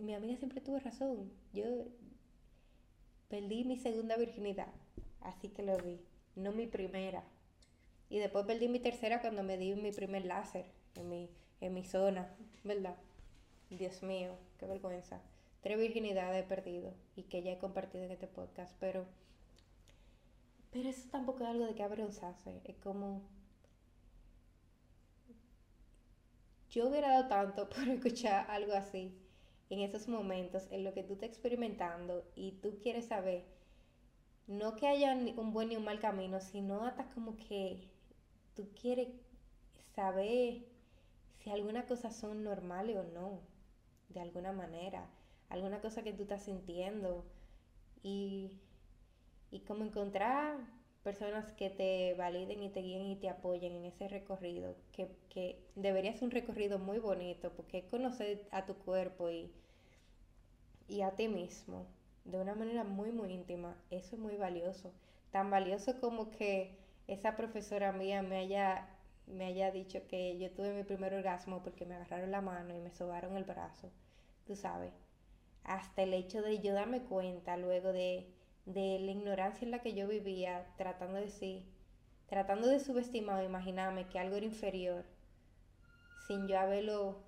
mi 0.00 0.14
amiga 0.14 0.38
siempre 0.38 0.62
tuvo 0.62 0.78
razón. 0.78 1.30
Yo 1.52 1.66
perdí 3.28 3.64
mi 3.64 3.76
segunda 3.76 4.16
virginidad, 4.16 4.72
así 5.20 5.50
que 5.50 5.62
lo 5.62 5.76
vi, 5.76 6.00
no 6.36 6.52
mi 6.52 6.66
primera. 6.66 7.24
Y 8.08 8.18
después 8.18 8.46
perdí 8.46 8.68
mi 8.68 8.80
tercera 8.80 9.20
cuando 9.20 9.42
me 9.42 9.56
di 9.56 9.74
mi 9.74 9.92
primer 9.92 10.24
láser 10.24 10.66
en 10.94 11.08
mi, 11.08 11.30
en 11.60 11.74
mi 11.74 11.84
zona, 11.84 12.34
¿verdad? 12.64 12.96
Dios 13.70 14.02
mío, 14.02 14.36
qué 14.58 14.66
vergüenza 14.66 15.20
tres 15.60 15.78
virginidades 15.78 16.44
he 16.44 16.48
perdido 16.48 16.94
y 17.16 17.24
que 17.24 17.42
ya 17.42 17.52
he 17.52 17.58
compartido 17.58 18.04
en 18.04 18.10
este 18.12 18.26
podcast, 18.26 18.74
pero, 18.80 19.06
pero 20.70 20.88
eso 20.88 21.08
tampoco 21.10 21.44
es 21.44 21.50
algo 21.50 21.66
de 21.66 21.74
que 21.74 21.82
avergonzarse, 21.82 22.60
es 22.64 22.76
como... 22.76 23.22
Yo 26.70 26.88
hubiera 26.88 27.08
dado 27.08 27.28
tanto 27.28 27.68
por 27.74 27.88
escuchar 27.88 28.48
algo 28.48 28.72
así 28.72 29.12
en 29.70 29.80
esos 29.80 30.08
momentos 30.08 30.68
en 30.70 30.84
lo 30.84 30.94
que 30.94 31.02
tú 31.02 31.14
estás 31.14 31.28
experimentando 31.28 32.24
y 32.34 32.52
tú 32.62 32.78
quieres 32.80 33.06
saber, 33.06 33.44
no 34.50 34.74
que 34.76 34.88
haya 34.88 35.14
un 35.14 35.52
buen 35.52 35.68
ni 35.68 35.76
un 35.76 35.84
mal 35.84 36.00
camino, 36.00 36.40
sino 36.40 36.84
hasta 36.84 37.04
como 37.10 37.36
que 37.36 37.88
tú 38.56 38.68
quieres 38.80 39.08
saber 39.94 40.64
si 41.38 41.50
algunas 41.50 41.86
cosas 41.86 42.16
son 42.16 42.44
normales 42.44 42.96
o 42.96 43.04
no, 43.04 43.40
de 44.08 44.20
alguna 44.20 44.52
manera. 44.52 45.06
Alguna 45.50 45.80
cosa 45.80 46.02
que 46.02 46.12
tú 46.12 46.22
estás 46.24 46.42
sintiendo 46.44 47.24
y, 48.02 48.50
y 49.52 49.60
como 49.60 49.84
encontrar 49.84 50.58
personas 51.04 51.52
que 51.52 51.70
te 51.70 52.14
validen 52.14 52.62
y 52.62 52.70
te 52.70 52.82
guíen 52.82 53.06
y 53.06 53.16
te 53.16 53.28
apoyen 53.28 53.74
en 53.74 53.84
ese 53.84 54.08
recorrido, 54.08 54.74
que, 54.92 55.08
que 55.30 55.62
debería 55.76 56.12
ser 56.14 56.24
un 56.24 56.30
recorrido 56.32 56.78
muy 56.78 56.98
bonito, 56.98 57.52
porque 57.52 57.86
conocer 57.86 58.48
a 58.50 58.66
tu 58.66 58.74
cuerpo 58.74 59.30
y, 59.30 59.52
y 60.88 61.00
a 61.02 61.12
ti 61.16 61.28
mismo 61.28 61.86
de 62.24 62.38
una 62.40 62.54
manera 62.54 62.84
muy, 62.84 63.12
muy 63.12 63.32
íntima, 63.32 63.76
eso 63.90 64.16
es 64.16 64.20
muy 64.20 64.36
valioso. 64.36 64.92
Tan 65.30 65.50
valioso 65.50 66.00
como 66.00 66.30
que 66.30 66.76
esa 67.08 67.36
profesora 67.36 67.92
mía 67.92 68.22
me 68.22 68.38
haya, 68.38 68.88
me 69.26 69.46
haya 69.46 69.70
dicho 69.70 70.06
que 70.08 70.38
yo 70.38 70.50
tuve 70.52 70.72
mi 70.72 70.84
primer 70.84 71.14
orgasmo 71.14 71.62
porque 71.62 71.86
me 71.86 71.94
agarraron 71.94 72.30
la 72.30 72.40
mano 72.40 72.74
y 72.76 72.80
me 72.80 72.90
sobaron 72.90 73.36
el 73.36 73.44
brazo, 73.44 73.90
tú 74.46 74.56
sabes 74.56 74.92
hasta 75.64 76.02
el 76.02 76.14
hecho 76.14 76.42
de 76.42 76.60
yo 76.60 76.72
darme 76.74 77.02
cuenta 77.02 77.56
luego 77.56 77.92
de, 77.92 78.26
de 78.66 78.98
la 79.00 79.12
ignorancia 79.12 79.64
en 79.64 79.70
la 79.70 79.80
que 79.80 79.94
yo 79.94 80.08
vivía, 80.08 80.66
tratando 80.76 81.18
de 81.18 81.30
sí, 81.30 81.64
tratando 82.28 82.66
de 82.68 82.80
subestimar 82.80 83.42
o 83.42 83.46
imaginarme 83.46 84.08
que 84.08 84.18
algo 84.18 84.36
era 84.36 84.46
inferior, 84.46 85.04
sin 86.26 86.46
yo 86.48 86.58
haberlo 86.58 87.22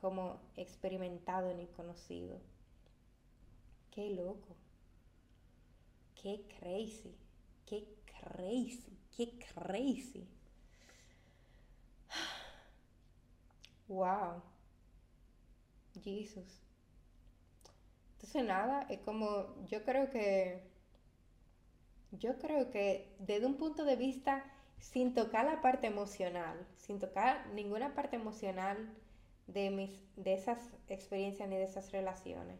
como 0.00 0.40
experimentado 0.56 1.54
ni 1.54 1.66
conocido. 1.66 2.40
Qué 3.90 4.10
loco. 4.10 4.56
Qué 6.14 6.44
crazy. 6.58 7.14
Qué 7.66 7.86
crazy. 8.20 8.98
Qué 9.16 9.38
crazy. 9.54 10.28
Wow. 13.88 14.42
Jesus. 16.02 16.60
Entonces 18.18 18.44
nada, 18.44 18.86
es 18.90 19.00
como, 19.00 19.46
yo 19.66 19.84
creo 19.84 20.10
que, 20.10 20.60
yo 22.12 22.38
creo 22.38 22.70
que 22.70 23.14
desde 23.20 23.46
un 23.46 23.56
punto 23.56 23.84
de 23.84 23.96
vista, 23.96 24.44
sin 24.80 25.14
tocar 25.14 25.44
la 25.44 25.60
parte 25.60 25.86
emocional, 25.86 26.66
sin 26.76 26.98
tocar 26.98 27.46
ninguna 27.54 27.94
parte 27.94 28.16
emocional 28.16 28.92
de, 29.46 29.70
mis, 29.70 29.90
de 30.16 30.34
esas 30.34 30.58
experiencias 30.88 31.48
ni 31.48 31.56
de 31.56 31.64
esas 31.64 31.92
relaciones, 31.92 32.58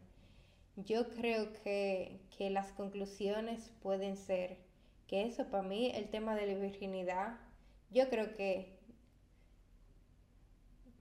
yo 0.84 1.08
creo 1.10 1.52
que, 1.62 2.20
que 2.36 2.50
las 2.50 2.72
conclusiones 2.72 3.70
pueden 3.82 4.16
ser 4.16 4.58
que 5.06 5.26
eso 5.26 5.46
para 5.46 5.62
mí, 5.62 5.90
el 5.94 6.10
tema 6.10 6.36
de 6.36 6.46
la 6.46 6.58
virginidad, 6.58 7.38
yo 7.90 8.08
creo 8.08 8.34
que, 8.34 8.78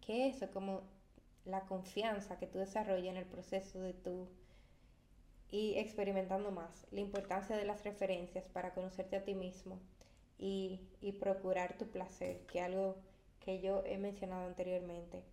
que 0.01 0.29
eso, 0.29 0.49
como 0.51 0.81
la 1.45 1.61
confianza 1.61 2.39
que 2.39 2.47
tú 2.47 2.57
desarrollas 2.57 3.07
en 3.07 3.17
el 3.17 3.25
proceso 3.25 3.79
de 3.79 3.93
tu 3.93 4.27
y 5.49 5.75
experimentando 5.77 6.51
más 6.51 6.85
la 6.91 6.99
importancia 6.99 7.55
de 7.55 7.65
las 7.65 7.83
referencias 7.83 8.45
para 8.49 8.73
conocerte 8.73 9.15
a 9.15 9.23
ti 9.23 9.33
mismo 9.33 9.79
y, 10.37 10.81
procurar 11.19 11.77
tu 11.77 11.87
placer, 11.87 12.45
que 12.47 12.61
algo 12.61 12.97
que 13.39 13.59
yo 13.59 13.83
he 13.85 13.97
mencionado 13.97 14.45
anteriormente. 14.45 15.23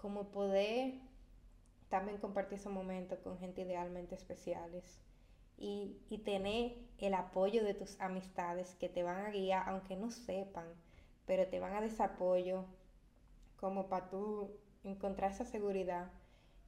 Como 0.00 0.30
poder 0.30 0.94
también 1.90 2.18
compartir 2.18 2.58
ese 2.58 2.70
momento 2.70 3.20
con 3.22 3.38
gente 3.38 3.62
idealmente 3.62 4.14
especiales 4.14 4.98
y, 5.58 5.98
y 6.08 6.18
tener 6.18 6.76
el 6.98 7.14
apoyo 7.14 7.62
de 7.62 7.74
tus 7.74 8.00
amistades 8.00 8.74
que 8.76 8.88
te 8.88 9.02
van 9.02 9.26
a 9.26 9.30
guiar, 9.30 9.68
aunque 9.68 9.96
no 9.96 10.10
sepan, 10.10 10.66
pero 11.26 11.46
te 11.48 11.60
van 11.60 11.74
a 11.74 11.82
dar 11.82 11.90
apoyo 12.00 12.64
como 13.58 13.88
para 13.88 14.08
tú 14.08 14.50
encontrar 14.84 15.32
esa 15.32 15.44
seguridad 15.44 16.10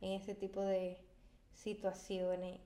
en 0.02 0.12
ese 0.12 0.34
tipo 0.34 0.60
de, 0.60 0.98
situaciones. 1.54 2.60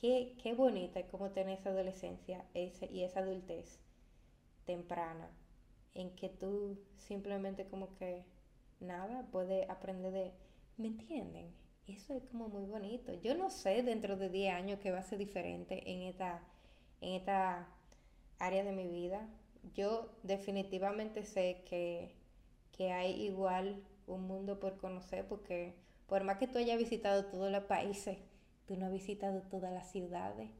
Qué, 0.00 0.36
qué 0.42 0.54
bonita 0.54 1.00
es 1.00 1.06
como 1.06 1.30
tener 1.30 1.58
esa 1.58 1.70
adolescencia 1.70 2.44
ese, 2.54 2.86
y 2.86 3.04
esa 3.04 3.20
adultez. 3.20 3.78
temprana 4.64 5.28
en 5.94 6.14
que 6.16 6.28
tú 6.28 6.78
simplemente 6.96 7.66
como 7.66 7.94
que 7.96 8.24
nada, 8.80 9.26
puedes 9.30 9.68
aprender 9.68 10.12
de, 10.12 10.32
¿me 10.78 10.88
entienden? 10.88 11.52
Eso 11.86 12.14
es 12.14 12.22
como 12.24 12.48
muy 12.48 12.64
bonito. 12.64 13.12
Yo 13.20 13.34
no 13.34 13.50
sé 13.50 13.82
dentro 13.82 14.16
de 14.16 14.28
10 14.28 14.54
años 14.54 14.78
qué 14.80 14.90
va 14.92 14.98
a 14.98 15.02
ser 15.02 15.18
diferente 15.18 15.90
en 15.90 16.02
esta, 16.02 16.42
en 17.00 17.14
esta 17.14 17.68
área 18.38 18.64
de 18.64 18.72
mi 18.72 18.86
vida. 18.86 19.28
Yo 19.74 20.10
definitivamente 20.22 21.24
sé 21.24 21.62
que, 21.68 22.14
que 22.72 22.92
hay 22.92 23.22
igual 23.22 23.82
un 24.06 24.26
mundo 24.26 24.60
por 24.60 24.78
conocer 24.78 25.26
porque 25.28 25.74
por 26.06 26.24
más 26.24 26.38
que 26.38 26.46
tú 26.46 26.58
hayas 26.58 26.78
visitado 26.78 27.26
todos 27.26 27.50
los 27.50 27.64
países, 27.64 28.18
tú 28.66 28.76
no 28.76 28.86
has 28.86 28.92
visitado 28.92 29.42
todas 29.42 29.72
las 29.72 29.90
ciudades. 29.90 30.50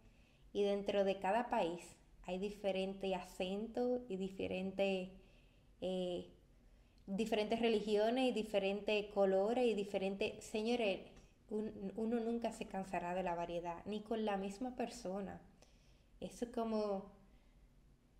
Y 0.53 0.62
dentro 0.62 1.05
de 1.05 1.19
cada 1.19 1.49
país 1.49 1.82
hay 2.24 2.39
diferentes 2.39 3.15
acentos 3.15 4.03
y 4.09 4.16
diferentes, 4.16 5.11
eh, 5.81 6.31
diferentes 7.07 7.61
religiones 7.61 8.31
y 8.31 8.32
diferentes 8.32 9.07
colores 9.07 9.66
y 9.66 9.74
diferentes... 9.74 10.43
Señores, 10.44 11.01
uno 11.53 12.20
nunca 12.20 12.51
se 12.53 12.66
cansará 12.66 13.15
de 13.15 13.23
la 13.23 13.35
variedad, 13.35 13.85
ni 13.85 14.03
con 14.03 14.24
la 14.24 14.37
misma 14.37 14.74
persona. 14.74 15.41
Eso 16.20 16.51
como... 16.53 17.12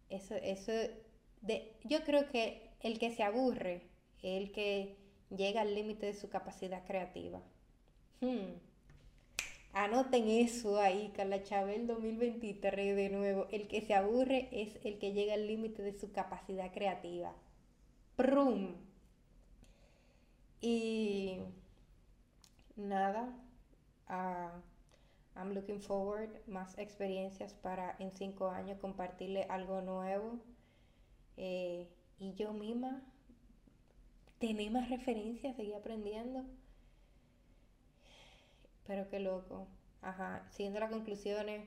Eso, 0.09 0.35
eso... 0.35 0.73
De, 1.41 1.77
yo 1.85 2.05
creo 2.05 2.29
que 2.29 2.71
el 2.81 2.99
que 2.99 3.11
se 3.11 3.23
aburre, 3.23 3.89
el 4.23 4.53
que 4.53 4.97
llega 5.31 5.63
al 5.63 5.75
límite 5.75 6.07
de 6.07 6.15
su 6.15 6.29
capacidad 6.29 6.85
creativa. 6.85 7.41
Hmm. 8.21 8.55
Anoten 9.73 10.29
eso 10.29 10.79
ahí, 10.79 11.11
Carla 11.17 11.43
Chávez 11.43 11.87
2023 11.87 12.95
de 12.95 13.09
nuevo. 13.09 13.47
El 13.51 13.69
que 13.69 13.81
se 13.81 13.95
aburre 13.95 14.49
es 14.53 14.79
el 14.85 14.99
que 14.99 15.13
llega 15.13 15.35
al 15.35 15.47
límite 15.47 15.83
de 15.83 15.95
su 15.95 16.13
capacidad 16.13 16.71
creativa. 16.73 17.35
¡Prum! 18.17 18.75
Y 20.61 21.39
nada, 22.77 23.28
uh, 24.09 24.61
I'm 25.39 25.55
looking 25.55 25.81
forward 25.81 26.31
más 26.47 26.77
experiencias 26.78 27.55
para 27.55 27.97
en 27.99 28.12
cinco 28.12 28.49
años 28.51 28.78
compartirle 28.81 29.44
algo 29.49 29.81
nuevo. 29.81 30.39
Eh, 31.36 31.89
y 32.19 32.35
yo 32.35 32.53
misma 32.53 33.03
tener 34.39 34.70
más 34.70 34.89
referencias, 34.90 35.57
seguir 35.57 35.74
aprendiendo. 35.74 36.44
Pero 38.86 39.09
qué 39.09 39.20
loco. 39.20 39.66
Ajá, 40.03 40.44
siguiendo 40.51 40.81
las 40.81 40.90
conclusiones, 40.90 41.66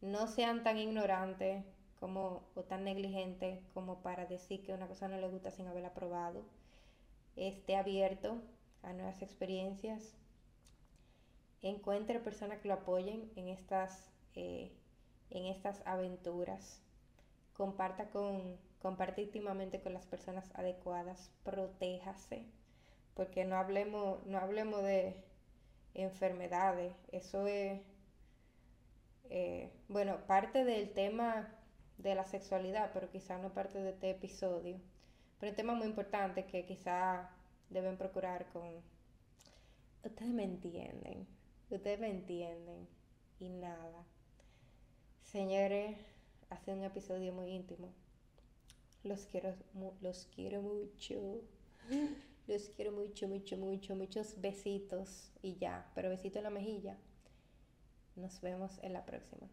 no 0.00 0.26
sean 0.26 0.64
tan 0.64 0.78
ignorantes 0.78 1.64
como, 2.00 2.42
o 2.54 2.62
tan 2.64 2.84
negligentes 2.84 3.60
como 3.74 4.02
para 4.02 4.26
decir 4.26 4.62
que 4.64 4.72
una 4.72 4.88
cosa 4.88 5.08
no 5.08 5.18
le 5.18 5.28
gusta 5.28 5.50
sin 5.50 5.66
haberla 5.66 5.94
probado. 5.94 6.42
Esté 7.36 7.76
abierto 7.76 8.42
a 8.82 8.92
nuevas 8.92 9.22
experiencias. 9.22 10.14
Encuentre 11.64 12.20
personas 12.20 12.58
que 12.58 12.68
lo 12.68 12.74
apoyen 12.74 13.32
en 13.36 13.48
estas, 13.48 14.10
eh, 14.34 14.70
en 15.30 15.46
estas 15.46 15.80
aventuras. 15.86 16.82
Comparta 17.54 18.10
con, 18.10 18.58
comparte 18.80 19.22
íntimamente 19.22 19.80
con 19.80 19.94
las 19.94 20.04
personas 20.04 20.50
adecuadas. 20.56 21.30
Protéjase. 21.42 22.44
Porque 23.14 23.46
no 23.46 23.56
hablemos, 23.56 24.22
no 24.26 24.36
hablemos 24.36 24.82
de 24.82 25.24
enfermedades. 25.94 26.92
Eso 27.12 27.46
es, 27.46 27.80
eh, 29.30 29.72
bueno, 29.88 30.18
parte 30.26 30.66
del 30.66 30.92
tema 30.92 31.48
de 31.96 32.14
la 32.14 32.26
sexualidad, 32.26 32.90
pero 32.92 33.10
quizá 33.10 33.38
no 33.38 33.54
parte 33.54 33.78
de 33.78 33.92
este 33.92 34.10
episodio. 34.10 34.78
Pero 35.40 35.48
un 35.48 35.56
tema 35.56 35.74
muy 35.74 35.86
importante 35.86 36.44
que 36.44 36.66
quizá 36.66 37.30
deben 37.70 37.96
procurar 37.96 38.52
con... 38.52 38.82
Ustedes 40.04 40.30
me 40.30 40.44
entienden, 40.44 41.26
ustedes 41.70 42.00
me 42.00 42.10
entienden. 42.10 42.86
Y 43.40 43.48
nada. 43.48 44.06
Señores, 45.22 45.98
hace 46.50 46.72
un 46.72 46.84
episodio 46.84 47.32
muy 47.32 47.50
íntimo. 47.50 47.92
Los 49.02 49.26
quiero, 49.26 49.54
los 50.00 50.26
quiero 50.34 50.62
mucho. 50.62 51.42
Los 52.46 52.68
quiero 52.76 52.92
mucho, 52.92 53.26
mucho, 53.26 53.56
mucho, 53.56 53.96
muchos 53.96 54.38
besitos 54.38 55.30
y 55.40 55.56
ya, 55.56 55.90
pero 55.94 56.10
besito 56.10 56.38
en 56.38 56.44
la 56.44 56.50
mejilla. 56.50 56.98
Nos 58.16 58.42
vemos 58.42 58.78
en 58.82 58.92
la 58.92 59.06
próxima. 59.06 59.48